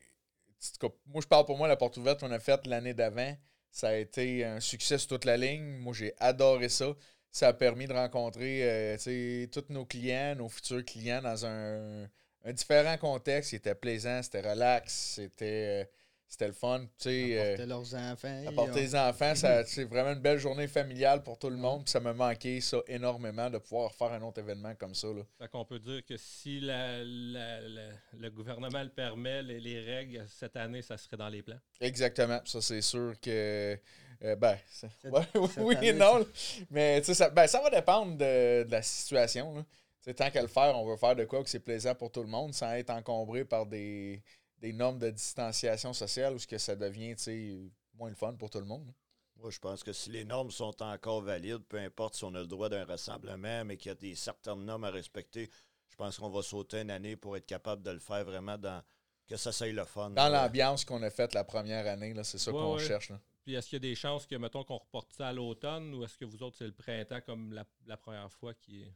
Moi, 1.07 1.21
je 1.23 1.27
parle 1.27 1.45
pour 1.45 1.57
moi, 1.57 1.67
la 1.67 1.75
porte 1.75 1.97
ouverte 1.97 2.19
qu'on 2.19 2.31
a 2.31 2.39
faite 2.39 2.67
l'année 2.67 2.93
d'avant. 2.93 3.35
Ça 3.71 3.89
a 3.89 3.95
été 3.95 4.43
un 4.45 4.59
succès 4.59 4.97
sur 4.97 5.07
toute 5.09 5.25
la 5.25 5.37
ligne. 5.37 5.77
Moi, 5.79 5.93
j'ai 5.93 6.13
adoré 6.19 6.69
ça. 6.69 6.93
Ça 7.31 7.47
a 7.49 7.53
permis 7.53 7.87
de 7.87 7.93
rencontrer 7.93 8.97
euh, 8.97 9.47
tous 9.47 9.65
nos 9.69 9.85
clients, 9.85 10.35
nos 10.35 10.49
futurs 10.49 10.83
clients 10.83 11.21
dans 11.21 11.45
un, 11.45 12.03
un 12.43 12.53
différent 12.53 12.97
contexte. 12.97 13.53
Il 13.53 13.57
était 13.57 13.75
plaisant, 13.75 14.21
c'était 14.21 14.41
relax, 14.41 14.93
c'était. 15.15 15.89
C'était 16.31 16.47
le 16.47 16.53
fun. 16.53 16.79
Tu 16.97 17.09
sais, 17.09 17.37
euh, 17.37 17.43
Apporter 17.53 17.65
leurs 17.65 17.95
enfants. 17.95 18.43
apporter 18.47 18.79
les 18.79 18.95
enfants, 18.95 19.35
ça- 19.35 19.63
c'est 19.65 19.83
vraiment 19.83 20.13
une 20.13 20.21
belle 20.21 20.39
journée 20.39 20.67
familiale 20.69 21.23
pour 21.23 21.37
tout 21.37 21.49
le 21.49 21.57
monde. 21.57 21.83
Puis 21.83 21.91
ça 21.91 21.99
m'a 21.99 22.13
manqué 22.13 22.61
ça 22.61 22.77
énormément 22.87 23.49
de 23.49 23.57
pouvoir 23.57 23.93
faire 23.93 24.13
un 24.13 24.21
autre 24.21 24.39
événement 24.39 24.73
comme 24.75 24.95
ça. 24.95 25.07
Là. 25.07 25.23
Fait 25.37 25.49
qu'on 25.49 25.65
peut 25.65 25.79
dire 25.79 26.05
que 26.05 26.15
si 26.15 26.61
la- 26.61 27.03
la- 27.03 27.59
la- 27.59 27.89
le 28.17 28.29
gouvernement 28.29 28.81
le 28.81 28.89
permet, 28.89 29.43
les, 29.43 29.59
les 29.59 29.81
règles, 29.81 30.25
cette 30.29 30.55
année, 30.55 30.81
ça 30.81 30.97
serait 30.97 31.17
dans 31.17 31.27
les 31.29 31.41
plans. 31.41 31.59
Exactement. 31.81 32.39
Ça, 32.45 32.61
c'est 32.61 32.81
sûr 32.81 33.13
que. 33.21 33.77
euh, 34.23 34.35
ben, 34.37 34.57
ça- 34.69 34.87
Cette- 35.01 35.11
ouais, 35.11 35.21
oui, 35.35 35.47
cette 35.53 35.63
oui 35.65 35.75
année, 35.75 35.93
non. 35.93 36.25
Mais 36.69 37.01
tu 37.01 37.07
sais, 37.07 37.13
ça, 37.13 37.29
ben, 37.29 37.45
ça 37.45 37.59
va 37.61 37.69
dépendre 37.69 38.13
de, 38.13 38.63
de 38.63 38.71
la 38.71 38.81
situation. 38.81 39.53
là. 39.53 39.61
Tu 39.63 40.05
sais, 40.05 40.13
tant 40.15 40.31
qu'à 40.31 40.41
le 40.41 40.47
faire, 40.47 40.75
on 40.79 40.89
veut 40.89 40.95
faire 40.97 41.15
de 41.15 41.25
quoi 41.25 41.43
que 41.43 41.49
c'est 41.49 41.59
plaisant 41.59 41.93
pour 41.93 42.09
tout 42.09 42.21
le 42.21 42.27
monde 42.29 42.53
sans 42.55 42.71
être 42.71 42.89
encombré 42.89 43.45
par 43.45 43.67
des, 43.67 44.23
des 44.61 44.71
normes 44.73 44.99
de 44.99 45.09
distanciation 45.09 45.91
sociale 45.93 46.33
ou 46.35 46.39
ce 46.39 46.47
que 46.47 46.57
ça 46.57 46.75
devient 46.75 47.15
tu 47.17 47.23
sais, 47.23 47.57
moins 47.95 48.09
le 48.09 48.15
fun 48.15 48.33
pour 48.35 48.49
tout 48.49 48.59
le 48.59 48.65
monde. 48.65 48.93
Moi, 49.37 49.49
je 49.49 49.57
pense 49.59 49.83
que 49.83 49.91
si 49.91 50.11
les 50.11 50.23
normes 50.23 50.51
sont 50.51 50.81
encore 50.83 51.21
valides, 51.21 51.63
peu 51.67 51.77
importe 51.79 52.15
si 52.15 52.23
on 52.23 52.33
a 52.35 52.39
le 52.41 52.47
droit 52.47 52.69
d'un 52.69 52.85
rassemblement, 52.85 53.65
mais 53.65 53.75
qu'il 53.75 53.89
y 53.89 53.91
a 53.91 53.95
des 53.95 54.13
certaines 54.15 54.63
normes 54.63 54.83
à 54.83 54.91
respecter, 54.91 55.49
je 55.89 55.95
pense 55.95 56.17
qu'on 56.19 56.29
va 56.29 56.43
sauter 56.43 56.81
une 56.81 56.91
année 56.91 57.15
pour 57.15 57.35
être 57.35 57.47
capable 57.47 57.81
de 57.81 57.89
le 57.91 57.99
faire 57.99 58.23
vraiment 58.23 58.57
dans 58.57 58.83
que 59.27 59.35
ça 59.37 59.51
soit 59.51 59.71
le 59.71 59.83
fun. 59.85 60.11
Dans 60.11 60.29
l'ambiance 60.29 60.85
qu'on 60.85 61.01
a 61.01 61.09
faite 61.09 61.33
la 61.33 61.43
première 61.43 61.87
année, 61.87 62.13
là, 62.13 62.23
c'est 62.23 62.37
ça 62.37 62.51
Ouais, 62.51 62.59
qu'on 62.59 62.75
ouais. 62.75 62.85
cherche. 62.85 63.09
là. 63.09 63.19
Puis 63.43 63.55
est-ce 63.55 63.67
qu'il 63.69 63.77
y 63.77 63.87
a 63.87 63.89
des 63.89 63.95
chances 63.95 64.27
que, 64.27 64.35
mettons, 64.35 64.63
qu'on 64.63 64.77
reporte 64.77 65.11
ça 65.13 65.29
à 65.29 65.33
l'automne 65.33 65.95
ou 65.95 66.03
est-ce 66.03 66.17
que 66.17 66.25
vous 66.25 66.43
autres, 66.43 66.57
c'est 66.59 66.67
le 66.67 66.73
printemps 66.73 67.21
comme 67.25 67.51
la, 67.53 67.65
la 67.87 67.97
première 67.97 68.31
fois 68.31 68.53
qui 68.53 68.83
est. 68.83 68.93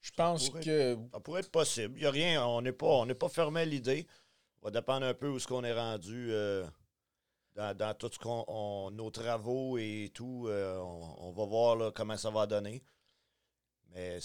Je 0.00 0.10
pense 0.10 0.48
pourrait. 0.48 0.64
que. 0.64 0.98
Ça 1.12 1.20
pourrait 1.20 1.40
être 1.40 1.50
possible. 1.52 1.94
Il 1.96 2.02
y 2.02 2.06
a 2.06 2.10
rien, 2.10 2.44
on 2.44 2.60
n'est 2.60 2.72
pas, 2.72 2.86
on 2.86 3.06
n'est 3.06 3.14
pas 3.14 3.28
fermé 3.28 3.60
à 3.60 3.64
l'idée. 3.64 4.04
Ça 4.62 4.68
va 4.68 4.70
dépendre 4.70 5.06
un 5.06 5.14
peu 5.14 5.28
où 5.28 5.38
ce 5.40 5.46
qu'on 5.48 5.64
est 5.64 5.72
rendu 5.72 6.28
euh, 6.30 6.64
dans, 7.56 7.76
dans 7.76 7.94
tout 7.94 8.08
ce 8.12 8.18
qu'on, 8.18 8.44
on- 8.46 8.90
nos 8.92 9.10
travaux 9.10 9.76
et 9.76 10.10
tout. 10.14 10.46
euh, 10.48 10.78
on, 10.78 11.16
on 11.28 11.32
va 11.32 11.44
voir 11.46 11.76
là, 11.76 11.90
comment 11.90 12.16
ça 12.16 12.30
va 12.30 12.46
donner. 12.46 12.82
Mais 13.90 14.18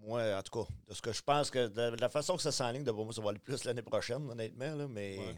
moi, 0.00 0.22
en 0.38 0.42
tout 0.42 0.64
cas, 0.64 0.72
de 0.88 0.94
ce 0.94 1.02
que 1.02 1.12
je 1.12 1.22
pense 1.22 1.50
que 1.50 1.68
de, 1.68 1.94
de 1.96 2.00
la 2.00 2.08
façon 2.08 2.36
que 2.36 2.42
ça 2.42 2.50
s'enligne, 2.52 2.84
de 2.84 2.90
moi, 2.90 3.12
ça 3.12 3.20
va 3.20 3.30
aller 3.30 3.38
plus 3.38 3.64
l'année 3.64 3.82
prochaine, 3.82 4.28
honnêtement. 4.30 4.74
Là, 4.74 4.88
mais 4.88 5.18
Ouais. 5.18 5.34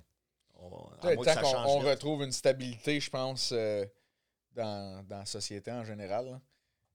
on, 0.54 0.68
à 0.68 0.96
Tant 0.99 1.14
moins 1.14 1.25
que 1.25 1.32
ça 1.32 1.40
qu'on 1.42 1.50
change 1.50 1.66
on 1.66 1.78
retrouve 1.80 2.23
une 2.23 2.32
stabilité, 2.32 3.00
je 3.00 3.11
pense, 3.11 3.50
euh, 3.52 3.84
dans, 4.52 5.04
dans 5.06 5.18
la 5.18 5.26
société 5.26 5.73
en 5.73 5.84
général. 5.84 6.26
là. 6.26 6.40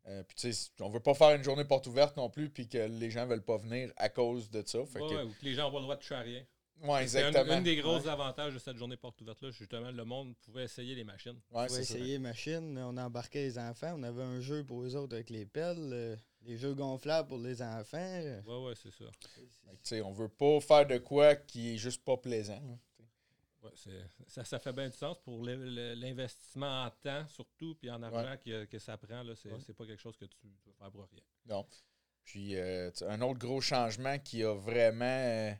Euh, 0.08 0.24
puis 0.24 0.36
tu 0.38 0.54
sais, 0.54 0.72
on 0.80 0.90
veut 0.90 1.02
pas 1.02 1.14
faire 1.14 1.36
une 1.36 1.44
journée 1.44 1.66
porte 1.66 1.86
ouverte 1.88 2.16
non 2.16 2.30
plus, 2.30 2.50
puis 2.50 2.70
que 2.70 2.78
les 2.78 3.12
gens 3.12 3.28
veulent 3.28 3.44
pas 3.44 3.58
venir 3.58 3.92
à 3.98 4.08
cause 4.08 4.50
de 4.50 4.64
ça. 4.66 4.80
Fait 4.86 5.02
Ouais, 5.02 5.10
que- 5.10 5.16
ouais, 5.16 5.24
ou 5.24 5.30
que 5.30 5.44
les 5.46 5.54
gens 5.54 5.64
n'ont 5.64 5.72
pas 5.72 5.78
le 5.80 5.84
droit 5.84 5.96
de 5.98 6.00
toucher 6.02 6.16
à 6.16 6.22
rien. 6.22 6.44
Ouais, 6.84 7.08
C'est 7.08 7.24
un, 7.24 7.28
exactement. 7.28 7.58
une 7.58 7.64
des 7.64 7.76
gros 7.78 7.98
Ouais, 8.00 8.08
avantages 8.08 8.54
de 8.54 8.60
cette 8.60 8.78
journée 8.78 8.98
porte 8.98 9.20
ouverte-là. 9.22 9.52
Justement, 9.52 9.92
le 9.92 10.06
monde 10.06 10.36
pouvait 10.38 10.64
essayer 10.64 10.96
les 10.96 11.04
machines. 11.04 11.40
ouais, 11.52 11.64
On 11.66 11.68
ça. 11.68 11.80
essayer 11.82 12.20
machine, 12.20 12.78
on 12.78 12.96
embarquait 12.98 13.44
les 13.44 13.58
enfants, 13.60 13.94
on 13.98 14.04
avait 14.04 14.24
un 14.24 14.40
jeu 14.42 14.64
pour 14.64 14.84
eux 14.84 14.96
autres 14.96 15.14
avec 15.16 15.30
les 15.30 15.46
pelles, 15.46 15.90
euh, 15.94 16.16
les 16.44 16.58
jeux 16.58 16.74
gonflables 16.74 17.28
pour 17.28 17.38
les 17.40 17.62
enfants. 17.62 17.98
euh, 18.00 18.42
Ouais, 18.44 18.68
ouais, 18.70 18.74
c'est 18.76 18.92
ça. 18.92 19.06
Tu 19.36 19.42
sais, 19.84 20.02
on 20.02 20.12
veut 20.14 20.30
pas 20.30 20.60
faire 20.62 20.86
de 20.88 20.98
quoi 20.98 21.36
qui 21.36 21.74
est 21.74 21.78
juste 21.78 22.04
pas 22.04 22.18
plaisant. 22.18 22.62
Ouais, 23.62 23.72
c'est- 23.76 24.06
ça, 24.28 24.46
ça 24.46 24.58
fait 24.58 24.72
bien 24.72 24.88
du 24.88 24.96
sens 24.96 25.18
pour 25.20 25.44
l'investissement 25.44 26.84
en 26.86 26.90
temps, 26.92 27.28
surtout, 27.28 27.76
puis 27.76 27.90
en 27.92 28.02
argent 28.04 28.36
que, 28.44 28.66
que 28.66 28.80
ça 28.80 28.98
prend. 28.98 29.22
là, 29.24 29.34
C'est 29.36 29.52
Ouais. 29.52 29.60
c'est 29.66 29.74
pas 29.76 29.86
quelque 29.86 30.02
chose 30.02 30.16
que 30.18 30.26
tu 30.26 30.38
peux 30.38 30.48
faire 30.80 30.90
pour 30.92 31.02
rien. 31.12 31.22
Non. 31.46 31.66
Puis 32.24 32.56
euh, 32.56 32.90
un 33.08 33.22
autre 33.22 33.40
gros 33.40 33.60
changement 33.60 34.18
qui 34.20 34.44
a 34.44 34.54
vraiment 34.54 35.04
euh, 35.06 35.52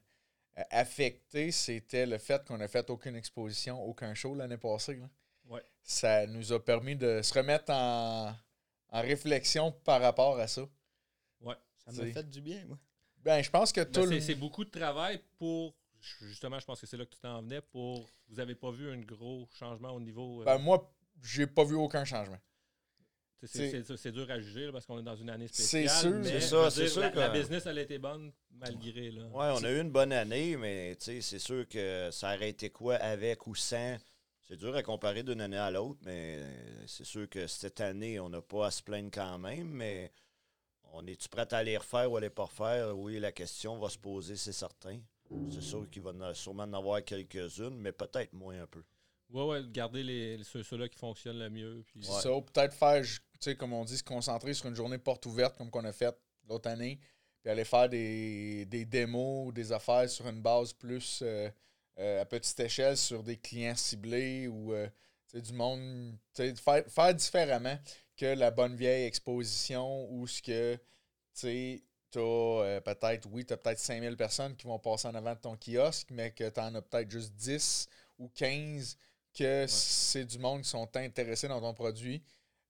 affecté, 0.70 1.52
c'était 1.52 2.06
le 2.06 2.18
fait 2.18 2.46
qu'on 2.46 2.58
n'a 2.58 2.68
fait 2.68 2.90
aucune 2.90 3.16
exposition, 3.16 3.82
aucun 3.84 4.14
show 4.14 4.34
l'année 4.36 4.58
passée. 4.58 4.96
là. 4.96 5.10
Ouais. 5.46 5.64
Ça 5.84 6.28
nous 6.28 6.52
a 6.54 6.64
permis 6.64 6.96
de 6.96 7.22
se 7.22 7.34
remettre 7.34 7.72
en, 7.72 8.36
en 8.90 9.02
réflexion 9.02 9.72
par 9.72 10.02
rapport 10.02 10.40
à 10.40 10.48
ça. 10.48 10.62
Ça 11.86 11.92
C'est- 11.96 12.06
m'a 12.06 12.12
fait 12.14 12.30
du 12.30 12.42
bien, 12.42 12.64
moi. 12.68 12.78
Ben, 13.24 13.42
je 13.42 13.50
pense 13.50 13.72
que 13.72 13.82
Ben, 13.82 13.92
tout 13.92 14.08
c'est 14.08 14.16
le 14.16 14.22
c'est 14.22 14.36
beaucoup 14.36 14.64
de 14.64 14.70
travail 14.70 15.20
pour. 15.38 15.74
Justement, 16.22 16.60
je 16.60 16.66
pense 16.66 16.80
que 16.80 16.86
c'est 16.88 16.98
là 16.98 17.06
que 17.06 17.12
tu 17.16 17.20
t'en 17.20 17.42
venais 17.42 17.62
pour. 17.62 18.08
Vous 18.28 18.36
n'avez 18.36 18.54
pas 18.56 18.70
vu 18.72 18.92
un 18.92 19.00
gros 19.00 19.48
changement 19.58 19.90
au 19.92 20.00
niveau. 20.00 20.42
euh, 20.42 20.46
Ben, 20.46 20.58
moi, 20.60 20.94
j'ai 21.24 21.48
pas 21.48 21.64
vu 21.64 21.76
aucun 21.76 22.06
changement. 22.06 22.38
C'est- 23.48 24.12
dur 24.12 24.30
à 24.30 24.40
juger 24.40 24.66
là, 24.66 24.72
parce 24.72 24.86
qu'on 24.86 25.00
est 25.00 25.04
dans 25.04 25.16
une 25.16 25.30
année 25.30 25.48
C'est 25.52 25.64
spéciale. 25.64 26.24
sûr, 26.24 26.26
c'est 26.26 26.40
ça, 26.42 26.70
dire, 26.70 26.90
sûr 26.90 27.02
la, 27.02 27.10
que- 27.12 27.20
la 27.20 27.30
business, 27.30 27.66
elle 27.66 27.78
a 27.78 27.82
été 27.82 27.98
bonne 27.98 28.32
malgré. 28.52 29.12
Là. 29.12 29.24
Ouais, 29.28 29.60
on 29.60 29.64
a 29.64 29.72
eu 29.72 29.80
une 29.82 29.92
bonne 29.92 30.12
année, 30.14 30.58
mais 30.58 30.96
c'est 31.00 31.22
sûr 31.40 31.68
que 31.68 32.10
ça 32.12 32.36
aurait 32.36 32.50
été 32.50 32.70
quoi 32.70 32.96
avec 32.96 33.48
ou 33.48 33.56
sans? 33.56 33.98
C'est 34.48 34.58
dur 34.58 34.76
à 34.76 34.82
comparer 34.84 35.22
d'une 35.24 35.42
année 35.42 35.58
à 35.58 35.70
l'autre, 35.70 36.00
mais 36.04 36.40
c'est 36.88 37.06
sûr 37.06 37.30
que 37.30 37.46
cette 37.48 37.82
année, 37.82 38.20
on 38.20 38.30
n'a 38.30 38.42
pas 38.42 38.68
à 38.68 38.72
se 38.72 38.82
plaindre 38.82 39.12
quand 39.14 39.38
même, 39.38 39.68
mais 39.70 40.12
on 40.92 41.06
est-tu 41.06 41.30
prêt 41.30 41.48
à 41.54 41.62
les 41.64 41.78
refaire 41.78 42.12
ou 42.12 42.18
à 42.18 42.22
les 42.22 42.32
pas 42.32 42.46
refaire? 42.46 42.98
Oui, 42.98 43.20
la 43.20 43.32
question 43.32 43.78
va 43.78 43.90
se 43.90 43.98
poser, 44.00 44.36
c'est 44.36 44.52
certain. 44.54 45.00
C'est 45.52 45.62
sûr 45.62 45.88
qu'il 45.92 46.02
va 46.02 46.10
en- 46.10 46.34
sûrement 46.34 46.64
en 46.64 46.74
avoir 46.74 47.04
quelques-unes, 47.06 47.78
mais 47.78 47.92
peut-être 47.92 48.34
moins 48.34 48.60
un 48.64 48.66
peu. 48.66 48.84
Ouais, 49.30 49.44
ouais, 49.46 49.62
garder 49.72 50.04
les, 50.04 50.44
ceux- 50.44 50.64
ceux-là 50.64 50.90
qui 50.90 50.98
fonctionnent 50.98 51.40
le 51.40 51.50
mieux. 51.50 51.84
Puis, 51.86 52.04
C'est 52.04 52.22
ça, 52.22 52.34
ou 52.34 52.42
peut-être 52.42 52.74
faire, 52.74 53.04
tu 53.04 53.20
sais, 53.40 53.56
comme 53.56 53.74
on 53.74 53.86
dit, 53.86 53.98
se 53.98 54.04
concentrer 54.04 54.54
sur 54.54 54.68
une 54.68 54.76
journée 54.76 54.98
porte 54.98 55.26
ouverte 55.28 55.56
comme 55.58 55.70
qu'on 55.70 55.86
a 55.86 55.94
fait 55.94 56.16
l'autre 56.48 56.68
année, 56.70 57.00
puis 57.42 57.52
aller 57.52 57.64
faire 57.66 57.88
des, 57.90 58.66
des 58.66 58.86
démos 58.86 59.48
ou 59.48 59.52
des 59.52 59.72
affaires 59.72 60.10
sur 60.10 60.28
une 60.28 60.42
base 60.42 60.74
plus 60.74 61.20
euh, 61.22 61.50
euh, 62.00 62.22
à 62.22 62.26
petite 62.26 62.60
échelle 62.60 62.98
sur 62.98 63.22
des 63.24 63.38
clients 63.38 63.76
ciblés 63.76 64.48
ou 64.48 64.74
euh, 64.74 64.88
tu 65.32 65.42
du 65.42 65.54
monde, 65.54 66.18
tu 66.34 66.42
sais, 66.44 66.56
faire, 66.56 66.84
faire 66.88 67.14
différemment 67.14 67.78
que 68.18 68.26
la 68.26 68.50
bonne 68.52 68.76
vieille 68.76 69.06
exposition 69.06 70.12
où 70.12 70.26
ce 70.28 70.42
que, 70.42 70.76
tu 70.76 70.82
sais, 71.34 71.84
t'as 72.12 72.20
euh, 72.20 72.82
peut-être, 72.82 73.28
oui, 73.32 73.46
t'as 73.46 73.58
peut-être 73.58 73.80
5000 73.80 74.18
personnes 74.18 74.56
qui 74.56 74.66
vont 74.66 74.80
passer 74.80 75.08
en 75.08 75.14
avant 75.16 75.36
de 75.36 75.40
ton 75.40 75.56
kiosque, 75.56 76.08
mais 76.12 76.32
que 76.32 76.50
t'en 76.50 76.74
as 76.74 76.82
peut-être 76.82 77.12
juste 77.12 77.34
10 77.36 77.88
ou 78.18 78.28
15 78.30 78.98
que 79.40 79.66
c'est 79.68 80.26
du 80.26 80.38
monde 80.40 80.62
qui 80.62 80.70
sont 80.70 80.90
intéressés 80.96 81.48
dans 81.48 81.60
ton 81.62 81.74
produit. 81.74 82.22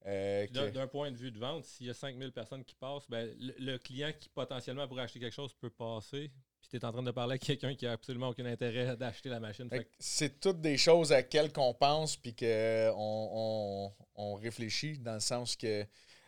Euh, 0.05 0.47
D'un 0.47 0.67
que- 0.69 0.73
d'un 0.75 0.87
point 0.87 1.11
de 1.11 1.17
vue 1.17 1.31
de 1.31 1.37
vente, 1.39 1.65
s'il 1.65 1.87
y 1.87 1.89
a 1.89 1.93
5000 1.93 2.31
personnes 2.31 2.63
qui 2.63 2.73
passent, 2.75 3.09
ben, 3.09 3.29
le, 3.37 3.53
le 3.59 3.77
client 3.77 4.11
qui 4.17 4.29
potentiellement 4.29 4.87
pourrait 4.87 5.03
acheter 5.03 5.19
quelque 5.19 5.33
chose 5.33 5.53
peut 5.53 5.69
passer. 5.69 6.31
Puis 6.61 6.69
tu 6.69 6.77
es 6.77 6.85
en 6.85 6.91
train 6.91 7.03
de 7.03 7.11
parler 7.11 7.35
à 7.35 7.37
quelqu'un 7.37 7.75
qui 7.75 7.85
a 7.85 7.91
absolument 7.93 8.29
aucun 8.29 8.45
intérêt 8.45 8.95
d'acheter 8.97 9.27
la 9.29 9.39
machine. 9.41 9.69
Fait 9.69 9.87
C'est 9.99 10.39
toutes 10.39 10.61
des 10.61 10.77
choses 10.77 11.11
à 11.11 11.21
quelles 11.23 11.51
qu'on 11.51 11.73
pense 11.73 12.15
puis 12.15 12.33
qu'on 12.35 12.93
on, 12.95 13.93
on 14.15 14.33
réfléchit 14.35 14.97
dans 14.99 15.15
le 15.15 15.19
sens 15.19 15.55
que, 15.57 15.85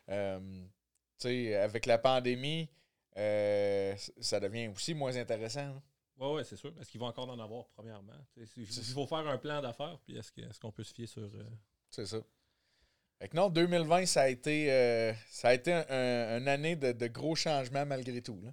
euh, 0.10 0.40
tu 1.20 1.28
sais, 1.28 1.56
avec 1.56 1.86
la 1.86 1.98
pandémie, 1.98 2.70
euh, 3.18 3.96
ça 4.20 4.40
devient 4.40 4.68
aussi 4.68 4.94
moins 4.94 5.16
intéressant. 5.16 5.66
là. 5.68 5.82
Que, 6.30 6.36
ouais, 6.36 6.44
c'est 6.44 6.56
sûr. 6.56 6.74
Est-ce 6.80 6.90
qu'ils 6.90 7.00
vont 7.00 7.08
encore 7.08 7.30
en 7.30 7.40
avoir, 7.40 7.66
premièrement? 7.76 8.14
Il 8.38 8.66
faut 8.66 9.08
faire 9.08 9.28
un 9.28 9.38
plan 9.38 9.62
d'affaires, 9.62 9.98
puis 10.04 10.18
est-ce 10.18 10.32
que- 10.32 10.60
qu'on 10.60 10.72
peut 10.72 10.84
se 10.84 10.94
fier 10.94 11.08
sur. 11.08 11.24
euh, 11.24 11.44
C'est 11.90 12.06
ça. 12.06 12.18
Fait 13.20 13.28
que 13.28 13.36
non, 13.36 13.50
2020, 13.50 14.06
ça 14.08 14.22
a 14.24 14.28
été, 14.30 14.72
euh, 14.72 15.14
ça 15.30 15.50
a 15.50 15.54
été 15.54 15.72
un- 15.74 15.86
un- 15.90 16.40
une 16.40 16.48
année 16.48 16.76
de, 16.76 16.92
de 16.92 17.08
gros 17.08 17.36
changements 17.36 17.86
malgré 17.86 18.22
tout. 18.22 18.40
Là. 18.44 18.52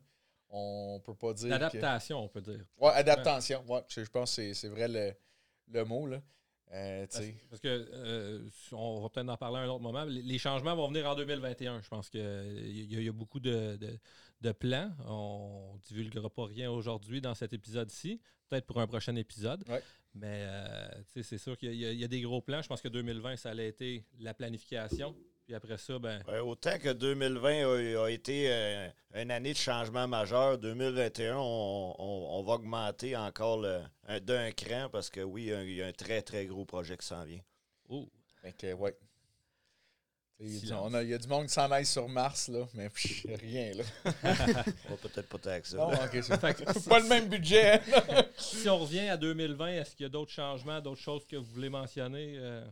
On 0.51 1.01
peut 1.05 1.15
pas 1.15 1.33
dire. 1.35 1.45
que- 1.47 1.51
L'adaptation, 1.51 2.19
on 2.25 2.29
peut 2.29 2.41
dire. 2.43 2.65
Ouais, 2.79 2.91
adaptation. 2.93 3.65
Ouais, 3.67 3.83
je 3.89 4.03
pense 4.11 4.37
que 4.37 4.53
c'est- 4.53 4.69
vrai 4.69 4.89
le, 4.89 5.13
le 5.73 5.85
mot. 5.85 6.07
Là. 6.07 6.21
Euh, 6.73 7.07
Parce, 7.11 7.25
parce 7.49 7.61
que 7.63 7.69
euh, 7.69 8.47
on 8.73 9.01
va 9.01 9.09
peut-être 9.09 9.29
en 9.31 9.37
parler 9.39 9.57
à 9.59 9.61
un 9.63 9.69
autre 9.69 9.81
moment. 9.83 10.05
Les, 10.05 10.21
les 10.21 10.39
changements 10.39 10.77
vont 10.77 10.89
venir 10.89 11.09
en 11.09 11.15
2021. 11.15 11.81
Je 11.81 11.89
pense 11.89 12.11
qu'il 12.11 12.21
y, 12.21 12.95
y 13.05 13.09
a 13.09 13.13
beaucoup 13.13 13.41
de, 13.41 13.77
de- 13.77 13.99
de 14.41 14.53
plans. 14.53 14.91
On 15.07 15.73
ne 15.75 15.81
divulguera 15.81 16.31
pas 16.31 16.45
rien 16.47 16.71
aujourd'hui 16.71 17.21
dans 17.21 17.35
cet 17.35 17.53
épisode-ci. 17.53 18.21
Peut-être 18.49 18.67
pour 18.67 18.81
un 18.81 18.87
prochain 18.87 19.15
épisode. 19.17 19.63
Ouais. 19.69 19.83
Mais 20.15 20.45
euh, 20.49 20.89
c'est 21.23 21.39
sûr 21.39 21.57
qu'il 21.59 21.75
y, 21.75 21.85
a- 21.87 21.93
il 21.93 21.99
y 22.01 22.05
a 22.05 22.09
des 22.09 22.21
gros 22.23 22.41
plans. 22.41 22.63
Je 22.63 22.69
pense 22.69 22.81
que 22.81 22.89
2020, 22.89 23.37
ça 23.37 23.51
allait 23.51 23.69
été 23.69 24.05
la 24.19 24.33
planification. 24.35 25.15
Puis 25.45 25.55
après 25.55 25.79
ça, 25.79 25.99
ben, 25.99 26.23
Ouais, 26.29 26.41
autant 26.41 26.79
que 26.79 26.93
2020 26.93 27.97
a, 27.97 28.05
a 28.05 28.11
été 28.11 28.51
euh, 28.51 28.89
une 29.15 29.31
année 29.31 29.53
de 29.53 29.57
changement 29.59 30.07
majeur, 30.07 30.59
2021, 30.59 31.37
on, 31.39 31.95
on- 31.99 32.39
on 32.39 32.43
va 32.43 32.55
augmenter 32.55 33.17
encore 33.17 33.63
d'un 33.63 34.51
cran 34.53 34.89
parce 34.91 35.09
que 35.11 35.21
oui, 35.21 35.45
il 35.45 35.49
y 35.49 35.53
a 35.53 35.59
un- 35.59 35.63
il 35.65 35.75
y, 35.75 35.83
a 35.83 35.87
un 35.87 35.93
très, 35.93 36.21
très 36.23 36.45
gros 36.47 36.65
projet 36.67 36.97
qui 36.99 37.07
s'en 37.07 37.25
vient. 37.25 37.41
oh, 37.89 38.09
ouais. 38.45 38.99
Il 40.41 40.53
y, 40.53 40.57
a 40.57 40.61
du- 40.61 40.67
Silence. 40.67 40.83
on 40.85 40.95
a- 40.95 41.03
il 41.03 41.09
y 41.09 41.15
a 41.15 41.19
du 41.19 41.27
monde 41.27 41.47
qui 41.47 41.53
s'en 41.53 41.71
aille 41.73 41.85
sur 41.87 42.09
Mars, 42.09 42.47
là, 42.49 42.69
mais 42.75 42.89
pff, 42.91 43.27
rien, 43.41 43.73
là. 43.75 43.85
On 44.87 44.91
va 44.91 44.97
peut-être 45.03 45.29
pas 45.29 45.39
taxer. 45.39 45.77
Non, 45.77 45.91
ok, 45.93 46.11
c'est 46.23 46.41
pas 46.89 47.01
le 47.01 47.09
même 47.09 47.29
budget. 47.29 47.81
si 48.39 48.69
on 48.69 48.79
revient 48.79 49.09
à 49.09 49.17
2020, 49.17 49.67
est-ce 49.69 49.97
qu'il 49.97 50.05
y 50.05 50.07
a 50.07 50.11
d'autres 50.11 50.31
changements, 50.31 50.81
d'autres 50.81 51.01
choses 51.01 51.27
que 51.27 51.35
vous 51.37 51.45
voulez 51.53 51.69
mentionner? 51.69 52.35
euh? 52.39 52.65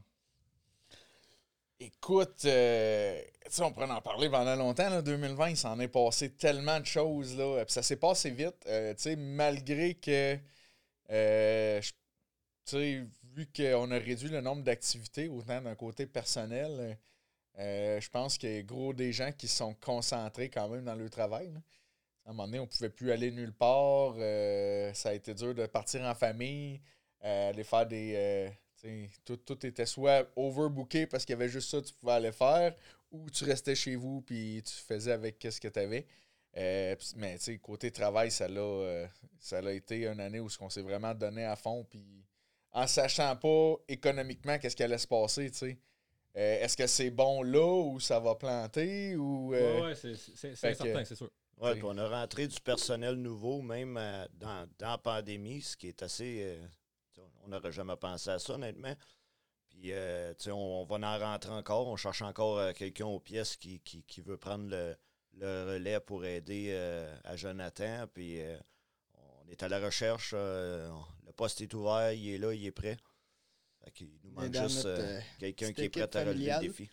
Écoute, 1.79 2.44
euh, 2.46 3.20
on 3.61 3.70
pourrait 3.72 3.90
en 3.90 4.00
parler 4.00 4.31
pendant 4.31 4.55
longtemps. 4.57 4.88
Là, 4.88 5.02
2020, 5.02 5.50
il 5.50 5.57
s'en 5.59 5.79
est 5.79 5.88
passé 5.88 6.31
tellement 6.31 6.81
de 6.81 6.87
choses. 6.87 7.37
Là, 7.37 7.64
puis 7.64 7.72
ça 7.74 7.83
s'est 7.83 7.96
passé 7.96 8.31
vite. 8.31 8.55
euh, 8.66 8.94
tu 8.94 9.02
sais, 9.02 9.16
malgré 9.16 9.94
que, 9.94 10.38
euh, 11.11 11.83
je- 11.83 11.90
tu 11.90 11.96
sais, 12.66 13.07
vu 13.35 13.46
qu'on 13.55 13.90
a 13.90 13.98
réduit 13.98 14.31
le 14.31 14.40
nombre 14.40 14.62
d'activités, 14.62 15.29
autant 15.29 15.61
d'un 15.61 15.74
côté 15.74 16.07
personnel, 16.07 16.96
euh, 17.59 18.01
je 18.01 18.11
pense 18.11 18.37
qu'il 18.37 18.51
y 18.51 18.59
a 18.59 18.62
gros 18.62 18.92
des 18.92 19.12
gens 19.12 19.33
qui 19.33 19.49
sont 19.49 19.75
concentrés 19.75 20.51
quand 20.51 20.69
même 20.69 20.85
dans 20.85 20.95
le 20.95 21.09
travail. 21.09 21.53
À 22.25 22.31
un 22.31 22.33
moment 22.33 22.47
donné, 22.47 22.59
on 22.59 22.66
pouvait 22.66 22.90
plus 22.90 23.12
aller 23.12 23.31
nulle 23.31 23.53
part. 23.53 24.14
euh, 24.19 24.92
ça 24.92 25.11
a 25.11 25.14
été 25.14 25.33
dur 25.33 25.55
de 25.55 25.66
partir 25.66 26.03
en 26.03 26.14
famille, 26.14 26.81
euh, 27.25 27.51
aller 27.51 27.64
faire 27.64 27.87
des. 27.87 28.51
tout, 29.25 29.37
tout 29.38 29.64
était 29.66 29.87
soit 29.87 30.29
overbooké 30.37 31.07
parce 31.07 31.25
qu'il 31.25 31.33
y 31.33 31.37
avait 31.37 31.49
juste 31.49 31.71
ça 31.71 31.81
que 31.81 31.87
tu 31.87 31.95
pouvais 31.95 32.12
aller 32.12 32.33
faire, 32.33 32.75
ou 33.11 33.31
tu 33.31 33.45
restais 33.45 33.75
chez 33.75 33.97
vous 33.97 34.21
puis 34.23 34.62
tu 34.64 34.75
faisais 34.75 35.12
avec 35.12 35.47
ce 35.51 35.61
que 35.61 35.69
tu 35.69 35.79
avais. 35.79 36.07
mais 37.16 37.38
côté 37.62 37.90
travail, 37.90 38.31
ça 38.31 38.49
l'a, 38.49 39.73
été 39.73 40.07
une 40.07 40.21
année 40.21 40.40
où 40.40 40.49
on 40.61 40.69
s'est 40.71 40.83
vraiment 40.83 41.14
donné 41.14 41.45
à 41.45 41.57
fond. 41.57 41.85
Puis 41.88 42.25
en 42.73 42.87
sachant 42.87 43.35
pas 43.37 43.77
économiquement 43.88 44.59
qu'est-ce 44.59 44.77
qui 44.77 44.83
allait 44.83 44.99
se 44.99 45.07
passer, 45.07 45.51
sais. 45.53 45.79
Euh, 46.37 46.61
est-ce 46.62 46.77
que 46.77 46.87
c'est 46.87 47.11
bon 47.11 47.42
là 47.42 47.66
ou 47.66 47.99
ça 47.99 48.20
va 48.20 48.35
planter 48.35 49.16
ou. 49.16 49.55
euh, 49.55 49.81
Ouais, 49.81 49.87
ouais, 49.88 49.94
c'est 49.94 50.75
certain, 50.75 51.05
c'est 51.05 51.14
sûr. 51.14 51.31
Puis 51.72 51.83
on 51.85 51.96
a 51.96 52.09
rentré 52.20 52.46
du 52.46 52.61
personnel 52.61 53.14
nouveau, 53.14 53.62
même 53.62 53.96
euh, 53.96 54.27
dans, 54.35 54.68
dans 54.79 54.90
la 54.90 54.99
pandémie, 54.99 55.62
ce 55.62 55.77
qui 55.77 55.88
est 55.88 56.03
assez. 56.03 56.42
euh, 56.42 56.66
on 57.44 57.49
n'aurait 57.49 57.72
jamais 57.72 57.96
pensé 57.96 58.29
à 58.29 58.38
ça, 58.38 58.53
honnêtement. 58.55 58.94
Puis, 59.70 59.92
euh, 59.92 60.35
on, 60.49 60.53
on 60.53 60.85
va 60.85 60.96
en 61.09 61.18
rentrer 61.18 61.53
encore. 61.53 61.87
On 61.88 61.96
cherche 61.96 62.20
encore 62.22 62.59
euh, 62.59 62.72
quelqu'un 62.72 63.07
aux 63.07 63.20
pièces 63.20 63.57
qui, 63.57 63.81
qui, 63.81 64.03
qui 64.03 64.20
veut 64.20 64.37
prendre 64.37 64.68
le, 64.68 64.94
le 65.35 65.64
relais 65.72 66.01
pour 66.01 66.25
aider 66.27 66.68
euh, 66.70 67.14
à 67.25 67.37
Jonathan. 67.37 68.07
Puis, 68.12 68.40
euh, 68.42 68.59
on 69.44 69.49
est 69.51 69.62
à 69.62 69.68
la 69.68 69.79
recherche. 69.79 70.33
euh, 70.35 70.90
le 71.27 71.33
poste 71.33 71.61
est 71.62 71.72
ouvert, 71.72 72.12
il 72.12 72.35
est 72.35 72.38
là, 72.38 72.53
il 72.53 72.66
est 72.66 72.70
prêt. 72.72 72.96
Qu'il 73.94 74.09
nous 74.25 74.31
manque 74.33 74.53
juste 74.55 74.85
euh, 74.87 74.99
euh, 74.99 75.20
quelqu'un 75.38 75.72
qui 75.72 75.83
est 75.83 75.88
prêt 75.88 76.03
à 76.03 76.25
relever 76.25 76.51
le 76.53 76.61
défi. 76.61 76.88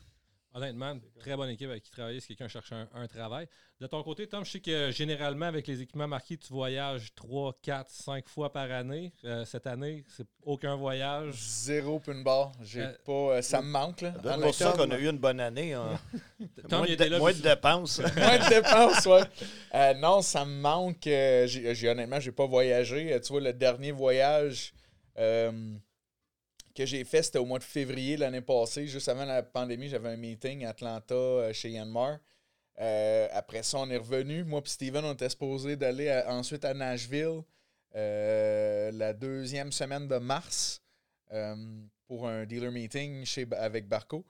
Honnêtement, 0.55 0.95
très 1.19 1.35
bonne 1.35 1.49
équipe 1.49 1.67
avec 1.69 1.81
qui 1.81 1.89
travailler 1.89 2.19
si 2.19 2.27
quelqu'un 2.27 2.47
cherche 2.47 2.71
un, 2.73 2.87
un 2.93 3.07
travail. 3.07 3.47
De 3.79 3.87
ton 3.87 4.03
côté, 4.03 4.27
Tom, 4.27 4.45
je 4.45 4.51
sais 4.51 4.59
que 4.59 4.91
généralement, 4.91 5.47
avec 5.47 5.65
les 5.65 5.81
équipements 5.81 6.07
marqués, 6.07 6.37
tu 6.37 6.53
voyages 6.53 7.11
3, 7.15 7.57
4, 7.63 7.89
5 7.89 8.29
fois 8.29 8.53
par 8.53 8.69
année. 8.71 9.11
Euh, 9.25 9.45
cette 9.45 9.65
année, 9.65 10.03
c'est 10.15 10.27
aucun 10.43 10.75
voyage. 10.75 11.33
Zéro 11.33 11.99
pin 11.99 12.21
bar. 12.21 12.51
J'ai 12.61 12.81
Euh, 12.83 12.93
pas. 13.03 13.11
euh, 13.37 13.41
ça 13.41 13.63
me 13.63 13.67
manque, 13.67 14.01
là. 14.01 14.13
C'est 14.23 14.41
pour 14.41 14.53
ça 14.53 14.73
qu'on 14.73 14.91
a 14.91 14.97
eu 14.99 15.09
une 15.09 15.17
bonne 15.17 15.39
année. 15.39 15.73
hein. 15.73 15.99
Tom, 16.69 16.79
moins 16.81 16.85
il 16.87 16.89
de, 16.89 16.93
était 16.93 17.09
là. 17.09 17.17
moins 17.17 17.31
puis- 17.33 17.41
de 17.41 17.49
dépenses. 17.49 17.97
Moins 18.15 18.37
de 18.37 18.49
dépenses, 18.49 19.05
ouais. 19.07 19.23
Euh, 19.73 19.93
non, 19.95 20.21
ça 20.21 20.45
me 20.45 20.53
manque. 20.61 20.97
j'ai, 21.05 21.47
j'ai- 21.73 21.89
honnêtement, 21.89 22.19
j'ai 22.19 22.31
pas 22.31 22.45
voyagé. 22.45 23.19
Tu 23.21 23.33
vois, 23.33 23.41
le 23.41 23.53
dernier 23.53 23.91
voyage 23.91 24.71
euh, 25.17 25.51
que 26.75 26.85
j'ai 26.85 27.03
fait, 27.03 27.21
c'était 27.23 27.37
au 27.39 27.45
mois 27.45 27.59
de 27.59 27.63
février 27.63 28.17
l'année 28.17 28.41
passée. 28.41 28.87
Juste 28.87 29.07
avant 29.09 29.25
la 29.25 29.43
pandémie, 29.43 29.89
j'avais 29.89 30.09
un 30.09 30.17
meeting 30.17 30.65
à 30.65 30.69
Atlanta 30.69 31.13
euh, 31.15 31.53
chez 31.53 31.69
Yanmar. 31.69 32.19
Euh, 32.79 33.27
après 33.31 33.61
ça, 33.63 33.77
on 33.79 33.89
est 33.89 33.97
revenu. 33.97 34.43
Moi 34.43 34.61
et 34.65 34.69
Steven, 34.69 35.05
on 35.05 35.13
était 35.13 35.29
supposé 35.29 35.75
d'aller 35.75 36.11
ensuite 36.27 36.65
à 36.65 36.73
Nashville 36.73 37.41
euh, 37.95 38.91
la 38.91 39.13
deuxième 39.13 39.71
semaine 39.71 40.07
de 40.07 40.17
mars 40.17 40.81
pour 42.07 42.27
un 42.27 42.45
dealer 42.45 42.71
meeting 42.71 43.25
chez, 43.25 43.47
avec 43.57 43.87
Barco. 43.87 44.25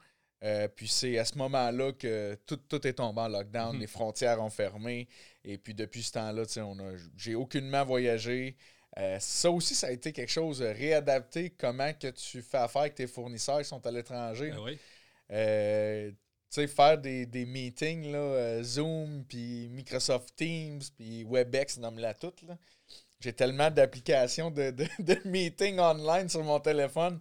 Puis 0.75 0.88
c'est 0.88 1.17
à 1.17 1.25
ce 1.25 1.38
moment-là 1.38 1.91
que 1.93 2.36
tout, 2.45 2.58
tout 2.58 2.86
est 2.88 2.93
tombé 2.93 3.21
en 3.21 3.27
lockdown, 3.29 3.75
Mhm. 3.75 3.79
les 3.82 3.88
frontières 3.88 4.41
ont 4.41 4.49
fermé. 4.49 5.08
Et 5.43 5.58
puis 5.58 5.73
depuis 5.73 6.03
ce 6.03 6.12
temps-là, 6.13 6.43
on 6.65 6.79
a- 6.79 6.97
j'ai 7.17 7.36
aucunement 7.36 7.84
voyagé. 7.86 8.56
Euh, 8.99 9.17
ça 9.19 9.49
aussi, 9.49 9.73
ça 9.73 9.88
a 9.88 9.91
été 9.91 10.12
quelque 10.12 10.32
chose 10.32 10.60
de 10.60 10.65
réadapté. 10.65 11.49
Comment 11.49 11.93
que 11.93 12.08
tu 12.10 12.41
fais 12.41 12.58
affaire 12.58 12.84
avec 12.84 12.95
tes 12.95 13.08
fournisseurs 13.08 13.60
qui 13.60 13.65
sont 13.65 13.86
à 13.86 13.91
l'étranger. 13.91 14.51
Ben 14.51 14.60
oui. 14.63 14.77
Euh, 15.32 16.12
tu 16.12 16.15
sais, 16.49 16.67
faire 16.67 16.99
des, 16.99 17.25
des 17.25 17.45
meetings, 17.45 18.12
là, 18.12 18.19
euh, 18.19 18.63
Zoom, 18.63 19.25
puis 19.27 19.69
Microsoft 19.69 20.36
Teams, 20.36 20.82
puis 20.95 21.23
WebEx, 21.23 21.79
nomme-la 21.79 22.13
toute. 22.13 22.43
là. 22.43 22.58
J'ai 23.19 23.34
tellement 23.34 23.71
d'applications 23.71 24.51
de, 24.51 24.69
de, 24.69 24.86
de 24.99 25.17
meetings 25.25 25.79
online 25.79 26.29
sur 26.29 26.43
mon 26.43 26.60
téléphone. 26.60 27.19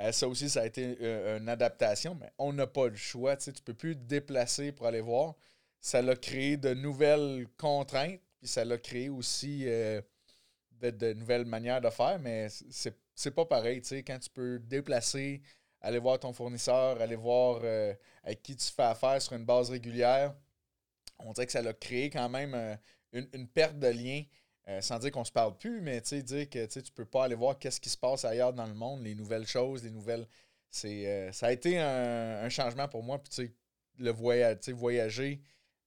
Euh, 0.00 0.12
ça 0.12 0.28
aussi, 0.28 0.50
ça 0.50 0.62
a 0.62 0.66
été 0.66 0.98
une 1.38 1.48
adaptation, 1.48 2.16
mais 2.20 2.30
on 2.36 2.52
n'a 2.52 2.66
pas 2.66 2.88
le 2.88 2.96
choix. 2.96 3.36
Tu 3.36 3.50
ne 3.50 3.54
peux 3.64 3.74
plus 3.74 3.94
te 3.94 4.02
déplacer 4.02 4.72
pour 4.72 4.86
aller 4.86 5.00
voir. 5.00 5.36
Ça 5.80 6.02
l'a 6.02 6.16
créé 6.16 6.56
de 6.56 6.74
nouvelles 6.74 7.46
contraintes, 7.56 8.20
puis 8.40 8.48
ça 8.48 8.64
l'a 8.64 8.76
créé 8.76 9.08
aussi 9.08 9.66
de, 10.80 10.90
de 10.90 11.12
nouvelles 11.14 11.44
manières 11.44 11.80
de 11.80 11.90
faire, 11.90 12.18
mais 12.18 12.48
c'est 12.48 12.96
c'est 13.14 13.30
pas 13.30 13.46
pareil. 13.46 13.80
Quand 14.06 14.18
tu 14.18 14.30
peux 14.30 14.58
déplacer, 14.58 15.40
aller 15.80 15.98
voir 15.98 16.18
ton 16.18 16.32
fournisseur, 16.32 17.00
aller 17.00 17.16
voir 17.16 17.60
euh, 17.62 17.94
avec 18.24 18.42
qui 18.42 18.56
tu 18.56 18.66
fais 18.72 18.82
affaire 18.82 19.20
sur 19.22 19.34
une 19.34 19.44
base 19.44 19.70
régulière, 19.70 20.34
on 21.18 21.32
dirait 21.32 21.46
que 21.46 21.52
ça 21.52 21.62
l'a 21.62 21.72
créé 21.74 22.10
quand 22.10 22.28
même 22.28 22.54
euh, 22.54 22.74
une, 23.12 23.28
une 23.32 23.48
perte 23.48 23.78
de 23.78 23.88
lien. 23.88 24.22
Euh, 24.66 24.80
sans 24.80 24.98
dire 24.98 25.10
qu'on 25.10 25.24
se 25.24 25.32
parle 25.32 25.58
plus, 25.58 25.82
mais 25.82 26.00
dire 26.00 26.48
que 26.48 26.64
tu 26.66 26.92
peux 26.92 27.04
pas 27.04 27.24
aller 27.24 27.34
voir 27.34 27.58
qu'est-ce 27.58 27.78
qui 27.78 27.90
se 27.90 27.98
passe 27.98 28.24
ailleurs 28.24 28.54
dans 28.54 28.64
le 28.64 28.72
monde, 28.72 29.02
les 29.02 29.14
nouvelles 29.14 29.46
choses, 29.46 29.84
les 29.84 29.90
nouvelles. 29.90 30.26
C'est, 30.70 31.06
euh, 31.06 31.32
ça 31.32 31.48
a 31.48 31.52
été 31.52 31.78
un, 31.78 32.48
changement 32.48 32.88
pour 32.88 33.02
moi. 33.02 33.22
Puis 33.22 33.52
le 33.98 34.10
voyager, 34.10 35.38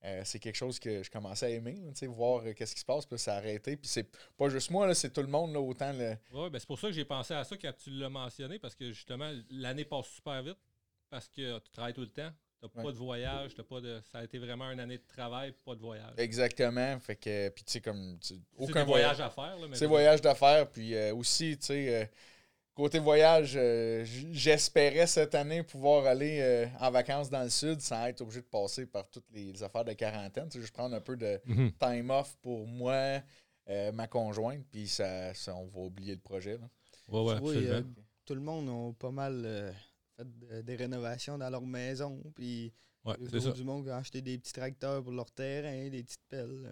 euh, 0.05 0.21
c'est 0.23 0.39
quelque 0.39 0.55
chose 0.55 0.79
que 0.79 1.01
je 1.03 1.09
commençais 1.09 1.47
à 1.47 1.49
aimer, 1.49 1.75
là, 1.75 2.07
voir 2.07 2.43
euh, 2.45 2.53
qu'est-ce 2.53 2.73
qui 2.75 2.81
se 2.81 2.85
passe, 2.85 3.05
puis 3.05 3.17
ça 3.17 3.33
a 3.33 3.37
arrêté. 3.37 3.75
Puis 3.77 3.87
c'est 3.89 4.07
pas 4.37 4.47
juste 4.49 4.69
moi, 4.69 4.85
là, 4.87 4.93
c'est 4.93 5.11
tout 5.11 5.21
le 5.21 5.27
monde, 5.27 5.53
là, 5.53 5.59
autant 5.59 5.91
le. 5.93 6.15
Ouais, 6.31 6.49
ben 6.49 6.59
c'est 6.59 6.67
pour 6.67 6.79
ça 6.79 6.87
que 6.87 6.93
j'ai 6.93 7.05
pensé 7.05 7.33
à 7.33 7.43
ça 7.43 7.57
quand 7.57 7.73
tu 7.83 7.89
l'as 7.91 8.09
mentionné, 8.09 8.59
parce 8.59 8.75
que 8.75 8.91
justement, 8.91 9.31
l'année 9.49 9.85
passe 9.85 10.07
super 10.07 10.41
vite, 10.43 10.57
parce 11.09 11.27
que 11.27 11.57
tu 11.59 11.69
travailles 11.71 11.93
tout 11.93 12.01
le 12.01 12.09
temps. 12.09 12.31
Tu 12.59 12.65
n'as 12.65 12.71
Ouais. 12.81 12.83
pas 12.87 12.91
de 12.91 12.97
voyage, 12.97 13.53
t'as 13.55 13.63
pas 13.63 13.81
de. 13.81 14.01
Ça 14.11 14.17
a 14.19 14.23
été 14.23 14.39
vraiment 14.39 14.71
une 14.71 14.79
année 14.79 14.97
de 14.97 15.05
travail, 15.07 15.53
pas 15.63 15.75
de 15.75 15.79
voyage. 15.79 16.13
Exactement. 16.17 16.99
Fait 16.99 17.15
que, 17.15 17.49
puis 17.49 17.63
tu 17.63 17.73
sais, 17.73 17.81
comme. 17.81 18.17
aucun 18.57 18.79
des 18.83 18.85
voyages 18.91 19.19
à 19.21 19.29
faire. 19.29 19.57
C'est 19.73 19.85
voyage 19.85 20.21
d'affaires. 20.21 20.67
Puis 20.69 20.95
euh, 20.95 21.13
aussi, 21.13 21.55
tu 21.59 21.67
sais, 21.67 22.11
côté 22.77 22.99
voyage, 22.99 23.53
euh, 23.55 24.05
j'espérais 24.31 25.07
cette 25.07 25.33
année 25.35 25.63
pouvoir 25.63 26.05
aller 26.05 26.39
euh, 26.41 26.67
en 26.79 26.91
vacances 26.91 27.29
dans 27.29 27.41
le 27.43 27.49
sud 27.49 27.81
sans 27.81 28.05
être 28.05 28.21
obligé 28.21 28.41
de 28.41 28.45
passer 28.45 28.85
par 28.85 29.09
toutes 29.09 29.25
les 29.33 29.63
affaires 29.63 29.83
de 29.83 29.93
quarantaine. 29.93 30.47
Tu 30.49 30.57
sais, 30.57 30.61
juste 30.61 30.73
prendre 30.73 30.95
un 30.95 31.01
peu 31.01 31.17
de 31.17 31.39
Mhm. 31.45 31.71
time 31.73 32.09
off 32.11 32.37
pour 32.41 32.67
moi, 32.67 33.21
euh, 33.69 33.91
ma 33.91 34.07
conjointe, 34.07 34.63
puis 34.71 34.87
ça, 34.87 35.33
ça, 35.33 35.55
on 35.55 35.65
va 35.65 35.79
oublier 35.81 36.13
le 36.13 36.21
projet. 36.21 36.57
là. 36.57 36.69
Ouais, 37.09 37.21
ouais, 37.21 37.39
Oui, 37.41 37.57
absolument. 37.57 37.73
euh, 37.97 38.01
tout 38.25 38.35
le 38.35 38.41
monde 38.41 38.69
a 38.69 38.93
pas 38.99 39.11
mal 39.11 39.73
fait 40.15 40.25
de- 40.39 40.61
des 40.61 40.75
rénovations 40.75 41.37
dans 41.37 41.49
leur 41.49 41.61
maison. 41.65 42.21
Puis 42.35 42.71
Ouais, 43.05 43.15
ça. 43.39 43.51
du 43.51 43.63
monde 43.63 43.85
qui 43.85 43.89
a 43.89 43.97
acheté 43.97 44.21
des 44.21 44.37
petits 44.37 44.53
tracteurs 44.53 45.01
pour 45.03 45.13
leur 45.13 45.31
terrain, 45.31 45.89
des 45.89 46.03
petites 46.03 46.25
pelles. 46.29 46.69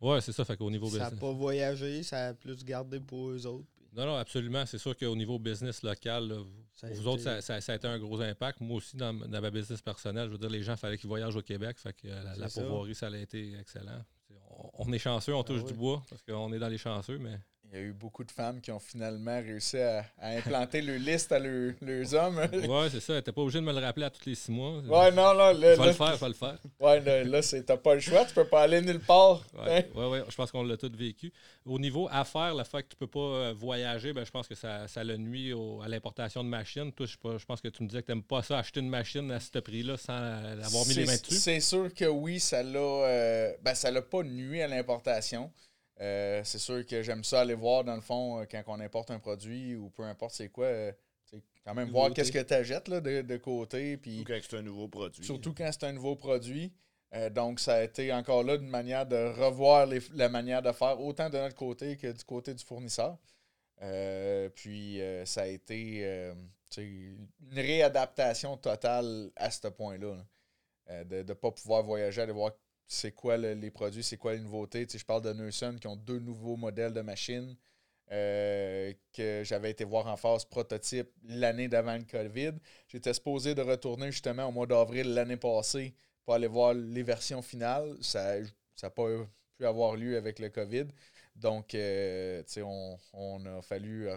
Ouais, 0.00 0.20
c'est 0.20 0.32
ça. 0.32 0.44
Fait 0.44 0.56
qu'au 0.56 0.70
niveau 0.70 0.88
Ça 0.90 1.10
n'a 1.10 1.10
pas 1.10 1.32
voyagé, 1.32 2.02
ça 2.02 2.28
a 2.28 2.34
plus 2.34 2.64
gardé 2.64 3.00
pour 3.00 3.30
eux 3.30 3.46
autres. 3.46 3.66
Non, 3.92 4.06
non, 4.06 4.16
absolument. 4.16 4.64
C'est 4.66 4.78
sûr 4.78 4.96
qu'au 4.96 5.16
niveau 5.16 5.38
business 5.38 5.82
local, 5.82 6.28
là, 6.28 6.36
ça 6.72 6.86
vous 6.88 7.00
été- 7.00 7.08
autres, 7.08 7.22
ça, 7.22 7.40
ça- 7.40 7.60
ça 7.60 7.72
a 7.72 7.76
été 7.76 7.88
un 7.88 7.98
gros 7.98 8.20
impact. 8.20 8.60
Moi 8.60 8.76
aussi, 8.76 8.96
dans, 8.96 9.12
dans 9.12 9.40
ma 9.40 9.50
business 9.50 9.82
personnelle, 9.82 10.26
je 10.28 10.32
veux 10.32 10.38
dire, 10.38 10.50
les 10.50 10.62
gens, 10.62 10.74
il 10.74 10.78
fallait 10.78 10.96
qu'ils 10.98 11.08
voyagent 11.08 11.36
au 11.36 11.42
Québec. 11.42 11.78
Fait 11.78 11.92
que 11.92 12.06
euh, 12.06 12.22
la, 12.22 12.36
la 12.36 12.48
pourvoirie, 12.62 12.94
ça 12.94 13.08
a 13.08 13.16
été 13.16 13.54
excellent. 13.58 14.04
On, 14.48 14.86
on 14.88 14.92
est 14.92 14.98
chanceux, 14.98 15.34
on 15.34 15.42
touche 15.42 15.62
oui. 15.62 15.72
du 15.72 15.74
bois, 15.74 16.02
parce 16.08 16.22
qu'on 16.22 16.52
est 16.52 16.58
dans 16.58 16.68
les 16.68 16.78
chanceux, 16.78 17.18
mais. 17.18 17.38
Il 17.72 17.78
y 17.78 17.82
a 17.82 17.84
eu 17.84 17.92
beaucoup 17.92 18.24
de 18.24 18.32
femmes 18.32 18.60
qui 18.60 18.72
ont 18.72 18.80
finalement 18.80 19.36
réussi 19.38 19.78
à, 19.78 20.04
à 20.18 20.30
implanter 20.30 20.82
le 20.82 20.96
liste 20.96 21.30
à 21.30 21.38
leur- 21.38 21.72
leurs 21.80 22.14
hommes. 22.14 22.38
Ouais, 22.68 22.88
c'est 22.90 22.98
ça. 22.98 23.22
T'es 23.22 23.30
pas 23.30 23.42
obligé 23.42 23.60
de 23.60 23.64
me 23.64 23.72
le 23.72 23.78
rappeler 23.78 24.06
à 24.06 24.10
tous 24.10 24.26
les 24.26 24.34
six 24.34 24.50
mois. 24.50 24.78
Ouais, 24.80 25.12
non, 25.12 25.32
Je 25.32 25.38
là, 25.38 25.52
vais 25.52 25.76
là, 25.76 25.86
le 25.86 25.92
faire, 25.92 26.16
vais 26.16 26.28
le 26.28 26.34
faire. 26.34 26.58
ouais, 26.80 27.00
là, 27.00 27.22
là, 27.22 27.42
c'est- 27.42 27.62
t'as 27.62 27.76
pas 27.76 27.94
le 27.94 28.00
choix, 28.00 28.24
tu 28.24 28.34
peux 28.34 28.44
pas 28.44 28.62
aller 28.62 28.80
nulle 28.80 28.98
part. 28.98 29.44
Ouais, 29.56 29.88
ouais, 29.94 30.06
ouais, 30.08 30.24
je 30.28 30.34
pense 30.34 30.50
qu'on 30.50 30.64
l'a 30.64 30.76
tous 30.76 30.90
vécu. 30.96 31.32
Au 31.64 31.78
niveau 31.78 32.08
affaires, 32.10 32.56
le 32.56 32.64
fait 32.64 32.82
que 32.82 32.88
tu 32.88 32.96
peux 32.96 33.06
pas 33.06 33.20
euh, 33.20 33.54
voyager, 33.56 34.12
ben, 34.12 34.24
je 34.26 34.30
pense 34.32 34.48
que 34.48 34.56
ça, 34.56 34.88
ça 34.88 35.04
le 35.04 35.16
nuit 35.16 35.52
au- 35.52 35.80
à 35.80 35.86
l'importation 35.86 36.42
de 36.42 36.48
machines. 36.48 36.92
Toi, 36.92 37.06
je, 37.06 37.44
pense 37.46 37.60
que 37.60 37.68
tu 37.68 37.84
me 37.84 37.88
disais 37.88 38.02
que 38.02 38.06
tu 38.06 38.12
n'aimes 38.12 38.24
pas 38.24 38.42
ça, 38.42 38.58
acheter 38.58 38.80
une 38.80 38.88
machine 38.90 39.30
à 39.30 39.38
ce 39.38 39.58
prix-là 39.60 39.96
sans 39.96 40.12
avoir 40.14 40.86
mis 40.88 40.94
les 40.94 41.04
mains 41.06 41.16
dessus. 41.16 41.36
C'est 41.36 41.60
sûr 41.60 41.94
que 41.94 42.06
oui, 42.06 42.40
ça 42.40 42.64
l'a 42.64 42.78
euh, 42.80 43.52
ben, 43.62 43.76
ça 43.76 43.92
l'a 43.92 44.02
pas 44.02 44.24
nuit 44.24 44.60
à 44.60 44.66
l'importation. 44.66 45.52
Euh, 46.00 46.42
c'est 46.44 46.58
sûr 46.58 46.86
que 46.86 47.02
j'aime 47.02 47.24
ça 47.24 47.40
aller 47.42 47.54
voir, 47.54 47.84
dans 47.84 47.94
le 47.94 48.00
fond, 48.00 48.40
euh, 48.40 48.44
quand 48.50 48.62
on 48.68 48.80
importe 48.80 49.10
un 49.10 49.18
produit 49.18 49.76
ou 49.76 49.90
peu 49.90 50.02
importe 50.04 50.34
c'est 50.34 50.48
quoi, 50.48 50.64
euh, 50.66 50.92
quand 51.64 51.74
même 51.74 51.90
voir 51.90 52.12
qu'est-ce 52.14 52.32
que 52.32 52.38
tu 52.42 52.54
achètes 52.54 52.88
de, 52.88 53.20
de 53.22 53.36
côté. 53.36 53.96
Puis 53.98 54.20
Ou 54.20 54.24
quand 54.24 54.38
c'est 54.42 54.56
un 54.56 54.62
nouveau 54.62 54.88
produit. 54.88 55.24
surtout 55.24 55.52
quand 55.54 55.68
c'est 55.70 55.84
un 55.84 55.92
nouveau 55.92 56.16
produit. 56.16 56.72
Euh, 57.12 57.28
donc, 57.28 57.60
ça 57.60 57.74
a 57.74 57.82
été 57.82 58.12
encore 58.12 58.44
là 58.44 58.54
une 58.54 58.68
manière 58.68 59.04
de 59.04 59.16
revoir 59.38 59.84
les- 59.86 60.00
la 60.14 60.28
manière 60.28 60.62
de 60.62 60.72
faire, 60.72 61.00
autant 61.00 61.28
de 61.28 61.36
notre 61.38 61.56
côté 61.56 61.96
que 61.96 62.06
du 62.12 62.24
côté 62.24 62.54
du 62.54 62.64
fournisseur. 62.64 63.18
Puis 64.54 65.00
ça 65.24 65.42
a 65.42 65.46
été 65.46 66.32
une 66.78 67.28
réadaptation 67.52 68.56
totale 68.56 69.30
à 69.36 69.50
ce 69.50 69.68
point-là. 69.68 70.14
là. 70.88 71.04
De 71.04 71.22
ne 71.22 71.32
pas 71.34 71.50
pouvoir 71.52 71.82
voyager, 71.84 72.22
aller 72.22 72.32
voir 72.32 72.52
c'est 72.92 73.12
quoi 73.12 73.36
le- 73.36 73.54
les 73.54 73.70
produits, 73.70 74.02
c'est 74.02 74.16
quoi 74.16 74.32
les 74.34 74.40
nouveautés? 74.40 74.84
Tu 74.84 74.92
sais, 74.92 74.98
je 74.98 75.04
parle 75.06 75.22
de 75.22 75.32
Neuson 75.32 75.76
qui 75.80 75.86
ont 75.86 75.94
deux 75.94 76.18
nouveaux 76.18 76.56
modèles 76.56 76.92
de 76.92 77.00
machines 77.02 77.56
euh, 78.10 78.92
que 79.12 79.42
j'avais 79.44 79.70
été 79.70 79.84
voir 79.84 80.08
en 80.08 80.16
phase 80.16 80.44
prototype 80.44 81.08
l'année 81.22 81.68
d'avant 81.68 81.96
le 81.96 82.02
COVID. 82.02 82.54
J'étais 82.88 83.14
supposé 83.14 83.54
de 83.54 83.62
retourner 83.62 84.10
justement 84.10 84.46
au 84.46 84.50
mois 84.50 84.66
d'avril 84.66 85.14
l'année 85.14 85.36
passée 85.36 85.94
pour 86.24 86.34
aller 86.34 86.48
voir 86.48 86.74
les 86.74 87.04
versions 87.04 87.42
finales. 87.42 87.96
Ça 88.00 88.38
n'a 88.82 88.90
pas 88.90 89.06
pu 89.56 89.64
avoir 89.64 89.94
lieu 89.94 90.16
avec 90.16 90.40
le 90.40 90.48
COVID. 90.48 90.86
Donc, 91.36 91.72
euh, 91.76 92.42
tu 92.42 92.54
sais, 92.54 92.62
on, 92.62 92.98
on 93.12 93.46
a 93.46 93.62
fallu 93.62 94.08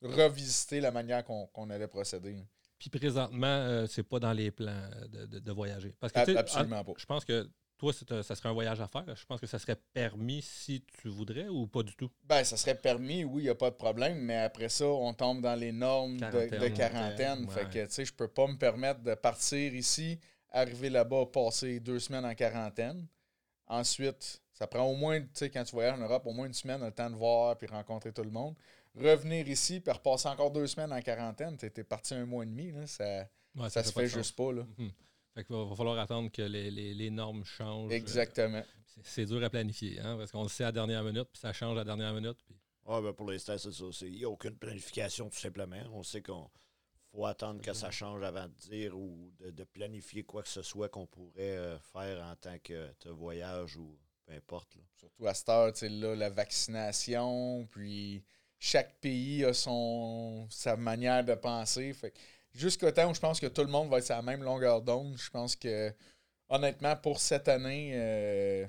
revisiter 0.00 0.80
la 0.80 0.90
manière 0.90 1.22
qu'on 1.22 1.68
allait 1.70 1.86
procéder. 1.88 2.42
Puis 2.78 2.88
présentement, 2.88 3.46
euh, 3.46 3.86
c'est 3.86 4.02
pas 4.02 4.18
dans 4.18 4.32
les 4.32 4.50
plans 4.50 4.88
de, 5.08 5.26
de- 5.26 5.38
de 5.38 5.52
voyager. 5.52 5.94
Parce 6.00 6.12
que, 6.14 6.36
absolument 6.36 6.82
pas. 6.82 6.92
Je 6.96 7.04
pense 7.06 7.24
que 7.24 7.48
toi, 7.82 7.92
un- 8.10 8.22
ça 8.22 8.36
serait 8.36 8.48
un 8.48 8.52
voyage 8.52 8.80
à 8.80 8.86
faire? 8.86 9.04
Je 9.16 9.26
pense 9.26 9.40
que 9.40 9.46
ça 9.46 9.58
serait 9.58 9.76
permis 9.92 10.40
si 10.42 10.84
tu 11.00 11.08
voudrais 11.08 11.48
ou 11.48 11.66
pas 11.66 11.82
du 11.82 11.96
tout? 11.96 12.10
Ben, 12.22 12.44
ça 12.44 12.56
serait 12.56 12.76
permis, 12.76 13.24
oui, 13.24 13.42
il 13.42 13.44
n'y 13.44 13.50
a 13.50 13.54
pas 13.56 13.70
de 13.70 13.74
problème, 13.74 14.18
mais 14.18 14.36
après 14.36 14.68
ça, 14.68 14.86
on 14.86 15.12
tombe 15.12 15.40
dans 15.40 15.56
les 15.56 15.72
normes 15.72 16.18
de- 16.18 16.48
de, 16.48 16.68
Quarantaine. 16.68 17.44
Ouais. 17.44 17.50
Fait 17.54 17.64
que, 17.68 17.86
tu 17.86 17.92
sais, 17.92 18.04
je 18.04 18.12
peux 18.12 18.28
pas 18.28 18.46
me 18.46 18.56
permettre 18.56 19.00
de 19.02 19.14
partir 19.14 19.74
ici, 19.74 20.20
arriver 20.50 20.90
là-bas, 20.90 21.26
passer 21.32 21.80
deux 21.80 21.98
semaines 21.98 22.24
en 22.24 22.34
quarantaine. 22.34 23.06
Ensuite, 23.66 24.40
ça 24.52 24.66
prend 24.66 24.84
au 24.84 24.94
moins, 24.94 25.20
tu 25.20 25.28
sais, 25.34 25.50
quand 25.50 25.64
tu 25.64 25.72
voyages 25.72 25.98
en 25.98 26.02
Europe, 26.02 26.24
au 26.26 26.32
moins 26.32 26.46
une 26.46 26.54
semaine, 26.54 26.84
le 26.84 26.92
temps 26.92 27.10
de 27.10 27.16
voir 27.16 27.56
puis 27.58 27.66
rencontrer 27.66 28.12
tout 28.12 28.22
le 28.24 28.30
monde. 28.30 28.54
Revenir 28.94 29.48
ici, 29.48 29.80
puis 29.80 29.92
repasser 29.92 30.28
encore 30.28 30.50
deux 30.50 30.66
semaines 30.66 30.92
en 30.92 31.00
quarantaine, 31.00 31.56
tu 31.56 31.66
étais 31.66 31.82
parti 31.82 32.14
un 32.14 32.26
mois 32.26 32.44
et 32.44 32.46
demi, 32.46 32.70
là, 32.72 32.86
ça, 32.86 33.26
Ouais, 33.56 33.68
ça 33.70 33.82
se 33.82 33.92
fait 33.92 34.06
juste 34.06 34.36
pas. 34.36 34.52
Là. 34.52 34.66
Mhm. 34.78 34.90
Fait 35.34 35.44
qu'il 35.44 35.56
va, 35.56 35.64
va 35.64 35.74
falloir 35.74 35.98
attendre 35.98 36.30
que 36.30 36.42
les, 36.42 36.70
les- 36.70 36.94
les 36.94 37.10
normes 37.10 37.44
changent. 37.44 37.92
Exactement. 37.92 38.62
C'est- 38.86 39.00
C'est 39.04 39.24
dur 39.26 39.42
à 39.42 39.48
planifier, 39.50 39.98
hein, 40.00 40.16
parce 40.18 40.30
qu'on 40.30 40.42
le 40.42 40.48
sait 40.50 40.64
à 40.64 40.68
la 40.68 40.72
dernière 40.72 41.02
minute, 41.02 41.28
puis 41.32 41.40
ça 41.40 41.52
change 41.52 41.72
à 41.76 41.80
la 41.80 41.84
dernière 41.84 42.12
minute. 42.12 42.36
puis- 42.44 42.56
Ouais, 42.84 43.00
ben 43.00 43.12
pour 43.12 43.30
l'instant, 43.30 43.56
c'est 43.56 43.72
ça. 43.72 43.84
c'est- 43.92 44.06
Il 44.10 44.18
n'y 44.18 44.24
a 44.24 44.28
aucune 44.28 44.56
planification, 44.56 45.30
tout 45.30 45.38
simplement. 45.38 45.80
On 45.92 46.02
sait 46.02 46.20
qu'on 46.20 46.50
faut 47.12 47.24
attendre 47.26 47.60
que 47.62 47.72
ça 47.72 47.90
change 47.90 48.22
avant 48.22 48.46
de 48.48 48.54
dire 48.68 48.98
ou 48.98 49.32
de, 49.38 49.50
de 49.50 49.64
planifier 49.64 50.24
quoi 50.24 50.42
que 50.42 50.48
ce 50.48 50.62
soit 50.62 50.88
qu'on 50.88 51.06
pourrait 51.06 51.56
euh, 51.56 51.78
faire 51.78 52.22
en 52.24 52.34
tant 52.36 52.58
que 52.58 52.90
te 52.98 53.08
voyage 53.08 53.76
ou 53.76 53.96
peu 54.26 54.32
importe. 54.34 54.74
là. 54.74 54.82
Surtout 54.98 55.26
à 55.26 55.32
cette 55.34 55.48
heure, 55.48 55.72
tu 55.72 55.78
sais, 55.80 55.88
là, 55.88 56.14
la 56.16 56.28
vaccination, 56.30 57.66
puis 57.70 58.22
chaque 58.58 58.98
pays 59.00 59.44
a 59.44 59.52
son 59.54 60.46
sa 60.50 60.76
manière 60.76 61.24
de 61.24 61.34
penser. 61.34 61.92
Fait 61.94 62.10
que 62.10 62.18
jusqu'au 62.54 62.90
temps 62.90 63.10
où 63.10 63.14
je 63.14 63.20
pense 63.20 63.40
que 63.40 63.46
tout 63.46 63.62
le 63.62 63.68
monde 63.68 63.88
va 63.90 63.98
être 63.98 64.04
sur 64.06 64.14
la 64.16 64.22
même 64.22 64.42
longueur 64.42 64.82
d'onde, 64.82 65.16
je 65.16 65.30
pense 65.30 65.56
que 65.56 65.92
honnêtement, 66.48 66.96
pour 66.96 67.18
cette 67.20 67.48
année, 67.48 67.92
euh, 67.94 68.66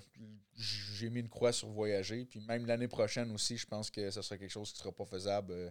j'ai 0.56 1.10
mis 1.10 1.20
une 1.20 1.30
croix 1.30 1.52
sur 1.52 1.68
voyager. 1.70 2.26
Puis 2.26 2.40
même 2.48 2.66
l'année 2.66 2.88
prochaine 2.88 3.32
aussi, 3.32 3.58
je 3.58 3.66
pense 3.66 3.90
que 3.90 4.10
ce 4.12 4.22
sera 4.22 4.38
quelque 4.38 4.52
chose 4.52 4.72
qui 4.72 4.78
ne 4.80 4.84
sera 4.84 4.92
pas 4.92 5.06
faisable. 5.06 5.52
euh, 5.54 5.70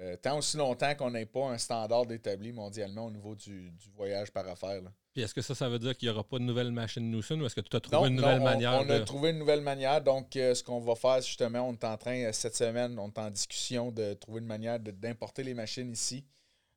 euh, 0.00 0.16
tant 0.16 0.38
aussi 0.38 0.56
longtemps 0.56 0.92
qu'on 0.96 1.12
n'ait 1.12 1.24
pas 1.26 1.50
un 1.50 1.58
standard 1.58 2.10
établi 2.10 2.50
mondialement 2.50 3.06
au 3.06 3.10
niveau 3.12 3.36
du, 3.36 3.70
du 3.70 3.90
voyage 3.94 4.32
par 4.32 4.48
affaire. 4.48 4.82
là. 4.82 4.92
Puis 5.12 5.22
est-ce 5.22 5.32
que 5.32 5.40
ça, 5.40 5.54
ça 5.54 5.68
veut 5.68 5.78
dire 5.78 5.96
qu'il 5.96 6.08
n'y 6.08 6.12
aura 6.12 6.24
pas 6.24 6.40
de 6.40 6.42
nouvelle 6.42 6.72
machine 6.72 7.08
Newson 7.08 7.40
ou 7.40 7.46
est-ce 7.46 7.54
que 7.54 7.60
tu 7.60 7.76
as 7.76 7.80
trouvé 7.80 7.96
Non, 7.98 8.06
une 8.06 8.16
non, 8.16 8.22
nouvelle 8.22 8.40
on, 8.40 8.44
manière 8.44 8.72
on 8.84 8.90
a 8.90 9.00
trouvé 9.02 9.30
une 9.30 9.38
nouvelle 9.38 9.60
manière. 9.60 10.02
Donc, 10.02 10.34
euh, 10.34 10.52
ce 10.56 10.64
qu'on 10.64 10.80
va 10.80 10.96
faire, 10.96 11.20
justement, 11.22 11.68
on 11.68 11.74
est 11.74 11.84
en 11.84 11.96
train, 11.96 12.32
cette 12.32 12.56
semaine, 12.56 12.98
on 12.98 13.06
est 13.08 13.18
en 13.18 13.30
discussion 13.30 13.92
de 13.92 14.14
trouver 14.14 14.40
une 14.40 14.48
manière 14.48 14.80
d'importer 14.80 15.44
les 15.44 15.54
machines 15.54 15.92
ici 15.92 16.24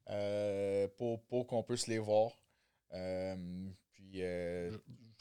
euh, 0.10 0.88
pour, 0.98 1.22
pour 1.24 1.48
qu'on 1.48 1.63
puisse 1.63 1.88
les 1.88 2.00
voir. 2.00 2.32
Euh, 2.93 3.36
puis, 3.91 4.22
euh, 4.22 4.70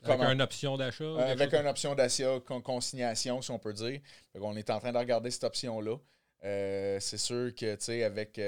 Avec 0.02 0.18
comment- 0.18 0.30
une 0.30 0.42
option 0.42 0.76
d'achat 0.76 1.16
avec 1.28 1.52
une 1.52 1.66
option 1.66 1.94
d'achat, 1.94 2.38
con- 2.46 2.60
consignation, 2.62 3.42
si 3.42 3.50
on 3.50 3.58
peut 3.58 3.72
dire. 3.72 4.00
on 4.34 4.56
est 4.56 4.70
en 4.70 4.78
train 4.78 4.92
de 4.92 4.98
regarder 4.98 5.30
cette 5.30 5.44
option-là. 5.44 5.96
C'est 6.42 7.18
sûr 7.18 7.54
que, 7.54 7.74
tu 7.74 7.84
sais, 7.84 8.02
avec 8.04 8.40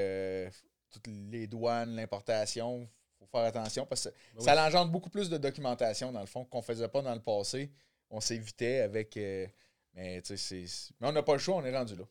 toutes 0.91 1.07
les 1.07 1.47
douanes, 1.47 1.97
l'importation, 1.97 2.83
il 2.83 3.19
faut 3.19 3.27
faire 3.27 3.47
attention 3.47 3.85
parce 3.87 4.05
que 4.05 4.15
Ben 4.37 4.41
ça 4.43 4.55
oui. 4.55 4.61
engendre 4.61 4.93
beaucoup 4.93 5.11
plus 5.11 5.29
de 5.29 5.37
documentation, 5.39 6.13
dans 6.13 6.21
le 6.21 6.27
fond, 6.27 6.45
qu'on 6.45 6.59
ne 6.59 6.63
faisait 6.63 6.89
pas 6.89 7.03
dans 7.03 7.15
le 7.15 7.21
passé. 7.23 7.71
On 8.11 8.21
s'évitait 8.21 8.81
avec. 8.81 9.17
euh, 9.17 9.47
mais, 9.95 10.23
tu 10.23 10.29
sais, 10.29 10.37
c'est- 10.37 10.67
c'est- 10.67 10.95
mais 11.01 11.09
on 11.09 11.13
n'a 11.13 11.23
pas 11.23 11.33
le 11.35 11.39
choix, 11.41 11.57
on 11.57 11.65
est 11.65 11.77
rendu 11.77 11.97
là. 11.97 12.05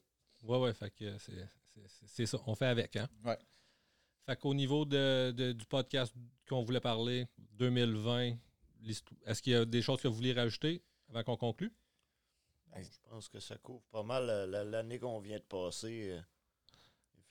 Ouais, 0.44 0.58
ouais, 0.60 0.74
fait 0.74 0.90
que 0.92 1.18
c'est- 1.18 1.32
c'est- 1.74 1.82
c'est 1.88 2.08
c'est 2.08 2.26
ça. 2.26 2.38
On 2.46 2.54
fait 2.56 2.66
avec, 2.68 2.96
hein? 2.98 3.08
Ouais. 3.26 3.38
Fait 4.28 4.36
qu'au 4.36 4.54
niveau 4.54 4.84
de, 4.84 5.32
de- 5.32 5.54
du 5.54 5.66
podcast 5.66 6.14
qu'on 6.50 6.62
voulait 6.64 6.82
parler, 6.82 7.26
2020, 7.54 8.34
l'histo- 8.84 9.16
est-ce 9.26 9.42
qu'il 9.42 9.54
y 9.54 9.56
a 9.56 9.64
des 9.64 9.82
choses 9.82 10.02
que 10.02 10.08
vous 10.10 10.16
vouliez 10.16 10.34
rajouter 10.34 10.82
avant 11.10 11.24
qu'on 11.24 11.38
conclue? 11.38 11.72
Je 12.76 12.84
pense 13.10 13.30
que 13.30 13.40
ça 13.40 13.56
couvre 13.58 13.82
pas 13.90 14.04
mal 14.04 14.26
la- 14.50 14.64
l'année 14.66 15.00
qu'on 15.00 15.20
vient 15.20 15.38
de 15.38 15.44
passer. 15.44 16.10
euh, 16.12 16.20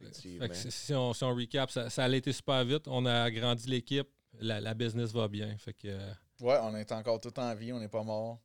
effectivement. 0.01 0.49
Si, 0.71 0.95
on, 0.95 1.13
si 1.13 1.23
on 1.25 1.35
recap, 1.35 1.71
ça, 1.71 1.91
ça 1.91 2.05
a 2.05 2.09
été 2.09 2.33
super 2.33 2.65
vite. 2.65 2.89
On 2.89 3.05
a 3.05 3.23
agrandi 3.25 3.69
l'équipe. 3.69 4.09
La, 4.39 4.61
la 4.61 4.75
business 4.75 5.13
va 5.13 5.29
bien. 5.29 5.57
Fait 5.59 5.73
que 5.75 5.89
euh, 5.89 6.13
Ouais, 6.41 6.59
on 6.63 6.75
est 6.77 6.91
encore 6.93 7.21
tout 7.21 7.39
en 7.39 7.55
vie, 7.55 7.73
on 7.73 7.79
n'est 7.81 7.89
pas 7.89 8.03
mort. 8.03 8.41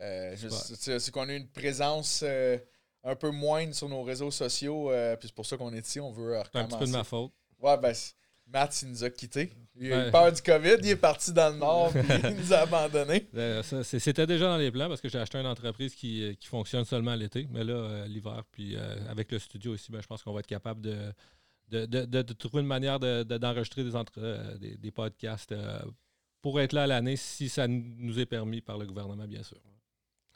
Euh, 0.00 0.36
C'est 0.36 1.10
qu'on 1.10 1.28
a 1.28 1.34
une 1.34 1.48
présence 1.48 2.22
euh, 2.22 2.58
un 3.04 3.16
peu 3.16 3.30
moindre 3.30 3.74
sur 3.74 3.88
nos 3.88 4.02
réseaux 4.02 4.30
sociaux, 4.30 4.90
euh, 4.90 5.16
puis 5.16 5.28
c'est 5.28 5.34
pour 5.34 5.46
ça 5.46 5.56
qu'on 5.56 5.72
est 5.72 5.86
ici, 5.86 5.98
on 6.00 6.10
veut 6.12 6.38
c'est 6.52 6.58
un 6.58 6.64
petit 6.66 6.76
peu 6.78 6.84
de 6.84 6.90
recommencer. 6.90 6.92
ma 6.92 7.04
faute. 7.04 7.32
Ouais, 7.60 7.76
ben, 7.78 7.92
Matt, 8.48 8.80
il 8.82 8.88
nous 8.90 9.02
a 9.04 9.10
quittés. 9.10 9.52
Il 9.78 9.92
a 9.92 10.08
eu 10.08 10.10
peur 10.10 10.32
du 10.32 10.40
COVID, 10.40 10.76
il 10.82 10.88
est 10.90 10.96
parti 10.96 11.32
dans 11.32 11.50
le 11.52 11.58
nord, 11.58 11.90
puis 11.92 12.00
il 12.30 12.36
nous 12.36 12.52
a 12.52 12.58
abandonnés. 12.58 13.26
C'est- 13.62 13.98
C'était 13.98 14.26
déjà 14.26 14.46
dans 14.46 14.56
les 14.56 14.70
plans 14.70 14.88
parce 14.88 15.00
que 15.00 15.08
j'ai 15.08 15.18
acheté 15.18 15.36
une 15.38 15.46
entreprise 15.46 15.94
qui, 15.94 16.22
euh, 16.22 16.34
qui 16.34 16.46
fonctionne 16.46 16.84
seulement 16.84 17.14
l'été. 17.14 17.46
Mais 17.50 17.64
là, 17.64 17.74
euh, 17.74 18.06
l'hiver, 18.06 18.42
puis 18.52 18.76
euh, 18.76 18.96
avec 19.10 19.30
le 19.32 19.38
studio 19.38 19.74
ici, 19.74 19.90
ben, 19.92 20.00
je 20.00 20.06
pense 20.06 20.22
qu'on 20.22 20.32
va 20.32 20.40
être 20.40 20.46
capable 20.46 20.80
de, 20.80 21.12
de, 21.68 21.84
de- 22.04 22.32
trouver 22.32 22.62
une 22.62 22.68
manière 22.68 22.98
de- 23.00 23.22
de- 23.24 23.36
d'enregistrer 23.38 23.84
des, 23.84 23.96
entre- 23.96 24.12
euh, 24.18 24.56
des, 24.58 24.76
des 24.76 24.90
podcasts 24.90 25.54
pour 26.40 26.60
être 26.60 26.72
là 26.72 26.84
à 26.84 26.86
l'année 26.86 27.16
si 27.16 27.48
ça 27.48 27.66
nous 27.68 28.18
est 28.20 28.26
permis 28.26 28.60
par 28.60 28.78
le 28.78 28.86
gouvernement, 28.86 29.26
bien 29.26 29.42
sûr. 29.42 29.58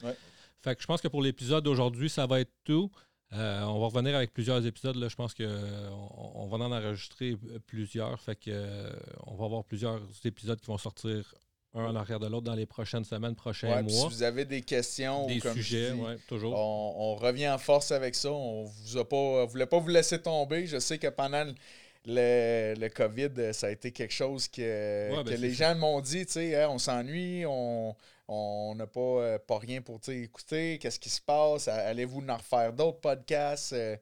Ouais. 0.03 0.15
Fait 0.61 0.75
que 0.75 0.81
je 0.81 0.87
pense 0.87 1.01
que 1.01 1.07
pour 1.07 1.21
l'épisode 1.23 1.63
d'aujourd'hui, 1.63 2.09
ça 2.09 2.27
va 2.27 2.41
être 2.41 2.51
tout. 2.63 2.91
Euh, 3.33 3.61
on 3.63 3.79
va 3.79 3.85
revenir 3.87 4.15
avec 4.15 4.33
plusieurs 4.33 4.65
épisodes. 4.65 4.95
Là. 4.97 5.07
Je 5.07 5.15
pense 5.15 5.33
qu'on 5.33 5.45
on 6.35 6.47
va 6.47 6.57
en 6.57 6.71
enregistrer 6.71 7.31
euh, 7.49 7.59
plusieurs. 7.65 8.19
Fait 8.19 8.35
que, 8.35 8.49
euh, 8.49 8.91
on 9.25 9.35
va 9.35 9.45
avoir 9.45 9.63
plusieurs 9.63 10.01
épisodes 10.25 10.59
qui 10.59 10.67
vont 10.67 10.77
sortir 10.77 11.33
un 11.73 11.85
en 11.85 11.95
arrière 11.95 12.19
de 12.19 12.27
l'autre 12.27 12.43
dans 12.43 12.55
les 12.55 12.65
prochaines 12.65 13.05
semaines, 13.05 13.33
prochains 13.35 13.69
Ouais, 13.73 13.83
puis 13.83 13.93
si 13.93 13.99
mois. 14.01 14.09
vous 14.09 14.23
avez 14.23 14.43
des 14.43 14.61
questions, 14.61 15.25
Des 15.27 15.37
ou 15.37 15.39
comme 15.39 15.55
je 15.55 15.61
sujets, 15.61 15.91
dis, 15.93 16.01
ouais, 16.01 16.17
toujours. 16.27 16.53
on, 16.53 17.13
on 17.13 17.15
revient 17.15 17.47
en 17.49 17.57
force 17.57 17.93
avec 17.93 18.15
ça. 18.15 18.29
On 18.29 18.65
vous 18.65 18.97
a 18.97 19.07
pas, 19.07 19.15
on 19.15 19.45
voulait 19.45 19.65
pas 19.65 19.79
vous 19.79 19.87
laisser 19.87 20.21
tomber. 20.21 20.67
Je 20.67 20.79
sais 20.79 20.97
que 20.97 21.07
pendant 21.07 21.45
le, 22.05 22.73
le, 22.77 22.89
COVID, 22.89 23.53
ça 23.53 23.67
a 23.67 23.71
été 23.71 23.91
quelque 23.91 24.13
chose 24.13 24.47
que, 24.47 25.09
ben, 25.15 25.23
que 25.23 25.39
les 25.39 25.53
gens 25.53 25.75
m'ont 25.75 26.01
dit, 26.01 26.25
tu 26.25 26.33
sais, 26.33 26.55
Hein, 26.55 26.69
on 26.69 26.79
s'ennuie, 26.79 27.43
on 27.45 27.95
on 28.33 28.75
n'a 28.75 28.87
pas, 28.87 28.99
euh, 29.01 29.39
pas 29.39 29.59
rien 29.59 29.81
pour 29.81 29.99
écouter, 30.07 30.79
qu'est-ce 30.79 30.99
qui 30.99 31.09
se 31.09 31.21
passe, 31.21 31.67
allez-vous 31.67 32.23
en 32.29 32.37
refaire 32.37 32.71
d'autres 32.71 33.01
podcasts? 33.01 33.73
Euh, 33.73 33.97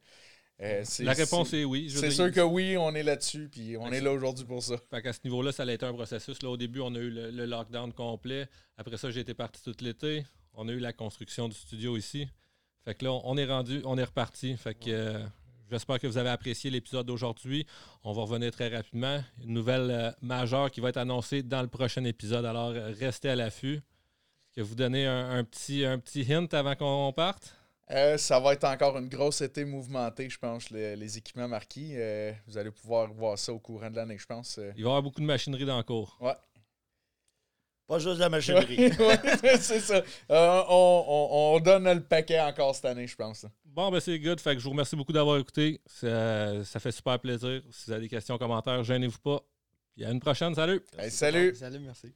euh, 0.61 0.83
La 0.99 1.13
réponse 1.13 1.51
est 1.53 1.63
oui. 1.63 1.89
C'est 1.89 2.11
sûr 2.11 2.31
que 2.31 2.41
oui, 2.41 2.77
on 2.77 2.93
est 2.93 3.01
là-dessus, 3.01 3.49
puis 3.49 3.75
on 3.77 3.91
est 3.91 4.01
là 4.01 4.11
aujourd'hui 4.11 4.45
pour 4.45 4.61
ça. 4.61 4.75
Fait 4.89 5.01
qu'à 5.01 5.13
ce 5.13 5.21
niveau-là, 5.23 5.51
ça 5.51 5.63
a 5.63 5.71
été 5.71 5.85
un 5.85 5.93
processus. 5.93 6.43
Là, 6.43 6.49
au 6.49 6.57
début, 6.57 6.81
on 6.81 6.93
a 6.93 6.99
eu 6.99 7.09
le, 7.09 7.31
le 7.31 7.45
lockdown 7.45 7.91
complet. 7.93 8.47
Après 8.77 8.97
ça, 8.97 9.09
j'ai 9.09 9.21
été 9.21 9.33
parti 9.33 9.63
tout 9.63 9.75
l'été. 9.79 10.25
On 10.53 10.67
a 10.67 10.71
eu 10.73 10.79
la 10.79 10.93
construction 10.93 11.47
du 11.47 11.55
studio 11.55 11.97
ici. 11.97 12.27
Fait 12.83 12.93
que 12.93 13.05
là, 13.05 13.11
on 13.23 13.37
est 13.37 13.45
rendu, 13.45 13.81
on 13.85 13.97
est 13.97 14.03
reparti. 14.03 14.57
Fait 14.57 14.75
que 14.75 14.89
euh, 14.89 15.25
j'espère 15.69 15.99
que 15.99 16.07
vous 16.07 16.17
avez 16.17 16.29
apprécié 16.29 16.69
l'épisode 16.69 17.05
d'aujourd'hui. 17.05 17.65
On 18.03 18.13
va 18.13 18.21
revenir 18.23 18.51
très 18.51 18.67
rapidement. 18.69 19.21
Une 19.43 19.53
nouvelle 19.53 19.89
euh, 19.91 20.11
majeure 20.21 20.71
qui 20.71 20.81
va 20.81 20.89
être 20.89 20.97
annoncée 20.97 21.43
dans 21.43 21.61
le 21.61 21.67
prochain 21.67 22.03
épisode. 22.03 22.45
Alors, 22.45 22.69
euh, 22.69 22.93
restez 22.99 23.29
à 23.29 23.35
l'affût. 23.35 23.75
Est-ce 23.75 24.55
que 24.55 24.61
vous 24.61 24.75
donnez 24.75 25.05
un, 25.05 25.29
un 25.31 25.43
petit, 25.43 25.85
un 25.85 25.99
petit 25.99 26.25
hint 26.33 26.53
avant 26.53 26.75
qu'on 26.75 27.13
parte? 27.15 27.55
Euh, 27.91 28.17
ça 28.17 28.39
va 28.39 28.53
être 28.53 28.65
encore 28.65 28.97
une 28.99 29.09
grosse 29.09 29.41
été 29.41 29.65
mouvementée, 29.65 30.29
je 30.29 30.37
pense, 30.37 30.69
le- 30.69 30.93
les 30.93 31.17
équipements 31.17 31.47
marquis. 31.47 31.93
Euh, 31.95 32.31
vous 32.47 32.55
allez 32.57 32.69
pouvoir 32.69 33.11
voir 33.11 33.37
ça 33.39 33.51
au 33.51 33.57
courant 33.57 33.89
de 33.89 33.95
l'année, 33.95 34.17
je 34.19 34.27
pense. 34.27 34.57
Il 34.57 34.63
va 34.73 34.77
y 34.77 34.83
avoir 34.83 35.01
beaucoup 35.01 35.21
de 35.21 35.25
machinerie 35.25 35.65
dans 35.65 35.77
le 35.77 35.83
cours. 35.83 36.15
Pas 37.89 37.97
juste 37.99 38.19
la 38.19 38.29
machinerie. 38.29 38.77
Ouais, 38.99 39.57
c'est 39.59 39.79
ça. 39.79 39.95
Euh, 40.31 40.63
on, 40.69 41.05
on- 41.07 41.55
on 41.55 41.59
donne 41.59 41.91
le 41.91 42.01
paquet 42.01 42.39
encore 42.39 42.75
cette 42.75 42.85
année, 42.85 43.07
je 43.07 43.15
pense. 43.15 43.45
Bon, 43.65 43.89
ben 43.91 43.99
c'est 43.99 44.19
good. 44.19 44.39
Fait 44.39 44.53
que 44.53 44.59
je 44.59 44.63
vous 44.65 44.69
remercie 44.69 44.95
beaucoup 44.95 45.11
d'avoir 45.11 45.37
écouté. 45.39 45.81
Ça, 45.87 46.63
ça 46.65 46.79
fait 46.79 46.91
super 46.91 47.19
plaisir. 47.19 47.61
Si 47.71 47.85
vous 47.87 47.91
avez 47.93 48.01
des 48.03 48.09
questions, 48.09 48.37
commentaires, 48.37 48.83
gênez-vous 48.83 49.17
pas. 49.19 49.41
Puis 49.95 50.05
à 50.05 50.11
une 50.11 50.19
prochaine. 50.19 50.53
Salut! 50.53 50.81
Hey, 50.97 51.09
salut! 51.11 51.55
Salut, 51.55 51.79
merci. 51.79 52.13